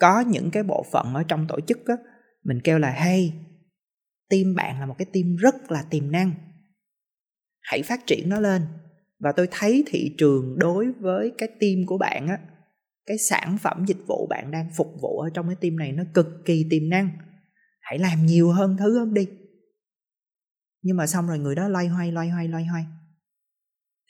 Có 0.00 0.20
những 0.20 0.50
cái 0.50 0.62
bộ 0.62 0.84
phận 0.92 1.14
ở 1.14 1.22
trong 1.28 1.46
tổ 1.48 1.60
chức 1.60 1.86
á 1.86 1.94
mình 2.44 2.60
kêu 2.64 2.78
là 2.78 2.90
hey 2.90 3.32
team 4.30 4.54
bạn 4.56 4.80
là 4.80 4.86
một 4.86 4.94
cái 4.98 5.06
team 5.12 5.36
rất 5.36 5.54
là 5.70 5.82
tiềm 5.90 6.12
năng 6.12 6.32
hãy 7.70 7.82
phát 7.82 8.06
triển 8.06 8.28
nó 8.28 8.40
lên. 8.40 8.62
Và 9.18 9.32
tôi 9.32 9.48
thấy 9.50 9.84
thị 9.86 10.14
trường 10.18 10.58
đối 10.58 10.92
với 10.92 11.32
cái 11.38 11.48
team 11.48 11.86
của 11.86 11.98
bạn 11.98 12.28
á, 12.28 12.38
cái 13.06 13.18
sản 13.18 13.58
phẩm 13.58 13.84
dịch 13.86 14.06
vụ 14.06 14.26
bạn 14.30 14.50
đang 14.50 14.70
phục 14.76 14.94
vụ 15.02 15.18
ở 15.18 15.30
trong 15.34 15.46
cái 15.46 15.56
team 15.60 15.76
này 15.76 15.92
nó 15.92 16.04
cực 16.14 16.26
kỳ 16.44 16.66
tiềm 16.70 16.88
năng. 16.88 17.10
Hãy 17.80 17.98
làm 17.98 18.26
nhiều 18.26 18.50
hơn 18.50 18.76
thứ 18.78 18.98
hơn 18.98 19.14
đi. 19.14 19.28
Nhưng 20.82 20.96
mà 20.96 21.06
xong 21.06 21.26
rồi 21.26 21.38
người 21.38 21.54
đó 21.54 21.68
loay 21.68 21.88
hoay 21.88 22.12
loay 22.12 22.28
hoay 22.28 22.48
loay 22.48 22.64
hoay. 22.64 22.84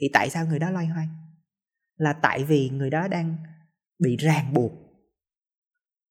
Thì 0.00 0.06
tại 0.12 0.30
sao 0.30 0.46
người 0.46 0.58
đó 0.58 0.70
loay 0.70 0.86
hoay? 0.86 1.08
Là 1.96 2.12
tại 2.12 2.44
vì 2.44 2.70
người 2.70 2.90
đó 2.90 3.08
đang 3.08 3.36
bị 3.98 4.16
ràng 4.16 4.54
buộc 4.54 4.72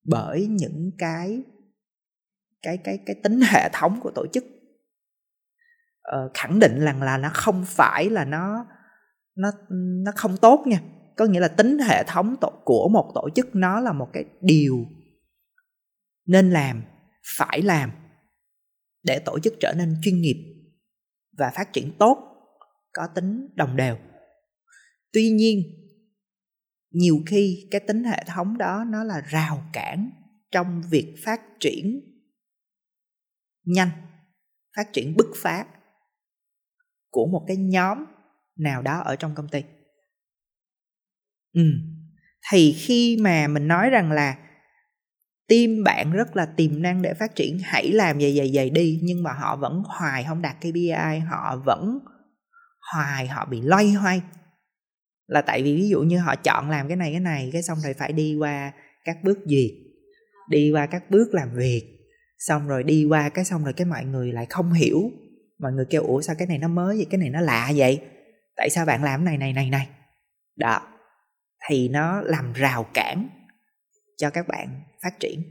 bởi 0.03 0.47
những 0.47 0.91
cái 0.97 1.43
cái 2.61 2.77
cái 2.77 2.99
cái 3.05 3.15
tính 3.23 3.41
hệ 3.41 3.69
thống 3.73 3.99
của 4.01 4.11
tổ 4.15 4.25
chức. 4.33 4.43
Ờ, 6.09 6.29
khẳng 6.33 6.59
định 6.59 6.79
rằng 6.79 7.01
là 7.01 7.17
nó 7.17 7.29
không 7.33 7.65
phải 7.67 8.09
là 8.09 8.25
nó 8.25 8.65
nó 9.35 9.51
nó 10.03 10.11
không 10.15 10.37
tốt 10.37 10.63
nha. 10.67 10.81
Có 11.17 11.25
nghĩa 11.25 11.39
là 11.39 11.47
tính 11.47 11.79
hệ 11.79 12.03
thống 12.07 12.35
tổ, 12.41 12.61
của 12.65 12.89
một 12.89 13.11
tổ 13.15 13.29
chức 13.35 13.55
nó 13.55 13.79
là 13.79 13.93
một 13.93 14.09
cái 14.13 14.25
điều 14.41 14.85
nên 16.25 16.49
làm 16.49 16.83
phải 17.37 17.61
làm 17.61 17.91
để 19.03 19.19
tổ 19.25 19.39
chức 19.39 19.53
trở 19.59 19.73
nên 19.77 19.95
chuyên 20.03 20.21
nghiệp 20.21 20.69
và 21.37 21.51
phát 21.55 21.73
triển 21.73 21.91
tốt 21.99 22.17
có 22.93 23.07
tính 23.15 23.47
đồng 23.55 23.75
đều. 23.75 23.97
Tuy 25.13 25.29
nhiên 25.29 25.63
nhiều 26.91 27.19
khi 27.25 27.67
cái 27.71 27.81
tính 27.87 28.03
hệ 28.03 28.23
thống 28.27 28.57
đó 28.57 28.83
nó 28.87 29.03
là 29.03 29.21
rào 29.21 29.63
cản 29.73 30.09
trong 30.51 30.81
việc 30.89 31.15
phát 31.25 31.41
triển 31.59 32.01
nhanh 33.65 33.89
phát 34.77 34.93
triển 34.93 35.15
bứt 35.17 35.27
phá 35.35 35.65
của 37.09 37.25
một 37.25 37.45
cái 37.47 37.57
nhóm 37.57 38.05
nào 38.57 38.81
đó 38.81 38.99
ở 38.99 39.15
trong 39.15 39.35
công 39.35 39.47
ty. 39.47 39.63
Ừ. 41.53 41.61
Thì 42.51 42.73
khi 42.73 43.17
mà 43.21 43.47
mình 43.47 43.67
nói 43.67 43.89
rằng 43.89 44.11
là 44.11 44.37
team 45.47 45.83
bạn 45.83 46.11
rất 46.11 46.35
là 46.35 46.45
tiềm 46.45 46.81
năng 46.81 47.01
để 47.01 47.13
phát 47.13 47.35
triển, 47.35 47.59
hãy 47.63 47.91
làm 47.91 48.21
dày 48.21 48.37
dày 48.37 48.51
dày 48.55 48.69
đi, 48.69 48.99
nhưng 49.03 49.23
mà 49.23 49.33
họ 49.33 49.55
vẫn 49.55 49.83
hoài 49.85 50.23
không 50.23 50.41
đạt 50.41 50.55
KPI 50.61 51.19
họ 51.19 51.61
vẫn 51.65 51.99
hoài, 52.93 53.27
họ 53.27 53.45
bị 53.45 53.61
loay 53.61 53.91
hoay. 53.91 54.21
Là 55.27 55.41
tại 55.41 55.63
vì 55.63 55.75
ví 55.75 55.89
dụ 55.89 56.01
như 56.01 56.19
họ 56.19 56.35
chọn 56.35 56.69
làm 56.69 56.87
cái 56.87 56.97
này 56.97 57.11
cái 57.11 57.19
này, 57.19 57.49
cái 57.53 57.63
xong 57.63 57.77
rồi 57.83 57.93
phải 57.93 58.13
đi 58.13 58.35
qua 58.35 58.71
các 59.03 59.17
bước 59.23 59.39
duyệt 59.45 59.71
đi 60.49 60.71
qua 60.71 60.85
các 60.85 61.11
bước 61.11 61.33
làm 61.33 61.53
việc, 61.53 61.83
xong 62.37 62.67
rồi 62.67 62.83
đi 62.83 63.05
qua 63.05 63.29
cái 63.29 63.45
xong 63.45 63.63
rồi 63.63 63.73
cái 63.73 63.85
mọi 63.85 64.05
người 64.05 64.31
lại 64.31 64.45
không 64.49 64.73
hiểu 64.73 65.11
mọi 65.59 65.71
người 65.71 65.85
kêu 65.89 66.03
ủa 66.03 66.21
sao 66.21 66.35
cái 66.39 66.47
này 66.47 66.57
nó 66.57 66.67
mới 66.67 66.97
vậy? 66.97 67.07
Cái 67.09 67.17
này 67.17 67.29
nó 67.29 67.41
lạ 67.41 67.71
vậy? 67.75 68.01
Tại 68.55 68.69
sao 68.69 68.85
bạn 68.85 69.03
làm 69.03 69.25
này 69.25 69.37
này 69.37 69.53
này 69.53 69.69
này? 69.69 69.89
Đó. 70.55 70.81
Thì 71.67 71.89
nó 71.89 72.21
làm 72.21 72.53
rào 72.53 72.83
cản 72.93 73.29
cho 74.17 74.29
các 74.29 74.47
bạn 74.47 74.81
phát 75.03 75.19
triển. 75.19 75.43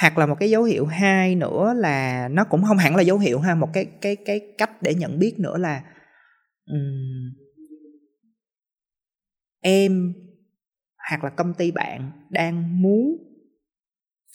Hoặc 0.00 0.18
là 0.18 0.26
một 0.26 0.36
cái 0.40 0.50
dấu 0.50 0.62
hiệu 0.62 0.86
hai 0.86 1.34
nữa 1.34 1.74
là 1.76 2.28
nó 2.28 2.44
cũng 2.44 2.64
không 2.64 2.78
hẳn 2.78 2.96
là 2.96 3.02
dấu 3.02 3.18
hiệu 3.18 3.40
ha 3.40 3.54
một 3.54 3.70
cái 3.72 3.86
cái 4.00 4.16
cái 4.16 4.40
cách 4.58 4.82
để 4.82 4.94
nhận 4.94 5.18
biết 5.18 5.34
nữa 5.38 5.58
là 5.58 5.82
um, 6.66 7.32
em 9.60 10.14
hoặc 11.10 11.24
là 11.24 11.30
công 11.30 11.54
ty 11.54 11.70
bạn 11.70 12.10
đang 12.30 12.82
muốn 12.82 13.16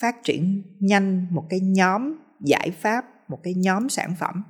phát 0.02 0.16
triển 0.24 0.64
nhanh 0.80 1.28
một 1.32 1.48
cái 1.50 1.60
nhóm 1.60 2.16
giải 2.46 2.72
pháp 2.72 3.06
một 3.28 3.40
cái 3.44 3.54
nhóm 3.54 3.90
sản 3.90 4.16
phẩm 4.20 4.44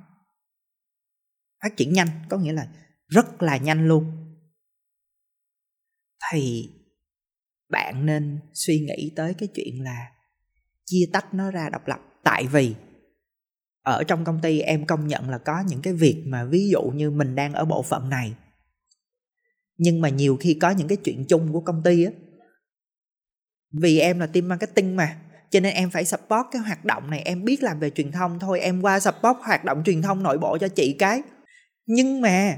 phát 1.64 1.76
triển 1.76 1.92
nhanh, 1.92 2.08
có 2.28 2.38
nghĩa 2.38 2.52
là 2.52 2.68
rất 3.06 3.42
là 3.42 3.56
nhanh 3.56 3.88
luôn. 3.88 4.34
Thì 6.32 6.70
bạn 7.70 8.06
nên 8.06 8.38
suy 8.52 8.78
nghĩ 8.78 9.12
tới 9.16 9.34
cái 9.34 9.48
chuyện 9.54 9.82
là 9.82 10.10
chia 10.84 11.08
tách 11.12 11.34
nó 11.34 11.50
ra 11.50 11.68
độc 11.70 11.88
lập. 11.88 12.00
Tại 12.24 12.46
vì 12.46 12.74
ở 13.82 14.04
trong 14.04 14.24
công 14.24 14.40
ty 14.40 14.60
em 14.60 14.86
công 14.86 15.08
nhận 15.08 15.30
là 15.30 15.38
có 15.38 15.64
những 15.68 15.82
cái 15.82 15.92
việc 15.92 16.24
mà 16.26 16.44
ví 16.44 16.68
dụ 16.68 16.82
như 16.82 17.10
mình 17.10 17.34
đang 17.34 17.52
ở 17.52 17.64
bộ 17.64 17.82
phận 17.82 18.08
này. 18.08 18.34
Nhưng 19.76 20.00
mà 20.00 20.08
nhiều 20.08 20.36
khi 20.40 20.54
có 20.60 20.70
những 20.70 20.88
cái 20.88 20.98
chuyện 21.04 21.24
chung 21.28 21.52
của 21.52 21.60
công 21.60 21.82
ty 21.82 22.04
á. 22.04 22.10
Vì 23.72 23.98
em 23.98 24.18
là 24.18 24.26
team 24.26 24.48
marketing 24.48 24.96
mà, 24.96 25.20
cho 25.50 25.60
nên 25.60 25.74
em 25.74 25.90
phải 25.90 26.04
support 26.04 26.46
cái 26.52 26.62
hoạt 26.62 26.84
động 26.84 27.10
này. 27.10 27.20
Em 27.20 27.44
biết 27.44 27.62
làm 27.62 27.80
về 27.80 27.90
truyền 27.90 28.12
thông 28.12 28.38
thôi, 28.38 28.60
em 28.60 28.82
qua 28.82 29.00
support 29.00 29.38
hoạt 29.40 29.64
động 29.64 29.82
truyền 29.84 30.02
thông 30.02 30.22
nội 30.22 30.38
bộ 30.38 30.58
cho 30.58 30.68
chị 30.68 30.96
cái 30.98 31.22
nhưng 31.86 32.20
mà 32.20 32.56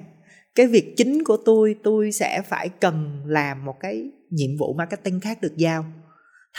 cái 0.54 0.66
việc 0.66 0.94
chính 0.96 1.24
của 1.24 1.36
tôi 1.44 1.76
tôi 1.82 2.12
sẽ 2.12 2.42
phải 2.42 2.68
cần 2.68 3.22
làm 3.26 3.64
một 3.64 3.80
cái 3.80 4.10
nhiệm 4.30 4.50
vụ 4.58 4.74
marketing 4.74 5.20
khác 5.20 5.38
được 5.40 5.56
giao. 5.56 5.84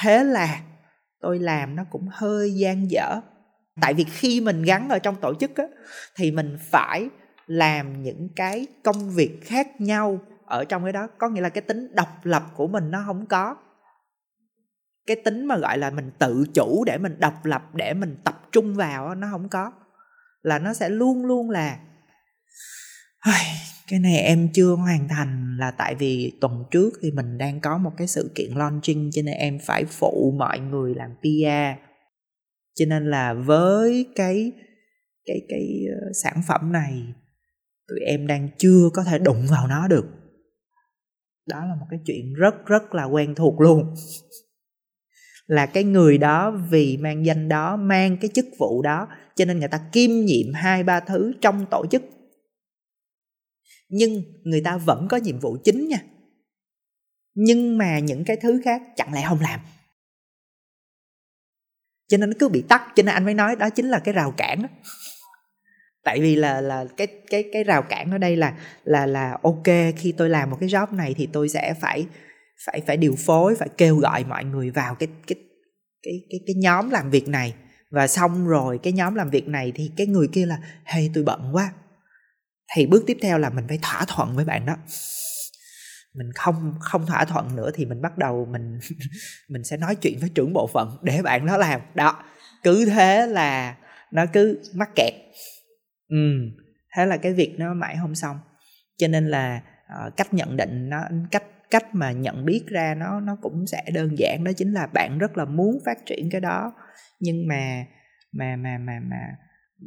Thế 0.02 0.24
là 0.24 0.62
tôi 1.22 1.40
làm 1.40 1.76
nó 1.76 1.84
cũng 1.90 2.08
hơi 2.12 2.54
gian 2.54 2.92
dở. 2.92 3.22
Tại 3.82 3.94
vì 3.94 4.04
khi 4.04 4.42
mình 4.42 4.64
gắn 4.64 4.90
ở 4.90 5.00
trong 5.00 5.16
tổ 5.22 5.34
chức 5.40 5.56
á, 5.56 5.64
thì 6.16 6.32
mình 6.32 6.58
phải 6.72 7.10
làm 7.48 8.04
những 8.04 8.30
cái 8.36 8.68
công 8.84 9.10
việc 9.10 9.40
khác 9.44 9.82
nhau 9.82 10.20
ở 10.46 10.66
trong 10.66 10.84
cái 10.84 10.94
đó. 10.94 11.08
Có 11.18 11.30
nghĩa 11.30 11.42
là 11.42 11.50
cái 11.50 11.62
tính 11.62 11.96
độc 11.96 12.26
lập 12.26 12.44
của 12.56 12.68
mình 12.68 12.92
nó 12.92 13.04
không 13.06 13.26
có. 13.26 13.56
Cái 15.08 15.18
tính 15.26 15.46
mà 15.46 15.58
gọi 15.58 15.78
là 15.78 15.90
mình 15.90 16.12
tự 16.20 16.46
chủ 16.54 16.84
để 16.86 16.98
mình 16.98 17.20
độc 17.20 17.46
lập 17.46 17.76
để 17.76 17.94
mình 17.94 18.18
tập 18.24 18.42
trung 18.52 18.76
vào 18.76 19.16
nó 19.16 19.28
không 19.32 19.50
có. 19.50 19.72
Là 20.42 20.60
nó 20.60 20.74
sẽ 20.74 20.90
luôn 20.90 21.26
luôn 21.26 21.50
là 21.50 21.80
cái 23.88 24.00
này 24.00 24.18
em 24.18 24.50
chưa 24.54 24.76
hoàn 24.76 25.08
thành 25.08 25.58
là 25.60 25.72
tại 25.72 25.96
vì 25.96 26.38
tuần 26.42 26.64
trước 26.72 26.94
thì 27.02 27.12
mình 27.12 27.38
đang 27.38 27.60
có 27.62 27.78
một 27.78 27.92
cái 27.98 28.08
sự 28.08 28.32
kiện 28.36 28.52
launching, 28.52 29.10
cho 29.14 29.22
nên 29.22 29.36
em 29.36 29.60
phải 29.62 29.86
phụ 29.86 30.36
mọi 30.38 30.60
người 30.60 30.96
làm 30.96 31.10
PR 31.22 31.88
cho 32.78 32.86
nên 32.86 33.06
là 33.06 33.34
với 33.34 34.06
cái 34.16 34.52
cái 35.26 35.42
cái 35.50 35.68
ờ, 36.02 36.12
sản 36.24 36.42
phẩm 36.48 36.72
này, 36.72 37.04
tụi 37.88 38.00
em 38.06 38.28
đang 38.28 38.50
chưa 38.58 38.90
có 38.94 39.04
thể 39.04 39.20
đụng 39.20 39.46
vào 39.50 39.68
nó 39.68 39.88
được. 39.88 40.06
Đó 41.48 41.66
là 41.66 41.76
một 41.80 41.86
cái 41.90 42.00
chuyện 42.06 42.34
rất 42.34 42.66
rất 42.66 42.96
là 42.96 43.04
quen 43.04 43.36
thuộc 43.36 43.62
luôn. 43.62 43.96
Là 45.48 45.66
cái 45.66 45.84
người 45.84 46.18
đó 46.18 46.52
vì 46.70 46.98
mang 46.98 47.26
danh 47.26 47.50
đó, 47.50 47.78
mang 47.78 48.18
cái 48.22 48.30
chức 48.34 48.46
vụ 48.60 48.82
đó, 48.82 49.08
cho 49.36 49.46
nên 49.46 49.60
người 49.60 49.68
ta 49.68 49.90
kiêm 49.92 50.12
nhiệm 50.12 50.54
hai, 50.54 50.84
ba 50.84 51.00
thứ 51.00 51.34
trong 51.42 51.66
tổ 51.72 51.86
chức 51.92 52.04
nhưng 53.90 54.24
người 54.44 54.62
ta 54.62 54.78
vẫn 54.78 55.08
có 55.10 55.18
nhiệm 55.18 55.40
vụ 55.40 55.58
chính 55.64 55.88
nha. 55.88 56.00
Nhưng 57.36 57.78
mà 57.78 58.00
những 58.00 58.24
cái 58.24 58.38
thứ 58.38 58.62
khác 58.64 58.82
chẳng 58.96 59.14
lẽ 59.14 59.26
không 59.28 59.42
làm? 59.42 59.60
Cho 62.08 62.18
nên 62.18 62.30
nó 62.30 62.36
cứ 62.40 62.50
bị 62.50 62.64
tắt 62.70 62.82
cho 62.96 63.04
nên 63.04 63.16
anh 63.16 63.26
mới 63.26 63.34
nói 63.34 63.56
đó 63.56 63.70
chính 63.70 63.90
là 63.90 64.00
cái 64.00 64.14
rào 64.14 64.34
cản 64.38 64.62
đó. 64.62 64.70
tại 66.04 66.22
vì 66.22 66.36
là 66.36 66.62
là 66.62 66.86
cái 66.98 67.08
cái 67.08 67.44
cái 67.54 67.64
rào 67.64 67.82
cản 67.82 68.12
ở 68.12 68.18
đây 68.18 68.36
là 68.36 68.54
là 68.84 69.06
là 69.06 69.38
ok, 69.44 69.64
khi 69.98 70.14
tôi 70.18 70.30
làm 70.30 70.50
một 70.50 70.58
cái 70.60 70.70
job 70.70 70.96
này 70.96 71.14
thì 71.18 71.30
tôi 71.34 71.50
sẽ 71.50 71.74
phải 71.82 72.08
phải 72.66 72.82
phải 72.88 72.98
điều 72.98 73.16
phối, 73.16 73.56
phải 73.56 73.70
kêu 73.78 73.98
gọi 73.98 74.24
mọi 74.24 74.44
người 74.44 74.70
vào 74.70 74.96
cái 74.96 75.10
cái 75.28 75.36
cái 76.04 76.14
cái 76.30 76.40
cái 76.48 76.56
nhóm 76.56 76.90
làm 76.90 77.10
việc 77.10 77.28
này. 77.28 77.54
Và 77.92 78.08
xong 78.08 78.48
rồi 78.48 78.80
cái 78.84 78.94
nhóm 78.94 79.16
làm 79.16 79.30
việc 79.30 79.48
này 79.48 79.72
thì 79.76 79.92
cái 79.98 80.08
người 80.08 80.28
kia 80.28 80.46
là, 80.46 80.58
hey, 80.86 81.12
tôi 81.14 81.24
bận 81.24 81.50
quá 81.54 81.74
thì 82.76 82.86
bước 82.86 83.04
tiếp 83.08 83.18
theo 83.22 83.38
là 83.38 83.50
mình 83.50 83.66
phải 83.68 83.80
thỏa 83.82 84.06
thuận 84.08 84.36
với 84.36 84.46
bạn 84.46 84.66
đó. 84.66 84.76
Mình 86.14 86.32
không 86.36 86.76
không 86.80 87.06
thỏa 87.06 87.26
thuận 87.26 87.56
nữa 87.56 87.72
thì 87.74 87.86
mình 87.86 88.02
bắt 88.02 88.18
đầu 88.18 88.48
mình 88.52 88.80
mình 89.50 89.64
sẽ 89.64 89.78
nói 89.78 89.96
chuyện 89.96 90.18
với 90.20 90.30
trưởng 90.36 90.54
bộ 90.54 90.68
phận 90.68 90.98
để 91.02 91.22
bạn 91.22 91.46
đó 91.46 91.58
làm. 91.58 91.82
Đó 91.96 92.24
cứ 92.64 92.86
thế 92.86 93.28
là 93.28 93.78
nó 94.12 94.26
cứ 94.34 94.62
mắc 94.76 94.90
kẹt. 94.96 95.14
Ừ 96.10 96.18
thế 96.96 97.06
là 97.06 97.18
cái 97.18 97.34
việc 97.34 97.56
nó 97.58 97.74
mãi 97.74 97.96
không 98.02 98.16
xong. 98.16 98.40
Cho 98.98 99.08
nên 99.08 99.28
là 99.28 99.62
uh, 100.08 100.18
cách 100.18 100.34
nhận 100.34 100.58
định 100.58 100.90
nó 100.90 101.04
cách 101.32 101.44
cách 101.70 101.96
mà 101.96 102.12
nhận 102.12 102.46
biết 102.46 102.64
ra 102.68 102.96
nó 102.96 103.20
nó 103.20 103.38
cũng 103.42 103.68
sẽ 103.68 103.84
đơn 103.94 104.16
giản. 104.18 104.44
Đó 104.44 104.52
chính 104.58 104.74
là 104.74 104.88
bạn 104.88 105.18
rất 105.18 105.38
là 105.38 105.46
muốn 105.46 105.80
phát 105.86 106.06
triển 106.06 106.30
cái 106.30 106.42
đó 106.42 106.74
nhưng 107.20 107.48
mà 107.48 107.86
mà 108.32 108.56
mà 108.56 108.78
mà 108.78 109.00
mà 109.00 109.22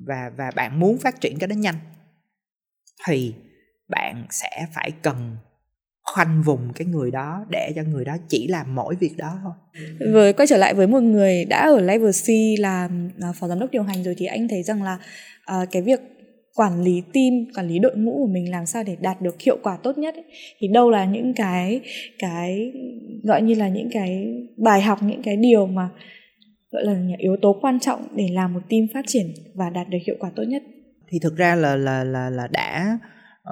và 0.06 0.30
và 0.36 0.50
bạn 0.50 0.80
muốn 0.80 0.98
phát 0.98 1.20
triển 1.20 1.38
cái 1.38 1.48
đó 1.48 1.54
nhanh 1.54 1.76
thì 3.06 3.32
bạn 3.88 4.24
sẽ 4.30 4.66
phải 4.74 4.90
cần 5.02 5.36
khoanh 6.02 6.42
vùng 6.42 6.72
cái 6.74 6.86
người 6.86 7.10
đó 7.10 7.44
để 7.50 7.72
cho 7.76 7.82
người 7.82 8.04
đó 8.04 8.16
chỉ 8.28 8.48
làm 8.48 8.74
mỗi 8.74 8.96
việc 9.00 9.16
đó 9.16 9.38
thôi. 9.42 9.52
Với 10.12 10.32
quay 10.32 10.46
trở 10.46 10.56
lại 10.56 10.74
với 10.74 10.86
một 10.86 11.00
người 11.00 11.44
đã 11.44 11.68
ở 11.68 11.80
level 11.80 12.10
C 12.10 12.28
là 12.60 12.88
à, 13.20 13.32
phó 13.40 13.48
giám 13.48 13.58
đốc 13.58 13.70
điều 13.70 13.82
hành 13.82 14.02
rồi 14.02 14.14
thì 14.18 14.26
anh 14.26 14.48
thấy 14.48 14.62
rằng 14.62 14.82
là 14.82 14.98
uh, 15.62 15.68
cái 15.70 15.82
việc 15.82 16.00
quản 16.54 16.82
lý 16.82 17.02
team, 17.12 17.46
quản 17.56 17.68
lý 17.68 17.78
đội 17.78 17.96
ngũ 17.96 18.18
của 18.18 18.32
mình 18.32 18.50
làm 18.50 18.66
sao 18.66 18.82
để 18.86 18.96
đạt 19.00 19.20
được 19.20 19.40
hiệu 19.40 19.58
quả 19.62 19.78
tốt 19.82 19.98
nhất 19.98 20.14
ấy. 20.14 20.24
thì 20.58 20.68
đâu 20.68 20.90
là 20.90 21.04
những 21.04 21.34
cái 21.34 21.80
cái 22.18 22.72
gọi 23.22 23.42
như 23.42 23.54
là 23.54 23.68
những 23.68 23.88
cái 23.92 24.26
bài 24.56 24.82
học, 24.82 24.98
những 25.02 25.22
cái 25.22 25.36
điều 25.36 25.66
mà 25.66 25.88
gọi 26.70 26.84
là 26.84 26.96
yếu 27.18 27.36
tố 27.42 27.58
quan 27.62 27.80
trọng 27.80 28.00
để 28.16 28.28
làm 28.32 28.54
một 28.54 28.60
team 28.68 28.86
phát 28.94 29.04
triển 29.06 29.26
và 29.54 29.70
đạt 29.70 29.88
được 29.88 29.98
hiệu 30.06 30.16
quả 30.20 30.30
tốt 30.36 30.42
nhất 30.42 30.62
thì 31.10 31.18
thực 31.18 31.36
ra 31.36 31.54
là 31.54 31.76
là 31.76 32.04
là 32.04 32.30
là 32.30 32.46
đã 32.46 32.98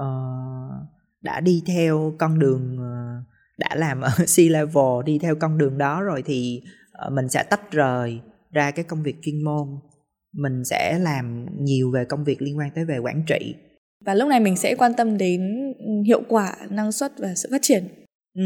uh, 0.00 0.88
đã 1.22 1.40
đi 1.40 1.62
theo 1.66 2.14
con 2.18 2.38
đường 2.38 2.76
uh, 2.76 3.24
đã 3.58 3.74
làm 3.74 4.00
ở 4.00 4.10
C 4.36 4.38
level 4.38 5.04
đi 5.04 5.18
theo 5.18 5.34
con 5.34 5.58
đường 5.58 5.78
đó 5.78 6.02
rồi 6.02 6.22
thì 6.26 6.62
uh, 7.06 7.12
mình 7.12 7.28
sẽ 7.28 7.42
tách 7.42 7.70
rời 7.70 8.20
ra 8.52 8.70
cái 8.70 8.84
công 8.84 9.02
việc 9.02 9.16
chuyên 9.22 9.44
môn. 9.44 9.68
Mình 10.34 10.64
sẽ 10.64 10.98
làm 10.98 11.46
nhiều 11.60 11.90
về 11.90 12.04
công 12.04 12.24
việc 12.24 12.42
liên 12.42 12.58
quan 12.58 12.70
tới 12.74 12.84
về 12.84 12.98
quản 12.98 13.22
trị. 13.26 13.54
Và 14.04 14.14
lúc 14.14 14.28
này 14.28 14.40
mình 14.40 14.56
sẽ 14.56 14.74
quan 14.74 14.94
tâm 14.94 15.18
đến 15.18 15.40
hiệu 16.06 16.22
quả 16.28 16.56
năng 16.70 16.92
suất 16.92 17.12
và 17.18 17.34
sự 17.34 17.48
phát 17.52 17.62
triển. 17.62 17.84
Ừ, 18.34 18.42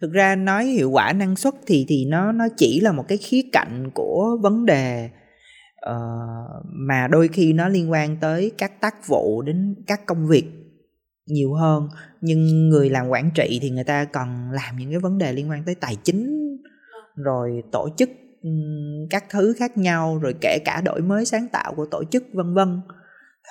thực 0.00 0.12
ra 0.12 0.36
nói 0.36 0.64
hiệu 0.64 0.90
quả 0.90 1.12
năng 1.12 1.36
suất 1.36 1.54
thì 1.66 1.84
thì 1.88 2.04
nó 2.04 2.32
nó 2.32 2.44
chỉ 2.56 2.80
là 2.80 2.92
một 2.92 3.04
cái 3.08 3.18
khía 3.18 3.42
cạnh 3.52 3.90
của 3.94 4.38
vấn 4.42 4.66
đề 4.66 5.10
uh, 5.90 6.64
mà 6.64 7.08
đôi 7.10 7.28
khi 7.28 7.52
nó 7.52 7.68
liên 7.68 7.90
quan 7.90 8.16
tới 8.20 8.52
các 8.58 8.80
tác 8.80 9.08
vụ 9.08 9.42
đến 9.42 9.74
các 9.86 10.06
công 10.06 10.26
việc 10.26 10.44
nhiều 11.26 11.54
hơn. 11.54 11.88
Nhưng 12.20 12.68
người 12.68 12.90
làm 12.90 13.08
quản 13.08 13.30
trị 13.34 13.58
thì 13.62 13.70
người 13.70 13.84
ta 13.84 14.04
cần 14.04 14.50
làm 14.50 14.76
những 14.76 14.90
cái 14.90 14.98
vấn 14.98 15.18
đề 15.18 15.32
liên 15.32 15.50
quan 15.50 15.62
tới 15.66 15.74
tài 15.74 15.96
chính 15.96 16.30
rồi 17.16 17.62
tổ 17.72 17.88
chức 17.96 18.10
các 19.10 19.24
thứ 19.30 19.54
khác 19.58 19.78
nhau 19.78 20.18
rồi 20.18 20.34
kể 20.40 20.58
cả 20.64 20.80
đổi 20.84 21.00
mới 21.00 21.24
sáng 21.24 21.48
tạo 21.52 21.74
của 21.76 21.86
tổ 21.90 22.04
chức 22.04 22.24
vân 22.32 22.54
vân. 22.54 22.80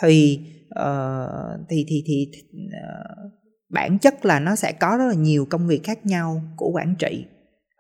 Thì 0.02 0.40
uh, 0.80 1.60
thì 1.70 1.86
thì 1.88 2.04
thì 2.08 2.32
uh, 2.56 3.32
bản 3.70 4.00
chất 4.00 4.26
là 4.26 4.40
nó 4.40 4.56
sẽ 4.56 4.72
có 4.72 4.98
rất 4.98 5.06
là 5.08 5.14
nhiều 5.14 5.48
công 5.50 5.68
việc 5.68 5.84
khác 5.84 6.06
nhau 6.06 6.42
của 6.58 6.72
quản 6.74 6.96
trị. 7.00 7.26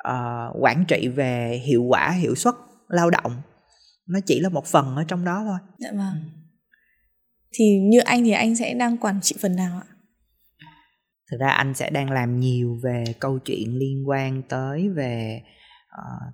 Uh, 0.09 0.63
quản 0.63 0.85
trị 0.87 1.07
về 1.07 1.61
hiệu 1.65 1.83
quả 1.83 2.11
hiệu 2.11 2.35
suất 2.35 2.55
lao 2.87 3.09
động 3.09 3.31
nó 4.07 4.19
chỉ 4.25 4.39
là 4.39 4.49
một 4.49 4.65
phần 4.65 4.95
ở 4.95 5.03
trong 5.07 5.25
đó 5.25 5.43
thôi. 5.45 5.57
Dạ 5.79 5.91
vâng. 5.91 6.15
Thì 7.53 7.79
như 7.79 7.99
anh 7.99 8.23
thì 8.23 8.31
anh 8.31 8.55
sẽ 8.55 8.73
đang 8.73 8.97
quản 8.97 9.21
trị 9.21 9.35
phần 9.41 9.55
nào 9.55 9.81
ạ? 9.81 9.87
Thực 11.31 11.37
ra 11.39 11.49
anh 11.49 11.73
sẽ 11.73 11.89
đang 11.89 12.11
làm 12.11 12.39
nhiều 12.39 12.77
về 12.83 13.03
câu 13.19 13.39
chuyện 13.39 13.75
liên 13.75 14.09
quan 14.09 14.41
tới 14.49 14.89
về 14.89 15.41
uh, 15.99 16.33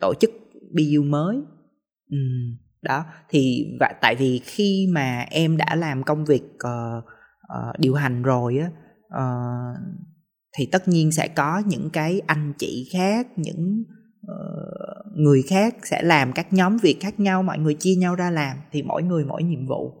tổ 0.00 0.14
chức 0.20 0.30
BU 0.74 1.02
mới. 1.02 1.36
Ừ, 2.10 2.18
đó. 2.82 3.04
Thì 3.28 3.66
và 3.80 3.92
tại 4.00 4.14
vì 4.18 4.40
khi 4.44 4.86
mà 4.92 5.26
em 5.30 5.56
đã 5.56 5.74
làm 5.74 6.02
công 6.02 6.24
việc 6.24 6.42
uh, 6.42 7.04
uh, 7.58 7.78
điều 7.78 7.94
hành 7.94 8.22
rồi 8.22 8.58
á 8.58 8.70
uh, 9.06 9.76
thì 10.58 10.68
tất 10.72 10.88
nhiên 10.88 11.12
sẽ 11.12 11.28
có 11.28 11.62
những 11.66 11.90
cái 11.92 12.20
anh 12.26 12.52
chị 12.58 12.88
khác 12.92 13.26
những 13.36 13.84
uh, 14.26 14.69
người 15.22 15.42
khác 15.48 15.74
sẽ 15.82 16.02
làm 16.02 16.32
các 16.32 16.52
nhóm 16.52 16.76
việc 16.76 16.96
khác 17.00 17.20
nhau, 17.20 17.42
mọi 17.42 17.58
người 17.58 17.74
chia 17.74 17.94
nhau 17.94 18.14
ra 18.14 18.30
làm 18.30 18.56
thì 18.72 18.82
mỗi 18.82 19.02
người 19.02 19.24
mỗi 19.24 19.42
nhiệm 19.42 19.66
vụ. 19.66 19.92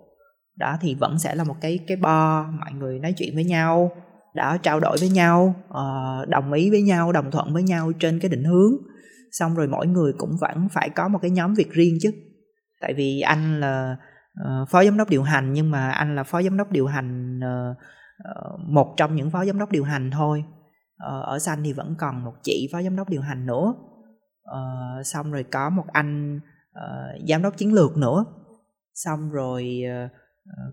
Đó 0.56 0.76
thì 0.80 0.94
vẫn 0.94 1.18
sẽ 1.18 1.34
là 1.34 1.44
một 1.44 1.56
cái 1.60 1.78
cái 1.86 1.96
bo, 1.96 2.42
mọi 2.42 2.72
người 2.72 2.98
nói 2.98 3.14
chuyện 3.16 3.34
với 3.34 3.44
nhau 3.44 3.90
đã 4.34 4.58
trao 4.62 4.80
đổi 4.80 4.96
với 5.00 5.08
nhau 5.08 5.54
ờ, 5.68 6.24
đồng 6.28 6.52
ý 6.52 6.70
với 6.70 6.82
nhau, 6.82 7.12
đồng 7.12 7.30
thuận 7.30 7.52
với 7.52 7.62
nhau 7.62 7.92
trên 7.92 8.20
cái 8.20 8.28
định 8.28 8.44
hướng. 8.44 8.72
Xong 9.32 9.54
rồi 9.54 9.68
mỗi 9.68 9.86
người 9.86 10.12
cũng 10.18 10.36
vẫn 10.40 10.68
phải 10.72 10.90
có 10.90 11.08
một 11.08 11.18
cái 11.22 11.30
nhóm 11.30 11.54
việc 11.54 11.70
riêng 11.70 11.98
chứ. 12.00 12.10
Tại 12.80 12.94
vì 12.96 13.20
anh 13.20 13.60
là 13.60 13.96
ờ, 14.44 14.64
phó 14.70 14.84
giám 14.84 14.96
đốc 14.96 15.10
điều 15.10 15.22
hành 15.22 15.52
nhưng 15.52 15.70
mà 15.70 15.90
anh 15.90 16.16
là 16.16 16.24
phó 16.24 16.42
giám 16.42 16.56
đốc 16.56 16.70
điều 16.70 16.86
hành 16.86 17.40
ờ, 17.40 17.74
một 18.68 18.94
trong 18.96 19.16
những 19.16 19.30
phó 19.30 19.44
giám 19.44 19.58
đốc 19.58 19.70
điều 19.70 19.84
hành 19.84 20.10
thôi. 20.10 20.44
Ở 21.22 21.38
xanh 21.38 21.62
thì 21.64 21.72
vẫn 21.72 21.94
còn 21.98 22.24
một 22.24 22.32
chị 22.42 22.68
phó 22.72 22.82
giám 22.82 22.96
đốc 22.96 23.08
điều 23.08 23.20
hành 23.20 23.46
nữa 23.46 23.74
uh, 24.44 25.06
xong 25.06 25.32
rồi 25.32 25.44
có 25.50 25.70
một 25.70 25.84
anh 25.92 26.40
uh, 26.70 27.28
giám 27.28 27.42
đốc 27.42 27.56
chiến 27.56 27.72
lược 27.72 27.96
nữa. 27.96 28.24
Xong 28.94 29.30
rồi 29.30 29.82
uh, 30.06 30.10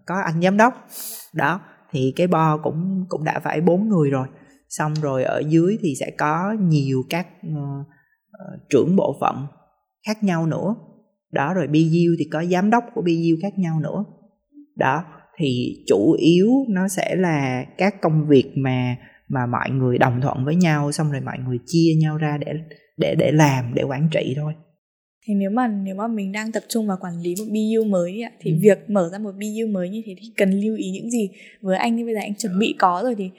có 0.06 0.16
anh 0.26 0.42
giám 0.42 0.58
đốc. 0.58 0.74
Đó 1.34 1.62
thì 1.92 2.14
cái 2.16 2.28
bo 2.28 2.58
cũng 2.58 3.06
cũng 3.10 3.24
đã 3.24 3.40
phải 3.40 3.62
bốn 3.62 3.90
người 3.90 4.10
rồi. 4.10 4.28
Xong 4.70 4.94
rồi 5.02 5.24
ở 5.24 5.42
dưới 5.48 5.78
thì 5.82 5.94
sẽ 6.00 6.12
có 6.18 6.56
nhiều 6.60 7.04
các 7.10 7.28
uh, 7.48 7.88
trưởng 8.70 8.96
bộ 8.96 9.18
phận 9.22 9.48
khác 10.08 10.24
nhau 10.24 10.46
nữa. 10.46 10.76
Đó 11.32 11.54
rồi 11.54 11.68
BU 11.68 12.16
thì 12.20 12.30
có 12.32 12.46
giám 12.46 12.70
đốc 12.70 12.84
của 12.94 13.02
BU 13.02 13.38
khác 13.42 13.54
nhau 13.58 13.80
nữa. 13.80 14.06
Đó 14.76 15.04
thì 15.38 15.84
chủ 15.88 16.12
yếu 16.20 16.50
nó 16.70 16.88
sẽ 16.88 17.16
là 17.16 17.66
các 17.78 18.02
công 18.02 18.28
việc 18.28 18.54
mà 18.58 18.96
mà 19.30 19.46
mọi 19.46 19.70
người 19.70 19.98
đồng 19.98 20.22
thuận 20.22 20.46
với 20.46 20.56
nhau 20.56 20.92
xong 20.92 21.12
rồi 21.12 21.22
mọi 21.22 21.38
người 21.38 21.60
chia 21.66 21.94
nhau 22.02 22.18
ra 22.18 22.38
để 22.38 22.54
để 22.98 23.16
để 23.16 23.32
làm 23.32 23.74
để 23.74 23.84
quản 23.84 24.10
trị 24.12 24.34
thôi. 24.38 24.54
Thì 25.28 25.34
nếu 25.34 25.50
mà 25.50 25.68
nếu 25.68 25.96
mà 25.96 26.08
mình 26.08 26.32
đang 26.32 26.52
tập 26.52 26.64
trung 26.70 26.88
vào 26.88 26.98
quản 27.02 27.22
lý 27.22 27.36
một 27.40 27.46
BU 27.48 27.90
mới 27.90 28.22
ạ, 28.22 28.32
thì 28.40 28.52
ừ. 28.52 28.58
việc 28.62 28.90
mở 28.90 29.10
ra 29.12 29.18
một 29.18 29.32
BU 29.32 29.72
mới 29.72 29.90
như 29.90 30.02
thế 30.06 30.16
thì 30.22 30.32
cần 30.38 30.52
lưu 30.52 30.76
ý 30.76 30.90
những 30.92 31.10
gì? 31.10 31.30
Với 31.62 31.78
anh 31.78 31.98
thì 31.98 32.04
bây 32.04 32.14
giờ 32.14 32.20
anh 32.20 32.36
chuẩn 32.36 32.60
bị 32.60 32.76
có 32.80 33.02
rồi 33.04 33.16
thì 33.18 33.30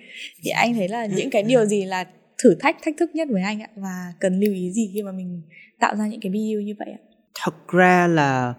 thì 0.42 0.50
anh 0.50 0.74
thấy 0.74 0.88
là 0.88 1.06
những 1.06 1.30
cái 1.30 1.42
điều 1.42 1.64
gì 1.64 1.84
là 1.84 2.06
thử 2.42 2.54
thách 2.60 2.76
thách 2.82 2.94
thức 2.98 3.10
nhất 3.14 3.28
với 3.30 3.42
anh 3.42 3.62
ạ? 3.62 3.68
Và 3.76 4.12
cần 4.20 4.40
lưu 4.40 4.52
ý 4.52 4.70
gì 4.72 4.90
khi 4.94 5.02
mà 5.02 5.12
mình 5.12 5.42
tạo 5.80 5.96
ra 5.96 6.06
những 6.06 6.20
cái 6.20 6.32
BU 6.32 6.60
như 6.60 6.74
vậy 6.78 6.88
ạ? 6.92 7.00
Thật 7.34 7.54
ra 7.68 8.06
là 8.06 8.54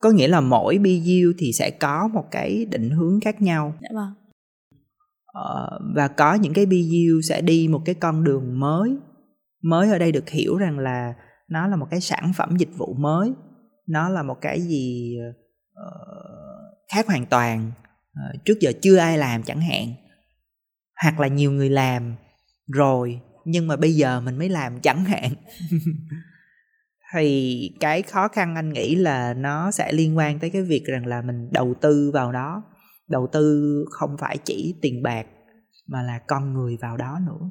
có 0.00 0.10
nghĩa 0.10 0.28
là 0.28 0.40
mỗi 0.40 0.78
BU 0.78 1.32
thì 1.38 1.52
sẽ 1.52 1.70
có 1.70 2.08
một 2.14 2.24
cái 2.30 2.66
định 2.70 2.90
hướng 2.90 3.20
khác 3.20 3.42
nhau. 3.42 3.74
Dạ 3.82 3.88
vâng. 3.94 4.10
Ờ, 5.26 5.80
và 5.94 6.08
có 6.08 6.34
những 6.34 6.52
cái 6.52 6.66
BU 6.66 7.20
sẽ 7.28 7.40
đi 7.40 7.68
một 7.68 7.82
cái 7.84 7.94
con 7.94 8.24
đường 8.24 8.60
mới 8.60 8.96
mới 9.64 9.90
ở 9.90 9.98
đây 9.98 10.12
được 10.12 10.30
hiểu 10.30 10.56
rằng 10.56 10.78
là 10.78 11.14
nó 11.48 11.66
là 11.66 11.76
một 11.76 11.86
cái 11.90 12.00
sản 12.00 12.32
phẩm 12.36 12.56
dịch 12.56 12.76
vụ 12.76 12.94
mới. 12.94 13.32
Nó 13.86 14.08
là 14.08 14.22
một 14.22 14.40
cái 14.40 14.60
gì 14.60 15.16
uh, 15.80 16.88
khác 16.92 17.06
hoàn 17.06 17.26
toàn 17.26 17.72
uh, 18.12 18.44
trước 18.44 18.60
giờ 18.60 18.72
chưa 18.82 18.96
ai 18.96 19.18
làm 19.18 19.42
chẳng 19.42 19.60
hạn. 19.60 19.88
Hoặc 21.02 21.20
là 21.20 21.28
nhiều 21.28 21.52
người 21.52 21.70
làm 21.70 22.14
rồi 22.66 23.20
nhưng 23.44 23.66
mà 23.66 23.76
bây 23.76 23.94
giờ 23.94 24.20
mình 24.20 24.38
mới 24.38 24.48
làm 24.48 24.80
chẳng 24.80 25.04
hạn. 25.04 25.32
Thì 27.14 27.70
cái 27.80 28.02
khó 28.02 28.28
khăn 28.28 28.54
anh 28.54 28.72
nghĩ 28.72 28.94
là 28.94 29.34
nó 29.34 29.70
sẽ 29.70 29.92
liên 29.92 30.16
quan 30.16 30.38
tới 30.38 30.50
cái 30.50 30.62
việc 30.62 30.84
rằng 30.84 31.06
là 31.06 31.22
mình 31.22 31.48
đầu 31.52 31.74
tư 31.80 32.10
vào 32.14 32.32
đó. 32.32 32.62
Đầu 33.08 33.28
tư 33.32 33.74
không 33.90 34.16
phải 34.20 34.38
chỉ 34.38 34.74
tiền 34.82 35.02
bạc 35.02 35.26
mà 35.86 36.02
là 36.02 36.20
con 36.26 36.52
người 36.52 36.76
vào 36.82 36.96
đó 36.96 37.18
nữa 37.26 37.50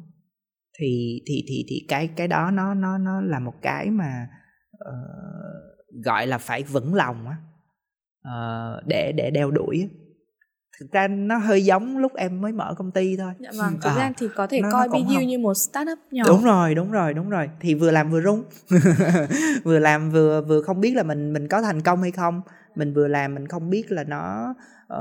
thì 0.80 1.22
thì 1.28 1.46
thì 1.48 1.66
thì 1.70 1.86
cái 1.88 2.08
cái 2.16 2.28
đó 2.28 2.52
nó 2.52 2.74
nó 2.74 2.98
nó 2.98 3.22
là 3.22 3.40
một 3.40 3.54
cái 3.62 3.90
mà 3.90 4.28
uh, 4.76 6.04
gọi 6.06 6.28
là 6.28 6.38
phải 6.38 6.64
vững 6.64 6.94
lòng 6.94 7.28
á. 7.28 7.38
Uh, 8.28 8.88
để 8.88 9.12
để 9.12 9.32
đeo 9.32 9.52
đuổi 9.52 9.90
thực 10.80 10.92
ra 10.92 11.08
nó 11.08 11.38
hơi 11.38 11.66
giống 11.66 11.98
lúc 11.98 12.14
em 12.14 12.42
mới 12.42 12.52
mở 12.52 12.74
công 12.78 12.92
ty 12.92 13.18
thôi. 13.18 13.34
Dạ 13.40 13.50
vâng 13.58 13.74
thực 13.82 13.90
à, 13.90 13.96
ra 13.96 14.12
thì 14.18 14.28
có 14.36 14.48
thể 14.48 14.62
nó, 14.62 14.72
coi 14.72 14.90
BU 14.90 15.20
như 15.28 15.40
một 15.40 15.54
startup 15.54 16.00
nhỏ. 16.12 16.24
Đúng 16.28 16.44
rồi 16.44 16.76
đúng 16.76 16.92
rồi 16.92 17.14
đúng 17.14 17.30
rồi. 17.30 17.50
Thì 17.60 17.74
vừa 17.74 17.92
làm 17.92 18.12
vừa 18.12 18.22
rung. 18.22 18.44
Vừa 19.64 19.80
làm 19.80 20.12
vừa 20.12 20.42
vừa 20.42 20.62
không 20.62 20.82
biết 20.82 20.96
là 20.96 21.04
mình 21.04 21.34
mình 21.34 21.48
có 21.48 21.62
thành 21.62 21.82
công 21.82 22.02
hay 22.02 22.12
không. 22.12 22.42
Mình 22.76 22.94
vừa 22.94 23.08
làm 23.08 23.36
mình 23.36 23.48
không 23.48 23.70
biết 23.70 23.92
là 23.92 24.04
nó 24.04 24.56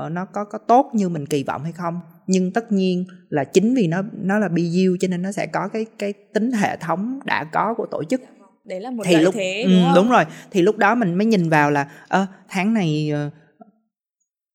uh, 0.05 0.11
nó 0.11 0.25
có 0.25 0.45
có 0.45 0.57
tốt 0.57 0.91
như 0.93 1.09
mình 1.09 1.25
kỳ 1.25 1.43
vọng 1.43 1.63
hay 1.63 1.71
không 1.71 2.01
nhưng 2.27 2.51
tất 2.51 2.71
nhiên 2.71 3.05
là 3.29 3.43
chính 3.43 3.75
vì 3.75 3.87
nó 3.87 4.01
nó 4.21 4.39
là 4.39 4.47
BU 4.47 4.97
cho 4.99 5.07
nên 5.07 5.21
nó 5.21 5.31
sẽ 5.31 5.47
có 5.47 5.67
cái 5.67 5.85
cái 5.99 6.13
tính 6.33 6.51
hệ 6.51 6.77
thống 6.77 7.19
đã 7.25 7.43
có 7.43 7.73
của 7.77 7.85
tổ 7.91 8.03
chức. 8.03 8.21
Đấy 8.65 8.79
là 8.79 8.91
một 8.91 9.03
thì 9.05 9.15
lúc, 9.15 9.33
thế 9.33 9.63
đúng, 9.63 9.73
ừ, 9.73 9.81
không? 9.85 9.95
đúng 9.95 10.09
rồi. 10.09 10.23
Thì 10.51 10.61
lúc 10.61 10.77
đó 10.77 10.95
mình 10.95 11.13
mới 11.13 11.25
nhìn 11.25 11.49
vào 11.49 11.71
là 11.71 11.89
ơ 12.07 12.25
tháng 12.49 12.73
này 12.73 13.11
uh, 13.27 13.33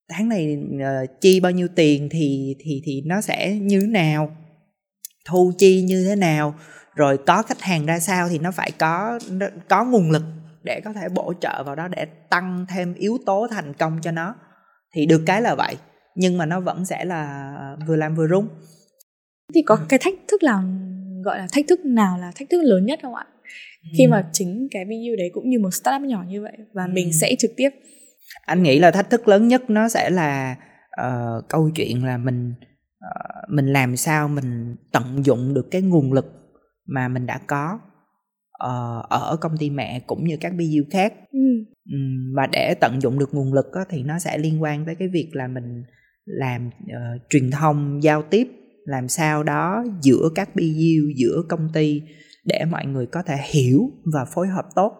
tháng 0.09 0.29
này 0.29 0.59
uh, 0.75 1.21
chi 1.21 1.41
bao 1.41 1.53
nhiêu 1.53 1.69
tiền 1.75 2.09
thì 2.11 2.57
thì 2.61 2.83
thì 2.85 3.03
nó 3.07 3.21
sẽ 3.21 3.55
như 3.55 3.81
thế 3.81 3.87
nào 3.87 4.37
thu 5.29 5.53
chi 5.59 5.83
như 5.83 6.05
thế 6.05 6.16
nào 6.16 6.55
rồi 6.95 7.19
có 7.27 7.43
khách 7.43 7.61
hàng 7.61 7.87
ra 7.87 7.99
sao 7.99 8.29
thì 8.29 8.39
nó 8.39 8.51
phải 8.51 8.71
có 8.79 9.19
có 9.69 9.85
nguồn 9.85 10.11
lực 10.11 10.23
để 10.62 10.81
có 10.85 10.93
thể 10.93 11.09
bổ 11.09 11.33
trợ 11.41 11.62
vào 11.66 11.75
đó 11.75 11.89
để 11.89 12.07
tăng 12.31 12.66
thêm 12.69 12.95
yếu 12.95 13.19
tố 13.27 13.47
thành 13.51 13.75
công 13.75 13.99
cho 14.03 14.11
nó. 14.11 14.35
Thì 14.95 15.07
được 15.07 15.23
cái 15.27 15.43
là 15.43 15.55
vậy 15.55 15.77
nhưng 16.19 16.39
mà 16.39 16.47
nó 16.47 16.61
vẫn 16.61 16.85
sẽ 16.85 17.05
là 17.05 17.77
vừa 17.87 17.97
làm 17.97 18.14
vừa 18.14 18.29
rung 18.29 18.49
thì 19.55 19.62
có 19.62 19.79
cái 19.89 19.99
thách 20.03 20.14
thức 20.29 20.43
nào 20.43 20.62
gọi 21.25 21.39
là 21.39 21.47
thách 21.53 21.64
thức 21.69 21.81
nào 21.85 22.19
là 22.19 22.33
thách 22.35 22.51
thức 22.51 22.62
lớn 22.62 22.85
nhất 22.87 22.99
không 23.03 23.14
ạ 23.14 23.27
khi 23.99 24.05
ừ. 24.05 24.11
mà 24.11 24.29
chính 24.33 24.69
cái 24.71 24.85
BU 24.85 25.16
đấy 25.19 25.31
cũng 25.33 25.51
như 25.51 25.59
một 25.59 25.71
startup 25.71 26.09
nhỏ 26.09 26.25
như 26.29 26.43
vậy 26.43 26.53
và 26.75 26.85
ừ. 26.85 26.91
mình 26.93 27.12
sẽ 27.12 27.35
trực 27.39 27.51
tiếp 27.57 27.71
anh 28.47 28.62
nghĩ 28.62 28.79
là 28.79 28.91
thách 28.91 29.11
thức 29.11 29.29
lớn 29.29 29.49
nhất 29.49 29.71
nó 29.71 29.89
sẽ 29.89 30.11
là 30.11 30.57
uh, 31.07 31.49
câu 31.49 31.71
chuyện 31.75 32.05
là 32.05 32.19
mình 32.19 32.55
uh, 33.05 33.51
mình 33.51 33.66
làm 33.66 33.97
sao 33.97 34.29
mình 34.29 34.77
tận 34.93 35.25
dụng 35.25 35.55
được 35.55 35.69
cái 35.71 35.83
nguồn 35.83 36.12
lực 36.12 36.27
mà 36.87 37.09
mình 37.09 37.27
đã 37.27 37.41
có 37.47 37.79
uh, 38.64 39.09
ở 39.09 39.37
công 39.41 39.57
ty 39.59 39.71
mẹ 39.71 40.01
cũng 40.07 40.25
như 40.25 40.37
các 40.41 40.53
BU 40.53 40.91
khác 40.91 41.12
ừ. 41.33 41.39
um, 41.93 42.35
và 42.37 42.47
để 42.53 42.75
tận 42.81 43.01
dụng 43.03 43.19
được 43.19 43.35
nguồn 43.35 43.53
lực 43.53 43.66
đó, 43.75 43.85
thì 43.91 44.03
nó 44.03 44.19
sẽ 44.19 44.39
liên 44.39 44.62
quan 44.62 44.87
tới 44.87 44.95
cái 44.95 45.09
việc 45.09 45.31
là 45.33 45.49
mình 45.49 45.83
làm 46.29 46.66
uh, 46.66 47.20
truyền 47.31 47.51
thông 47.51 48.03
giao 48.03 48.22
tiếp 48.22 48.49
làm 48.85 49.09
sao 49.09 49.43
đó 49.43 49.85
giữa 50.03 50.29
các 50.35 50.57
BU 50.57 51.12
giữa 51.16 51.43
công 51.49 51.68
ty 51.74 52.03
để 52.45 52.64
mọi 52.70 52.87
người 52.87 53.07
có 53.07 53.22
thể 53.22 53.37
hiểu 53.51 53.91
và 54.12 54.24
phối 54.24 54.49
hợp 54.49 54.66
tốt. 54.74 54.93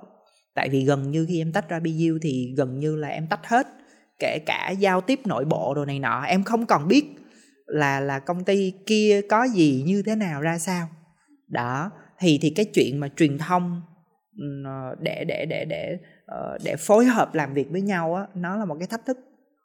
Tại 0.55 0.69
vì 0.69 0.85
gần 0.85 1.11
như 1.11 1.27
khi 1.29 1.41
em 1.41 1.53
tách 1.53 1.69
ra 1.69 1.81
BU 1.81 2.19
thì 2.23 2.55
gần 2.57 2.79
như 2.79 2.97
là 2.97 3.09
em 3.09 3.27
tách 3.31 3.47
hết 3.47 3.67
kể 4.19 4.39
cả 4.47 4.71
giao 4.71 5.01
tiếp 5.01 5.21
nội 5.27 5.45
bộ 5.45 5.75
đồ 5.75 5.85
này 5.85 5.99
nọ. 5.99 6.23
Em 6.23 6.43
không 6.43 6.67
còn 6.67 6.89
biết 6.89 7.05
là 7.67 8.01
là 8.01 8.19
công 8.19 8.45
ty 8.45 8.73
kia 8.87 9.21
có 9.29 9.45
gì 9.45 9.83
như 9.87 10.03
thế 10.03 10.15
nào 10.15 10.41
ra 10.41 10.59
sao. 10.59 10.89
Đó 11.49 11.91
thì 12.19 12.39
thì 12.43 12.51
cái 12.51 12.65
chuyện 12.75 13.01
mà 13.01 13.09
truyền 13.17 13.39
thông 13.39 13.83
ờ, 14.65 14.95
để 15.01 15.25
để 15.29 15.47
để 15.47 15.65
để 15.65 15.99
ờ, 16.27 16.59
để 16.65 16.77
phối 16.79 17.05
hợp 17.05 17.35
làm 17.35 17.55
việc 17.55 17.71
với 17.71 17.81
nhau 17.81 18.15
á 18.15 18.27
nó 18.35 18.57
là 18.57 18.65
một 18.65 18.77
cái 18.79 18.89
thách 18.89 19.07
thức 19.07 19.19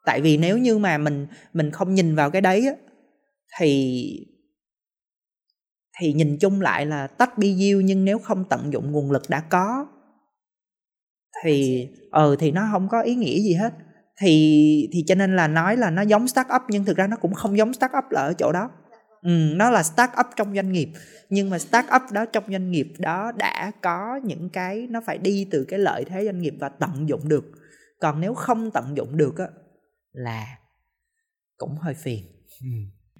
tại 0.06 0.22
vì 0.22 0.38
nếu 0.38 0.58
như 0.58 0.78
mà 0.78 0.97
mình 0.97 1.28
mình 1.54 1.72
không 1.72 1.93
nhìn 1.93 2.16
vào 2.16 2.30
cái 2.30 2.41
đấy 2.41 2.68
á 2.68 2.74
thì 3.60 4.34
thì 5.99 6.14
nhìn 6.14 6.38
chung 6.38 6.62
lại 6.62 6.86
là 6.86 7.08
tách 7.08 7.38
BU 7.38 7.82
nhưng 7.84 8.06
nếu 8.06 8.20
không 8.20 8.45
tận 8.49 8.74
dụng 8.74 8.91
nguồn 8.91 9.12
lực 9.12 9.24
đã 9.30 9.39
có. 9.39 9.88
Thì 11.43 11.88
ờ 12.12 12.36
thì 12.39 12.51
nó 12.51 12.68
không 12.72 12.89
có 12.89 13.01
ý 13.01 13.16
nghĩa 13.16 13.39
gì 13.39 13.54
hết. 13.54 13.74
Thì 14.18 14.89
thì 14.93 15.04
cho 15.08 15.16
nên 15.16 15.36
là 15.36 15.47
nói 15.47 15.78
là 15.78 15.89
nó 15.89 16.01
giống 16.01 16.28
start 16.28 16.47
up 16.56 16.62
nhưng 16.70 16.86
thực 16.86 16.97
ra 16.97 17.08
nó 17.08 17.18
cũng 17.18 17.34
không 17.34 17.58
giống 17.58 17.74
start 17.74 17.91
up 17.97 18.12
là 18.12 18.22
ở 18.22 18.34
chỗ 18.34 18.51
đó. 18.51 18.70
Ừ, 19.22 19.30
nó 19.56 19.70
là 19.70 19.84
start 19.84 20.12
up 20.20 20.26
trong 20.36 20.56
doanh 20.56 20.72
nghiệp. 20.72 20.89
Nhưng 21.30 21.49
mà 21.49 21.60
start 21.60 21.86
up 21.95 22.01
đó 22.12 22.26
trong 22.26 22.43
doanh 22.51 22.72
nghiệp 22.72 22.93
đó 22.97 23.32
đã 23.38 23.72
có 23.82 24.20
những 24.24 24.49
cái 24.49 24.88
nó 24.89 25.01
phải 25.06 25.18
đi 25.18 25.47
từ 25.51 25.66
cái 25.68 25.80
lợi 25.80 26.06
thế 26.06 26.26
doanh 26.26 26.41
nghiệp 26.41 26.54
và 26.60 26.70
tận 26.70 27.10
dụng 27.10 27.30
được. 27.30 27.45
Còn 27.99 28.22
nếu 28.22 28.34
không 28.34 28.72
tận 28.72 28.97
dụng 28.97 29.18
được 29.18 29.38
á 29.38 29.47
là 30.14 30.57
cũng 31.57 31.76
hơi 31.82 31.93
phiền 31.93 32.20
ừ. 32.61 32.68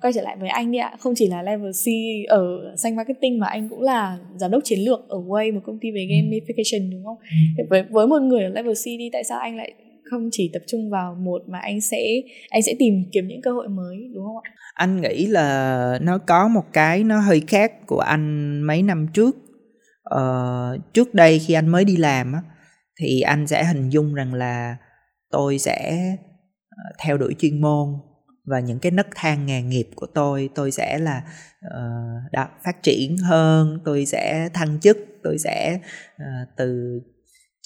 quay 0.02 0.14
trở 0.14 0.22
lại 0.22 0.38
với 0.40 0.50
anh 0.50 0.72
đi 0.72 0.78
ạ 0.78 0.96
không 1.00 1.14
chỉ 1.16 1.28
là 1.28 1.44
level 1.44 1.72
C 1.72 1.86
ở 2.28 2.76
xanh 2.78 2.96
marketing 2.96 3.40
mà 3.40 3.48
anh 3.48 3.70
cũng 3.70 3.82
là 3.82 4.20
giám 4.36 4.52
đốc 4.52 4.62
chiến 4.64 4.80
lược 4.80 5.00
ở 5.10 5.18
Way 5.18 5.54
một 5.54 5.62
công 5.66 5.80
ty 5.82 5.92
về 5.92 6.08
ừ. 6.10 6.14
gamification 6.14 6.92
đúng 6.92 7.06
không 7.06 7.18
ừ. 7.58 7.64
với 7.70 7.84
với 7.90 8.08
một 8.08 8.22
người 8.22 8.44
ở 8.44 8.50
level 8.50 8.74
C 8.74 8.86
đi 8.86 9.10
tại 9.14 9.24
sao 9.24 9.40
anh 9.40 9.58
lại 9.58 9.74
không 10.12 10.30
chỉ 10.32 10.50
tập 10.54 10.62
trung 10.68 10.90
vào 10.90 11.16
một 11.16 11.42
mà 11.48 11.60
anh 11.60 11.82
sẽ 11.82 12.22
anh 12.50 12.62
sẽ 12.62 12.74
tìm 12.80 12.94
kiếm 13.12 13.28
những 13.28 13.42
cơ 13.42 13.52
hội 13.52 13.68
mới 13.68 13.98
đúng 14.14 14.26
không 14.26 14.38
ạ 14.44 14.52
anh 14.74 15.02
nghĩ 15.02 15.28
là 15.28 16.00
nó 16.02 16.18
có 16.18 16.48
một 16.48 16.64
cái 16.74 17.04
nó 17.04 17.20
hơi 17.20 17.42
khác 17.48 17.88
của 17.88 18.00
anh 18.00 18.62
mấy 18.62 18.82
năm 18.82 19.08
trước 19.14 19.36
ờ, 20.04 20.78
trước 20.94 21.14
đây 21.14 21.40
khi 21.40 21.54
anh 21.54 21.68
mới 21.68 21.86
đi 21.86 21.98
làm 21.98 22.34
á 22.34 22.42
thì 23.00 23.22
anh 23.22 23.48
sẽ 23.48 23.64
hình 23.64 23.90
dung 23.90 24.14
rằng 24.14 24.34
là 24.34 24.78
tôi 25.32 25.60
sẽ 25.60 25.98
theo 27.00 27.18
đuổi 27.18 27.36
chuyên 27.40 27.62
môn 27.62 27.88
và 28.46 28.60
những 28.60 28.80
cái 28.80 28.92
nấc 28.92 29.08
thang 29.16 29.46
nghề 29.46 29.62
nghiệp 29.62 29.90
của 29.96 30.08
tôi 30.14 30.50
tôi 30.56 30.72
sẽ 30.72 30.98
là 30.98 31.24
uh, 31.66 32.32
đó, 32.32 32.48
phát 32.66 32.84
triển 32.84 33.18
hơn 33.18 33.80
tôi 33.86 34.06
sẽ 34.06 34.50
thăng 34.54 34.80
chức 34.80 34.98
tôi 35.24 35.38
sẽ 35.38 35.80
uh, 36.16 36.48
từ 36.58 37.00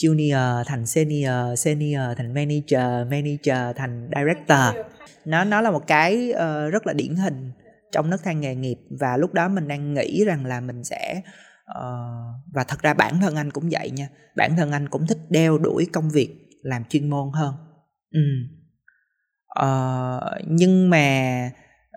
junior 0.01 0.63
thành 0.63 0.85
senior 0.85 1.59
senior 1.59 2.17
thành 2.17 2.33
manager 2.33 3.07
manager 3.11 3.75
thành 3.75 4.09
director 4.15 4.87
nó 5.25 5.43
nó 5.43 5.61
là 5.61 5.71
một 5.71 5.87
cái 5.87 6.31
uh, 6.31 6.73
rất 6.73 6.87
là 6.87 6.93
điển 6.93 7.15
hình 7.15 7.51
trong 7.91 8.09
nấc 8.09 8.23
thang 8.23 8.41
nghề 8.41 8.55
nghiệp 8.55 8.77
và 8.99 9.17
lúc 9.17 9.33
đó 9.33 9.49
mình 9.49 9.67
đang 9.67 9.93
nghĩ 9.93 10.25
rằng 10.25 10.45
là 10.45 10.61
mình 10.61 10.83
sẽ 10.83 11.21
uh, 11.71 12.53
và 12.53 12.63
thật 12.67 12.81
ra 12.81 12.93
bản 12.93 13.19
thân 13.21 13.35
anh 13.35 13.51
cũng 13.51 13.69
vậy 13.71 13.91
nha 13.91 14.09
bản 14.35 14.55
thân 14.57 14.71
anh 14.71 14.89
cũng 14.89 15.07
thích 15.07 15.19
đeo 15.29 15.57
đuổi 15.57 15.87
công 15.93 16.09
việc 16.09 16.29
làm 16.61 16.83
chuyên 16.89 17.09
môn 17.09 17.29
hơn 17.33 17.53
ừ 18.11 18.19
uh, 19.61 20.47
nhưng 20.47 20.89
mà 20.89 21.49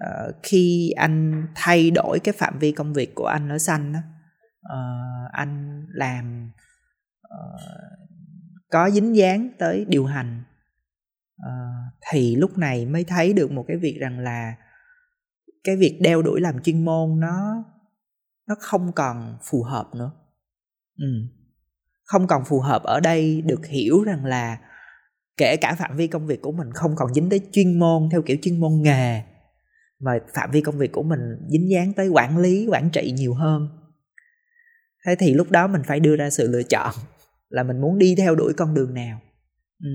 uh, 0.04 0.34
khi 0.42 0.90
anh 0.90 1.46
thay 1.54 1.90
đổi 1.90 2.18
cái 2.24 2.34
phạm 2.38 2.58
vi 2.58 2.72
công 2.72 2.92
việc 2.92 3.14
của 3.14 3.26
anh 3.26 3.48
ở 3.48 3.58
xanh 3.58 3.92
đó, 3.92 3.98
uh, 3.98 4.04
ờ, 4.62 4.78
anh 5.32 5.86
làm 5.88 6.50
uh, 7.26 7.60
có 8.70 8.90
dính 8.90 9.16
dáng 9.16 9.50
tới 9.58 9.84
điều 9.88 10.06
hành 10.06 10.42
uh, 11.42 11.94
thì 12.10 12.36
lúc 12.36 12.58
này 12.58 12.86
mới 12.86 13.04
thấy 13.04 13.32
được 13.32 13.52
một 13.52 13.64
cái 13.68 13.76
việc 13.76 13.96
rằng 14.00 14.18
là 14.18 14.54
cái 15.64 15.76
việc 15.76 15.98
đeo 16.02 16.22
đuổi 16.22 16.40
làm 16.40 16.62
chuyên 16.62 16.84
môn 16.84 17.20
nó 17.20 17.64
nó 18.48 18.54
không 18.60 18.92
còn 18.92 19.38
phù 19.42 19.62
hợp 19.62 19.94
nữa 19.94 20.12
ừ. 20.98 21.06
không 22.04 22.26
còn 22.26 22.44
phù 22.44 22.60
hợp 22.60 22.82
ở 22.82 23.00
đây 23.00 23.42
được 23.42 23.66
hiểu 23.66 24.04
rằng 24.04 24.24
là 24.24 24.58
kể 25.40 25.56
cả 25.56 25.74
phạm 25.74 25.96
vi 25.96 26.06
công 26.06 26.26
việc 26.26 26.42
của 26.42 26.52
mình 26.52 26.72
không 26.74 26.96
còn 26.96 27.14
dính 27.14 27.30
tới 27.30 27.40
chuyên 27.52 27.78
môn 27.78 28.08
theo 28.12 28.22
kiểu 28.22 28.36
chuyên 28.42 28.60
môn 28.60 28.72
nghề 28.82 29.22
mà 30.00 30.12
phạm 30.34 30.50
vi 30.50 30.60
công 30.60 30.78
việc 30.78 30.92
của 30.92 31.02
mình 31.02 31.20
dính 31.48 31.70
dáng 31.70 31.92
tới 31.92 32.08
quản 32.08 32.38
lý 32.38 32.66
quản 32.70 32.90
trị 32.90 33.12
nhiều 33.16 33.34
hơn 33.34 33.68
thế 35.06 35.16
thì 35.18 35.34
lúc 35.34 35.50
đó 35.50 35.66
mình 35.66 35.82
phải 35.86 36.00
đưa 36.00 36.16
ra 36.16 36.30
sự 36.30 36.48
lựa 36.50 36.62
chọn 36.62 36.94
là 37.48 37.62
mình 37.62 37.80
muốn 37.80 37.98
đi 37.98 38.14
theo 38.18 38.34
đuổi 38.34 38.52
con 38.56 38.74
đường 38.74 38.94
nào 38.94 39.20
ừ. 39.82 39.90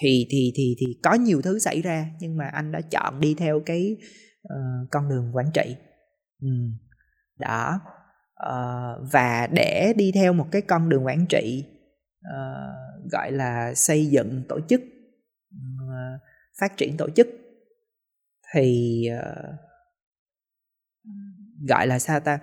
thì 0.00 0.26
thì 0.30 0.52
thì 0.56 0.76
thì 0.80 0.86
có 1.02 1.14
nhiều 1.14 1.42
thứ 1.42 1.58
xảy 1.58 1.82
ra 1.82 2.10
nhưng 2.20 2.36
mà 2.36 2.44
anh 2.46 2.72
đã 2.72 2.80
chọn 2.80 3.20
đi 3.20 3.34
theo 3.34 3.60
cái 3.66 3.96
uh, 4.48 4.90
con 4.90 5.08
đường 5.08 5.36
quản 5.36 5.46
trị 5.54 5.76
ừ. 6.42 6.48
đó 7.38 7.80
uh, 8.46 9.12
và 9.12 9.48
để 9.52 9.92
đi 9.96 10.12
theo 10.14 10.32
một 10.32 10.46
cái 10.50 10.62
con 10.62 10.88
đường 10.88 11.06
quản 11.06 11.26
trị 11.26 11.64
uh, 12.20 12.85
gọi 13.12 13.32
là 13.32 13.74
xây 13.74 14.06
dựng 14.06 14.42
tổ 14.48 14.60
chức 14.68 14.80
uh, 15.54 16.20
phát 16.60 16.76
triển 16.76 16.96
tổ 16.96 17.10
chức. 17.10 17.28
Thì 18.52 19.02
uh, 19.12 19.54
gọi 21.68 21.86
là 21.86 21.98
sao 21.98 22.20
ta? 22.20 22.38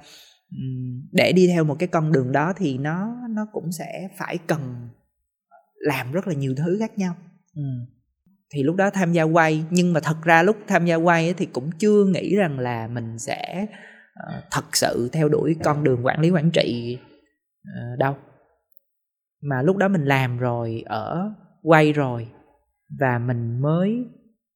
Để 1.11 1.31
đi 1.31 1.47
theo 1.47 1.63
một 1.63 1.75
cái 1.79 1.87
con 1.87 2.11
đường 2.11 2.31
đó 2.31 2.53
thì 2.57 2.77
nó 2.77 3.15
nó 3.29 3.47
cũng 3.51 3.71
sẽ 3.71 4.09
phải 4.17 4.37
cần 4.47 4.89
làm 5.75 6.11
rất 6.11 6.27
là 6.27 6.33
nhiều 6.33 6.55
thứ 6.57 6.77
khác 6.79 6.97
nhau. 6.97 7.15
Thì 8.53 8.63
lúc 8.63 8.75
đó 8.75 8.89
tham 8.89 9.13
gia 9.13 9.23
quay 9.23 9.65
nhưng 9.69 9.93
mà 9.93 9.99
thật 9.99 10.17
ra 10.23 10.43
lúc 10.43 10.57
tham 10.67 10.85
gia 10.85 10.95
quay 10.95 11.33
thì 11.33 11.45
cũng 11.45 11.71
chưa 11.71 12.05
nghĩ 12.05 12.35
rằng 12.35 12.59
là 12.59 12.87
mình 12.87 13.19
sẽ 13.19 13.65
uh, 14.27 14.43
thật 14.51 14.75
sự 14.75 15.09
theo 15.11 15.29
đuổi 15.29 15.55
con 15.63 15.83
đường 15.83 16.05
quản 16.05 16.19
lý 16.19 16.29
quản 16.29 16.51
trị 16.51 16.97
uh, 17.61 17.99
đâu 17.99 18.15
mà 19.43 19.61
lúc 19.61 19.77
đó 19.77 19.87
mình 19.87 20.05
làm 20.05 20.37
rồi, 20.37 20.83
ở 20.85 21.33
quay 21.61 21.93
rồi, 21.93 22.27
và 22.99 23.19
mình 23.19 23.61
mới 23.61 24.05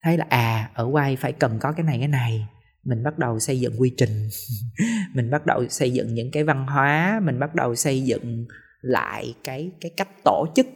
thấy 0.04 0.18
là 0.18 0.26
à 0.30 0.72
ở 0.74 0.86
quay 0.92 1.16
phải 1.16 1.34
cần 1.34 1.60
có 1.60 1.72
cái 1.72 1.84
này 1.84 1.98
cái 2.00 2.08
này. 2.08 2.48
Mình 2.84 3.04
bắt 3.04 3.20
đầu 3.20 3.40
xây 3.40 3.60
dựng 3.60 3.82
quy 3.82 3.94
trình. 3.98 4.30
Mình 5.14 5.32
bắt 5.32 5.46
đầu 5.46 5.68
xây 5.68 5.94
dựng 5.94 6.14
những 6.14 6.32
cái 6.32 6.44
văn 6.44 6.68
hóa, 6.68 7.20
mình 7.24 7.40
bắt 7.40 7.56
đầu 7.56 7.76
xây 7.76 8.02
dựng 8.02 8.46
lại 8.82 9.36
cái 9.44 9.72
cái 9.82 9.92
cách 9.98 10.10
tổ 10.24 10.46
chức 10.56 10.68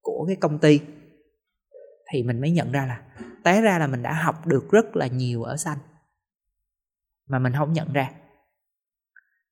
của 0.00 0.24
cái 0.26 0.36
công 0.36 0.58
ty. 0.58 0.80
Thì 2.12 2.22
mình 2.22 2.40
mới 2.40 2.50
nhận 2.50 2.72
ra 2.72 2.86
là, 2.86 3.02
té 3.44 3.60
ra 3.60 3.78
là 3.78 3.86
mình 3.86 4.02
đã 4.02 4.12
học 4.12 4.46
được 4.46 4.70
rất 4.70 4.96
là 4.96 5.06
nhiều 5.06 5.42
ở 5.42 5.56
xanh. 5.56 5.78
Mà 7.28 7.38
mình 7.38 7.52
không 7.58 7.72
nhận 7.72 7.92
ra. 7.92 8.10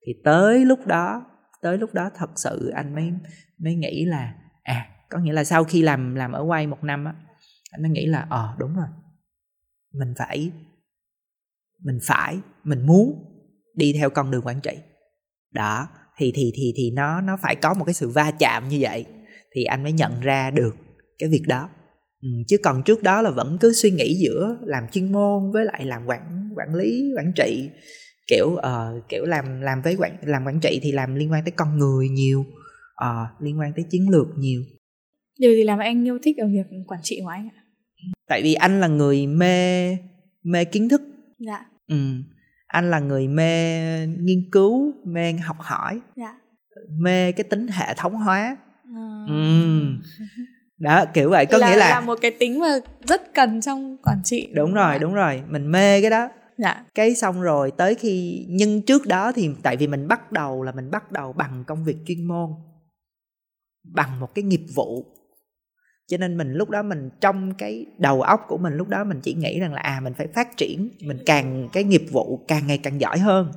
Thì 0.07 0.13
tới 0.25 0.65
lúc 0.65 0.87
đó 0.87 1.27
tới 1.63 1.79
lúc 1.79 1.95
đó 1.95 2.11
thật 2.15 2.31
sự 2.37 2.69
anh 2.69 2.95
mới 2.95 3.13
mới 3.59 3.75
nghĩ 3.75 4.05
là 4.05 4.35
à 4.63 4.87
có 5.11 5.19
nghĩa 5.19 5.33
là 5.33 5.45
sau 5.45 5.65
khi 5.65 5.83
làm 5.83 6.15
làm 6.15 6.33
ở 6.33 6.43
quay 6.43 6.67
một 6.67 6.85
năm 6.85 7.05
á 7.05 7.15
anh 7.71 7.83
mới 7.83 7.91
nghĩ 7.91 8.07
là 8.07 8.27
ờ 8.31 8.47
à, 8.53 8.57
đúng 8.59 8.75
rồi. 8.75 8.87
Mình 9.93 10.15
phải 10.19 10.53
mình 11.85 11.99
phải 12.03 12.39
mình 12.65 12.87
muốn 12.87 13.25
đi 13.75 13.93
theo 13.93 14.11
con 14.11 14.31
đường 14.31 14.47
quản 14.47 14.61
trị. 14.61 14.73
Đó 15.51 15.89
thì 16.17 16.33
thì 16.35 16.53
thì 16.55 16.73
thì 16.77 16.91
nó 16.91 17.21
nó 17.21 17.39
phải 17.43 17.57
có 17.57 17.75
một 17.75 17.85
cái 17.85 17.95
sự 17.95 18.09
va 18.09 18.31
chạm 18.31 18.69
như 18.69 18.79
vậy 18.81 19.05
thì 19.55 19.65
anh 19.65 19.83
mới 19.83 19.93
nhận 19.93 20.21
ra 20.21 20.51
được 20.51 20.77
cái 21.19 21.29
việc 21.29 21.43
đó. 21.47 21.69
Ừ, 22.23 22.29
chứ 22.49 22.57
còn 22.63 22.83
trước 22.83 23.03
đó 23.03 23.23
là 23.23 23.31
vẫn 23.31 23.59
cứ 23.61 23.73
suy 23.73 23.91
nghĩ 23.91 24.15
giữa 24.15 24.59
làm 24.63 24.85
chuyên 24.93 25.13
môn 25.13 25.53
với 25.53 25.65
lại 25.65 25.85
làm 25.85 26.07
quản 26.07 26.51
quản 26.57 26.75
lý 26.75 27.13
quản 27.17 27.33
trị 27.37 27.71
kiểu 28.31 28.47
uh, 28.47 29.09
kiểu 29.09 29.25
làm 29.25 29.61
làm 29.61 29.83
với 29.83 29.97
quản 29.99 30.17
làm 30.23 30.47
quản 30.47 30.61
trị 30.61 30.81
thì 30.83 30.93
làm 30.93 31.15
liên 31.15 31.33
quan 31.33 31.45
tới 31.45 31.53
con 31.57 31.79
người 31.79 32.09
nhiều 32.09 32.41
uh, 33.05 33.43
liên 33.43 33.59
quan 33.59 33.73
tới 33.77 33.85
chiến 33.91 34.11
lược 34.11 34.27
nhiều. 34.39 34.63
Điều 35.39 35.53
gì 35.53 35.65
làm 35.65 35.79
anh 35.79 36.07
yêu 36.07 36.19
thích 36.23 36.37
ở 36.39 36.47
việc 36.47 36.67
quản 36.87 37.01
trị 37.03 37.21
của 37.23 37.29
anh 37.29 37.49
ạ? 37.55 37.63
Tại 38.29 38.43
vì 38.43 38.55
anh 38.55 38.81
là 38.81 38.87
người 38.87 39.27
mê 39.27 39.97
mê 40.43 40.65
kiến 40.65 40.89
thức. 40.89 41.03
Dạ. 41.39 41.67
Ừ 41.89 41.97
anh 42.71 42.91
là 42.91 42.99
người 42.99 43.29
mê 43.29 44.07
nghiên 44.07 44.51
cứu 44.53 44.93
mê 45.05 45.33
học 45.33 45.57
hỏi 45.61 46.01
dạ. 46.17 46.39
mê 47.01 47.33
cái 47.33 47.45
tính 47.45 47.67
hệ 47.69 47.95
thống 47.97 48.15
hóa. 48.15 48.57
À. 48.97 49.25
ừ. 49.29 49.81
đó 50.79 51.05
kiểu 51.15 51.31
vậy. 51.31 51.47
Có 51.47 51.59
là, 51.59 51.71
nghĩa 51.71 51.77
là 51.77 51.91
là 51.91 52.01
một 52.01 52.19
cái 52.21 52.31
tính 52.31 52.61
mà 52.61 52.69
rất 53.09 53.35
cần 53.35 53.61
trong 53.61 53.97
quản 54.03 54.19
trị. 54.25 54.49
Đúng 54.55 54.75
rồi 54.75 54.99
đúng 54.99 55.15
rồi. 55.15 55.43
Mình 55.49 55.71
mê 55.71 56.01
cái 56.01 56.11
đó 56.11 56.29
dạ. 56.63 56.85
cái 56.95 57.15
xong 57.15 57.43
rồi, 57.43 57.73
tới 57.77 57.95
khi, 57.95 58.47
nhưng 58.49 58.83
trước 58.83 59.07
đó 59.07 59.33
thì 59.33 59.51
tại 59.63 59.77
vì 59.77 59.87
mình 59.87 60.09
bắt 60.09 60.33
đầu 60.33 60.63
là 60.63 60.73
mình 60.73 60.91
bắt 60.91 61.13
đầu 61.13 61.33
bằng 61.33 61.65
công 61.67 61.85
việc 61.85 61.97
chuyên 62.07 62.25
môn, 62.25 62.51
bằng 63.95 64.21
một 64.21 64.35
cái 64.35 64.43
nghiệp 64.43 64.63
vụ. 64.75 65.05
Cho 66.07 66.17
nên 66.17 66.37
mình 66.37 66.53
lúc 66.53 66.71
đó 66.71 66.83
mình, 66.83 67.11
trong 67.21 67.55
cái 67.55 67.87
đầu 67.99 68.23
óc 68.23 68.41
của 68.49 68.59
mình 68.59 68.73
lúc 68.75 68.89
đó 68.89 69.05
mình 69.05 69.21
chỉ 69.23 69.35
nghĩ 69.35 69.61
rằng 69.61 69.73
là 69.73 69.81
à 69.81 70.01
mình 70.01 70.15
phải 70.15 70.27
phát 70.27 70.57
triển, 70.57 70.91
mình 71.01 71.19
càng, 71.27 71.69
cái 71.73 71.85
nghiệp 71.85 72.05
vụ 72.11 72.45
càng 72.49 72.67
ngày 72.67 72.79
càng 72.79 73.01
giỏi 73.01 73.19
hơn. 73.19 73.53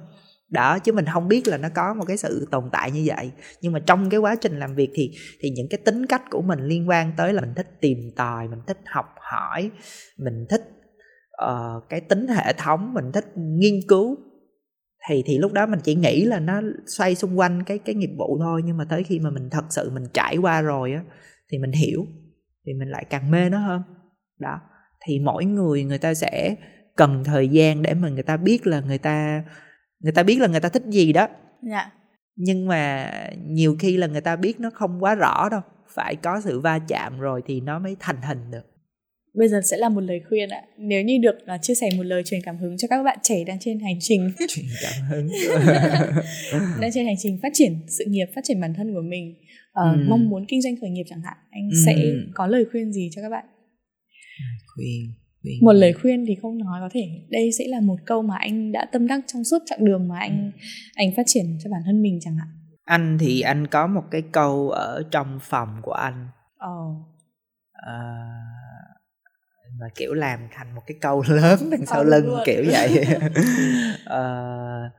Đó, 0.50 0.80
chứ 0.80 0.92
mình 0.92 1.06
không 1.14 1.28
biết 1.28 1.48
là 1.48 1.58
nó 1.58 1.70
có 1.76 1.94
một 1.94 2.06
cái 2.08 2.18
sự 2.18 2.48
tồn 2.52 2.64
tại 2.72 2.92
như 2.92 3.04
vậy. 3.06 3.32
Nhưng 3.62 3.74
mà 3.74 3.80
trong 3.80 4.10
cái 4.10 4.20
quá 4.20 4.36
trình 4.42 4.60
làm 4.60 4.76
việc 4.76 4.90
thì 4.94 5.12
thì 5.40 5.50
những 5.50 5.68
cái 5.70 5.78
tính 5.86 6.06
cách 6.06 6.22
của 6.30 6.42
mình 6.42 6.60
liên 6.60 6.90
quan 6.90 7.12
tới 7.18 7.34
là 7.34 7.42
mình 7.42 7.54
thích 7.56 7.68
tìm 7.82 7.98
tòi, 8.16 8.48
mình 8.48 8.60
thích 8.68 8.78
học 8.86 9.06
hỏi, 9.32 9.72
mình 10.18 10.46
thích 10.50 10.62
uh, 11.44 11.90
cái 11.90 12.02
tính 12.02 12.28
hệ 12.28 12.54
thống 12.54 12.94
mình 12.94 13.12
thích 13.12 13.26
nghiên 13.36 13.80
cứu 13.88 14.18
thì 15.10 15.24
thì 15.26 15.38
lúc 15.38 15.54
đó 15.54 15.66
mình 15.66 15.80
chỉ 15.84 15.96
nghĩ 15.96 16.26
là 16.26 16.40
nó 16.40 16.62
xoay 16.86 17.16
xung 17.16 17.40
quanh 17.40 17.64
cái 17.64 17.78
cái 17.78 17.96
nghiệp 17.96 18.10
vụ 18.18 18.38
thôi. 18.40 18.62
Nhưng 18.66 18.78
mà 18.78 18.86
tới 18.86 19.04
khi 19.04 19.20
mà 19.20 19.30
mình 19.30 19.50
thật 19.50 19.66
sự 19.70 19.90
mình 19.90 20.04
trải 20.14 20.38
qua 20.38 20.62
rồi 20.62 20.94
á 20.94 21.04
thì 21.52 21.58
mình 21.58 21.72
hiểu 21.72 22.06
thì 22.66 22.74
mình 22.74 22.90
lại 22.90 23.06
càng 23.10 23.32
mê 23.32 23.50
nó 23.50 23.58
hơn. 23.58 23.82
Đó 24.40 24.60
thì 25.06 25.20
mỗi 25.20 25.46
người 25.46 25.84
người 25.84 25.98
ta 25.98 26.14
sẽ 26.14 26.56
cần 26.96 27.24
thời 27.24 27.48
gian 27.48 27.82
để 27.82 27.94
mà 27.94 28.10
người 28.10 28.24
ta 28.24 28.38
biết 28.38 28.68
là 28.68 28.82
người 28.82 28.98
ta 28.98 29.44
người 30.00 30.12
ta 30.12 30.24
biết 30.24 30.42
là 30.42 30.48
người 30.48 30.60
ta 30.60 30.70
thích 30.70 30.84
gì 30.86 31.14
đó. 31.14 31.28
Dạ. 31.62 31.92
Nhưng 32.36 32.68
mà 32.68 33.12
nhiều 33.48 33.76
khi 33.80 33.98
là 33.98 34.08
người 34.08 34.22
ta 34.22 34.36
biết 34.36 34.60
nó 34.60 34.70
không 34.74 35.04
quá 35.04 35.16
rõ 35.16 35.50
đâu 35.50 35.62
phải 35.88 36.16
có 36.16 36.42
sự 36.42 36.60
va 36.60 36.80
chạm 36.80 37.20
rồi 37.20 37.42
thì 37.46 37.62
nó 37.62 37.80
mới 37.80 37.96
thành 38.00 38.22
hình 38.22 38.52
được 38.52 38.73
bây 39.34 39.48
giờ 39.48 39.62
sẽ 39.64 39.78
là 39.78 39.90
một 39.90 40.02
lời 40.02 40.22
khuyên 40.30 40.50
ạ 40.50 40.62
nếu 40.78 41.04
như 41.04 41.18
được 41.22 41.36
uh, 41.56 41.62
chia 41.62 41.76
sẻ 41.76 41.90
một 41.98 42.04
lời 42.04 42.24
truyền 42.26 42.42
cảm 42.44 42.58
hứng 42.58 42.78
cho 42.78 42.88
các 42.88 43.04
bạn 43.04 43.18
trẻ 43.24 43.44
đang 43.44 43.60
trên 43.60 43.80
hành 43.80 43.96
trình 44.00 44.32
truyền 44.50 44.66
cảm 44.84 44.94
hứng 45.10 45.28
đang 46.82 46.92
trên 46.94 47.06
hành 47.06 47.16
trình 47.20 47.40
phát 47.44 47.50
triển 47.54 47.80
sự 47.88 48.06
nghiệp 48.08 48.26
phát 48.36 48.42
triển 48.44 48.62
bản 48.62 48.74
thân 48.74 48.94
của 48.94 49.02
mình 49.02 49.36
uh, 49.80 49.98
ừ. 49.98 50.06
mong 50.10 50.30
muốn 50.30 50.46
kinh 50.48 50.62
doanh 50.62 50.76
khởi 50.82 50.90
nghiệp 50.90 51.04
chẳng 51.10 51.22
hạn 51.22 51.38
anh 51.52 51.70
ừ. 51.72 51.78
sẽ 51.86 51.96
có 52.34 52.48
lời 52.48 52.66
khuyên 52.72 52.92
gì 52.92 53.10
cho 53.16 53.22
các 53.22 53.30
bạn 53.30 53.46
khuyên, 54.76 55.14
một 55.62 55.74
lời 55.74 55.94
khuyên 55.94 56.26
thì 56.28 56.36
không 56.42 56.58
nói 56.58 56.80
có 56.82 56.90
thể 56.94 57.08
đây 57.30 57.52
sẽ 57.60 57.66
là 57.68 57.82
một 57.82 57.98
câu 58.06 58.22
mà 58.22 58.36
anh 58.40 58.72
đã 58.72 58.86
tâm 58.92 59.08
đắc 59.08 59.22
trong 59.28 59.44
suốt 59.44 59.60
chặng 59.66 59.86
đường 59.86 60.08
mà 60.08 60.20
anh 60.20 60.52
ừ. 60.54 60.66
anh 60.96 61.12
phát 61.18 61.24
triển 61.26 61.58
cho 61.64 61.70
bản 61.70 61.82
thân 61.86 62.02
mình 62.02 62.20
chẳng 62.22 62.36
hạn 62.36 62.48
anh 62.86 63.18
thì 63.20 63.42
anh 63.42 63.68
có 63.68 63.88
một 63.88 64.04
cái 64.12 64.22
câu 64.32 64.70
ở 64.70 65.04
trong 65.12 65.40
phòng 65.42 65.70
của 65.82 65.92
anh 65.92 66.28
oh. 66.66 66.98
uh, 67.72 68.63
mà 69.80 69.86
kiểu 69.96 70.14
làm 70.14 70.48
thành 70.52 70.76
một 70.76 70.82
cái 70.88 70.98
câu 71.02 71.24
lớn 71.28 71.70
đằng 71.72 71.86
sau 71.86 72.04
lưng 72.04 72.26
luôn. 72.26 72.40
kiểu 72.46 72.64
vậy. 72.68 73.06
Uh, 74.04 74.92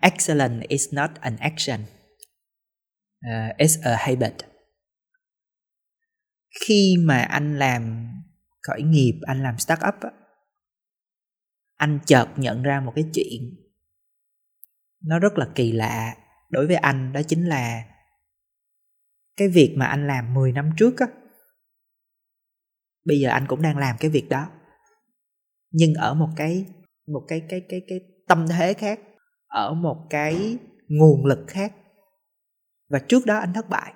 excellent 0.00 0.62
is 0.68 0.94
not 0.94 1.10
an 1.20 1.36
action. 1.36 1.80
Uh, 3.26 3.56
it's 3.58 3.82
a 3.82 3.96
habit. 3.96 4.34
Khi 6.66 6.96
mà 7.04 7.22
anh 7.22 7.58
làm 7.58 8.12
khởi 8.62 8.82
nghiệp 8.82 9.20
anh 9.26 9.42
làm 9.42 9.58
start 9.58 9.80
up 9.88 9.94
anh 11.76 11.98
chợt 12.06 12.26
nhận 12.36 12.62
ra 12.62 12.80
một 12.80 12.92
cái 12.94 13.04
chuyện 13.14 13.56
nó 15.04 15.18
rất 15.18 15.38
là 15.38 15.48
kỳ 15.54 15.72
lạ 15.72 16.16
đối 16.50 16.66
với 16.66 16.76
anh 16.76 17.12
đó 17.12 17.20
chính 17.28 17.46
là 17.46 17.84
cái 19.36 19.48
việc 19.48 19.74
mà 19.76 19.86
anh 19.86 20.06
làm 20.06 20.34
10 20.34 20.52
năm 20.52 20.70
trước 20.76 20.98
á 20.98 21.06
bây 23.06 23.20
giờ 23.20 23.30
anh 23.30 23.46
cũng 23.48 23.62
đang 23.62 23.78
làm 23.78 23.96
cái 24.00 24.10
việc 24.10 24.28
đó. 24.28 24.48
Nhưng 25.70 25.94
ở 25.94 26.14
một 26.14 26.28
cái 26.36 26.66
một 27.06 27.22
cái 27.28 27.42
cái 27.48 27.60
cái 27.68 27.82
cái 27.88 28.00
tâm 28.28 28.48
thế 28.48 28.74
khác, 28.74 29.00
ở 29.46 29.74
một 29.74 30.06
cái 30.10 30.58
nguồn 30.88 31.26
lực 31.26 31.44
khác. 31.48 31.72
Và 32.90 32.98
trước 32.98 33.26
đó 33.26 33.38
anh 33.38 33.52
thất 33.52 33.68
bại. 33.68 33.92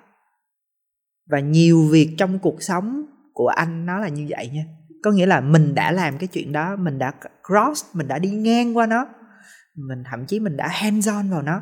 Và 1.29 1.39
nhiều 1.39 1.87
việc 1.91 2.15
trong 2.17 2.39
cuộc 2.39 2.63
sống 2.63 3.05
của 3.33 3.47
anh 3.47 3.85
nó 3.85 3.99
là 3.99 4.07
như 4.07 4.27
vậy 4.29 4.49
nha. 4.53 4.65
Có 5.03 5.11
nghĩa 5.11 5.25
là 5.25 5.41
mình 5.41 5.75
đã 5.75 5.91
làm 5.91 6.17
cái 6.17 6.27
chuyện 6.27 6.51
đó, 6.51 6.75
mình 6.75 6.99
đã 6.99 7.13
cross, 7.47 7.95
mình 7.95 8.07
đã 8.07 8.19
đi 8.19 8.29
ngang 8.29 8.77
qua 8.77 8.85
nó. 8.85 9.07
Mình, 9.75 10.03
thậm 10.11 10.25
chí 10.25 10.39
mình 10.39 10.57
đã 10.57 10.67
hands 10.67 11.09
on 11.09 11.29
vào 11.29 11.41
nó. 11.41 11.61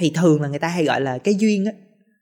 Thì 0.00 0.12
thường 0.14 0.42
là 0.42 0.48
người 0.48 0.58
ta 0.58 0.68
hay 0.68 0.84
gọi 0.84 1.00
là 1.00 1.18
cái 1.18 1.34
duyên 1.34 1.64
á 1.64 1.72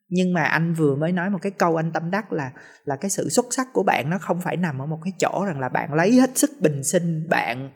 nhưng 0.08 0.32
mà 0.32 0.44
anh 0.44 0.74
vừa 0.74 0.96
mới 0.96 1.12
nói 1.12 1.30
một 1.30 1.38
cái 1.42 1.52
câu, 1.52 1.76
anh 1.76 1.92
tâm 1.92 2.10
đắc 2.10 2.32
là 2.32 2.52
là 2.84 2.96
cái 2.96 3.10
sự 3.10 3.28
xuất 3.28 3.46
sắc 3.50 3.66
của 3.72 3.82
bạn 3.82 4.10
nó 4.10 4.18
không 4.18 4.40
phải 4.40 4.56
nằm 4.56 4.78
ở 4.78 4.86
một 4.86 4.98
cái 5.04 5.12
chỗ 5.18 5.44
rằng 5.46 5.60
là 5.60 5.68
bạn 5.68 5.94
lấy 5.94 6.12
hết 6.12 6.30
sức 6.38 6.50
bình 6.60 6.84
sinh, 6.84 7.28
bạn 7.30 7.70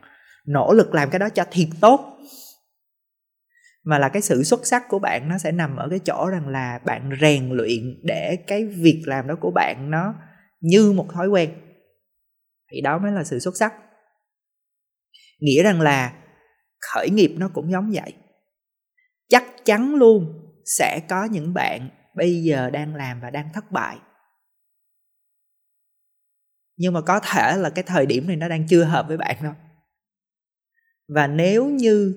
nỗ 0.47 0.72
lực 0.72 0.95
làm 0.95 1.11
cái 1.11 1.18
đó 1.18 1.29
cho 1.29 1.45
thiệt 1.51 1.68
tốt. 1.81 2.18
Mà 3.85 3.99
là 3.99 4.09
cái 4.09 4.22
sự 4.22 4.43
xuất 4.43 4.66
sắc 4.66 4.83
của 4.89 4.99
bạn 4.99 5.29
nó 5.29 5.39
sẽ 5.39 5.53
nằm 5.53 5.76
ở 5.76 5.87
cái 5.91 5.99
chỗ 5.99 6.29
rằng 6.31 6.49
là 6.49 6.81
bạn 6.85 7.11
rèn 7.20 7.51
luyện 7.51 8.01
để 8.03 8.37
cái 8.47 8.64
việc 8.64 9.03
làm 9.07 9.26
đó 9.26 9.35
của 9.41 9.51
bạn 9.55 9.91
nó 9.91 10.14
như 10.61 10.93
một 10.93 11.07
thói 11.12 11.29
quen. 11.29 11.51
Thì 12.72 12.81
đó 12.81 12.99
mới 12.99 13.12
là 13.12 13.24
sự 13.24 13.39
xuất 13.39 13.57
sắc. 13.57 13.74
Nghĩa 15.41 15.62
rằng 15.62 15.81
là 15.81 16.12
khởi 16.81 17.11
nghiệp 17.11 17.35
nó 17.39 17.51
cũng 17.55 17.72
giống 17.72 17.91
vậy. 17.95 18.14
Chắc 19.29 19.45
chắn 19.64 19.95
luôn 19.95 20.49
sẽ 20.64 21.01
có 21.09 21.24
những 21.24 21.55
bạn 21.55 21.89
bây 22.19 22.43
giờ 22.43 22.71
đang 22.71 22.95
làm 22.95 23.21
và 23.21 23.31
đang 23.31 23.53
thất 23.53 23.71
bại. 23.71 23.99
Nhưng 26.77 26.93
mà 26.93 27.01
có 27.01 27.21
thể 27.21 27.57
là 27.57 27.71
cái 27.71 27.85
thời 27.87 28.07
điểm 28.07 28.27
này 28.27 28.37
nó 28.37 28.49
đang 28.49 28.66
chưa 28.69 28.85
hợp 28.85 29.09
với 29.09 29.16
bạn 29.16 29.37
đâu. 29.43 29.55
Và 31.09 31.27
nếu 31.27 31.66
như 31.66 32.14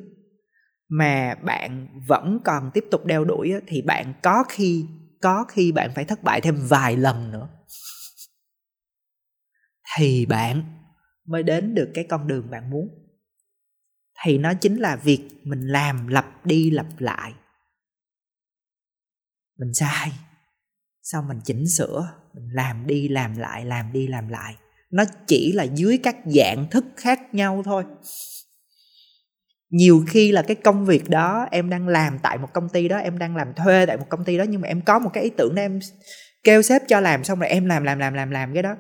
mà 0.88 1.36
bạn 1.36 1.88
vẫn 2.08 2.39
còn 2.45 2.72
tiếp 2.74 2.86
tục 2.91 3.06
đeo 3.06 3.26
đuổi 3.26 3.54
thì 3.68 3.82
bạn 3.82 4.14
có 4.24 4.43
khi 4.49 4.86
có 5.22 5.45
khi 5.47 5.72
bạn 5.72 5.91
phải 5.95 6.06
thất 6.06 6.24
bại 6.24 6.41
thêm 6.41 6.56
vài 6.68 6.97
lần 6.97 7.32
nữa. 7.32 7.49
Thì 9.97 10.26
bạn 10.26 10.64
mới 11.26 11.43
đến 11.43 11.76
được 11.76 11.91
cái 11.93 12.06
con 12.10 12.28
đường 12.28 12.52
bạn 12.52 12.70
muốn. 12.70 12.89
Thì 14.24 14.38
nó 14.38 14.54
chính 14.54 14.76
là 14.76 14.95
việc 14.95 15.30
mình 15.43 15.68
làm, 15.68 16.08
lặp 16.08 16.45
đi 16.45 16.72
lặp 16.72 16.88
lại 16.99 17.34
mình 19.62 19.74
sai. 19.74 20.12
Sau 21.03 21.22
mình 21.22 21.39
chỉnh 21.43 21.68
sửa? 21.78 22.14
Mình 22.34 22.49
làm 22.53 22.88
đi, 22.88 23.07
làm 23.07 23.38
lại, 23.38 23.66
làm 23.66 23.93
đi, 23.93 24.07
làm 24.07 24.28
lại. 24.28 24.55
Nó 24.91 25.03
chỉ 25.28 25.51
là 25.51 25.64
dưới 25.64 25.99
các 26.03 26.16
dạng 26.26 26.70
thức 26.70 26.86
khác 26.97 27.34
nhau 27.34 27.62
thôi. 27.66 27.84
Nhiều 29.70 30.03
khi 30.07 30.32
là 30.32 30.41
cái 30.41 30.55
công 30.55 30.86
việc 30.86 31.09
đó, 31.09 31.47
em 31.51 31.70
đang 31.70 31.88
làm 31.88 32.20
tại 32.20 32.38
một 32.38 32.53
công 32.53 32.70
ty 32.70 32.88
đó, 32.88 32.97
em 32.97 33.18
đang 33.18 33.36
làm 33.36 33.53
thuê 33.53 33.86
tại 33.86 33.97
một 33.97 34.05
công 34.09 34.24
ty 34.24 34.38
đó, 34.38 34.43
nhưng 34.49 34.62
mà 34.62 34.68
em 34.68 34.82
có 34.82 34.99
một 34.99 35.09
cái 35.14 35.24
ý 35.24 35.30
tưởng 35.38 35.55
đó 35.55 35.62
em 35.62 35.80
kêu 36.43 36.62
sếp 36.62 36.82
cho 36.88 36.99
làm, 36.99 37.24
xong 37.24 37.39
rồi 37.39 37.49
em 37.49 37.66
làm 37.66 37.84
làm 37.84 37.99
làm 37.99 38.14
làm 38.14 38.32
làm 38.32 38.53
cái 38.53 38.64
đó. 38.64 38.76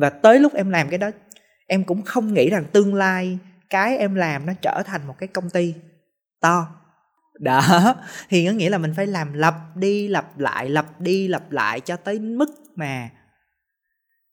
Và 0.00 0.10
tới 0.10 0.40
lúc 0.40 0.54
em 0.54 0.70
làm 0.70 0.88
cái 0.88 0.98
đó, 0.98 1.10
em 1.66 1.84
cũng 1.84 2.02
không 2.02 2.34
nghĩ 2.34 2.50
rằng 2.50 2.64
tương 2.72 2.94
lai 2.94 3.38
cái 3.70 3.98
em 3.98 4.14
làm 4.14 4.46
nó 4.46 4.52
trở 4.62 4.82
thành 4.86 5.06
một 5.06 5.14
cái 5.18 5.26
công 5.26 5.50
ty 5.50 5.74
to 6.40 6.83
đó, 7.40 7.94
thì 8.28 8.46
có 8.46 8.52
nghĩa 8.52 8.70
là 8.70 8.78
mình 8.78 8.92
phải 8.96 9.06
làm 9.06 9.32
lặp 9.32 9.76
đi, 9.76 10.08
lặp 10.08 10.38
lại, 10.38 10.70
lặp 10.70 11.00
đi, 11.00 11.28
lặp 11.28 11.52
lại 11.52 11.80
cho 11.80 11.96
tới 11.96 12.18
mức 12.18 12.48
mà 12.76 13.10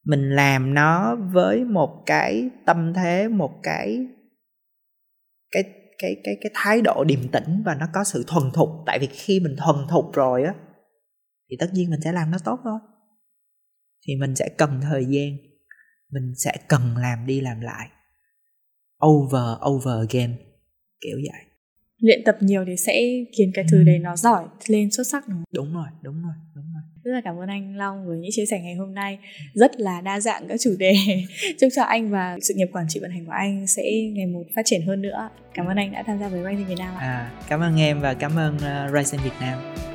mình 0.04 0.30
làm 0.30 0.74
nó 0.74 1.16
với 1.16 1.64
một 1.64 2.04
cái 2.06 2.50
tâm 2.66 2.94
thế, 2.94 3.28
một 3.28 3.60
cái 3.64 4.08
cái 5.52 5.64
cái 5.98 6.16
cái 6.24 6.38
cái 6.42 6.52
thái 6.54 6.82
độ 6.82 7.04
điềm 7.04 7.28
tĩnh 7.32 7.64
và 7.66 7.76
nó 7.76 7.88
có 7.94 8.04
sự 8.04 8.24
thuần 8.28 8.52
thục. 8.54 8.70
Tại 8.86 9.00
vì 9.00 9.08
khi 9.08 9.40
mình 9.40 9.56
thuần 9.58 9.88
thục 9.90 10.14
rồi 10.14 10.44
á, 10.44 10.54
thì 11.50 11.58
tất 11.60 11.68
nhiên 11.74 11.90
mình 11.90 12.00
sẽ 12.04 12.12
làm 12.12 12.32
nó 12.32 12.38
tốt 12.46 12.60
thôi. 12.64 12.80
Thì 14.08 14.16
mình 14.16 14.36
sẽ 14.36 14.50
cần 14.58 14.82
thời 14.82 15.06
gian, 15.06 15.38
mình 16.12 16.34
sẽ 16.38 16.54
cần 16.68 16.98
làm 16.98 17.26
đi 17.26 17.42
làm 17.42 17.62
lại. 17.62 17.90
Over 19.06 19.58
over 19.70 20.10
again, 20.10 20.36
kiểu 21.02 21.18
vậy 21.32 21.51
luyện 22.02 22.24
tập 22.26 22.38
nhiều 22.40 22.66
thì 22.68 22.78
sẽ 22.78 23.02
khiến 23.38 23.52
cái 23.54 23.66
thứ 23.72 23.78
ừ. 23.78 23.84
đấy 23.84 24.00
nó 24.00 24.16
giỏi 24.16 24.44
lên 24.68 24.92
xuất 24.92 25.08
sắc 25.08 25.28
đúng 25.28 25.38
không? 25.38 25.44
Đúng 25.52 25.74
rồi, 25.74 25.88
đúng 26.02 26.22
rồi, 26.24 26.34
đúng 26.56 26.66
rồi. 26.74 26.82
Rất 27.04 27.12
là 27.12 27.22
cảm 27.24 27.40
ơn 27.40 27.50
anh 27.50 27.76
Long 27.78 28.08
với 28.08 28.18
những 28.18 28.32
chia 28.34 28.46
sẻ 28.46 28.60
ngày 28.60 28.76
hôm 28.76 28.94
nay 28.94 29.20
rất 29.54 29.80
là 29.80 30.02
đa 30.02 30.20
dạng 30.20 30.48
các 30.48 30.60
chủ 30.60 30.76
đề. 30.80 30.94
Chúc 31.60 31.70
cho 31.76 31.84
anh 31.84 32.10
và 32.10 32.38
sự 32.42 32.54
nghiệp 32.58 32.68
quản 32.74 32.86
trị 32.90 33.00
vận 33.00 33.12
hành 33.12 33.26
của 33.26 33.32
anh 33.32 33.68
sẽ 33.68 33.84
ngày 34.14 34.28
một 34.28 34.44
phát 34.56 34.62
triển 34.66 34.82
hơn 34.82 35.02
nữa. 35.02 35.30
Cảm 35.54 35.66
ơn 35.66 35.78
anh 35.78 35.92
đã 35.92 36.04
tham 36.08 36.20
gia 36.20 36.28
với 36.28 36.44
Rising 36.52 36.68
Việt 36.68 36.78
Nam 36.80 36.96
ạ. 36.96 37.00
À, 37.00 37.32
cảm 37.50 37.60
ơn 37.60 37.80
em 37.80 38.02
và 38.02 38.14
cảm 38.14 38.36
ơn 38.36 38.56
uh, 38.56 38.96
Rising 38.98 39.22
Việt 39.24 39.36
Nam. 39.42 39.91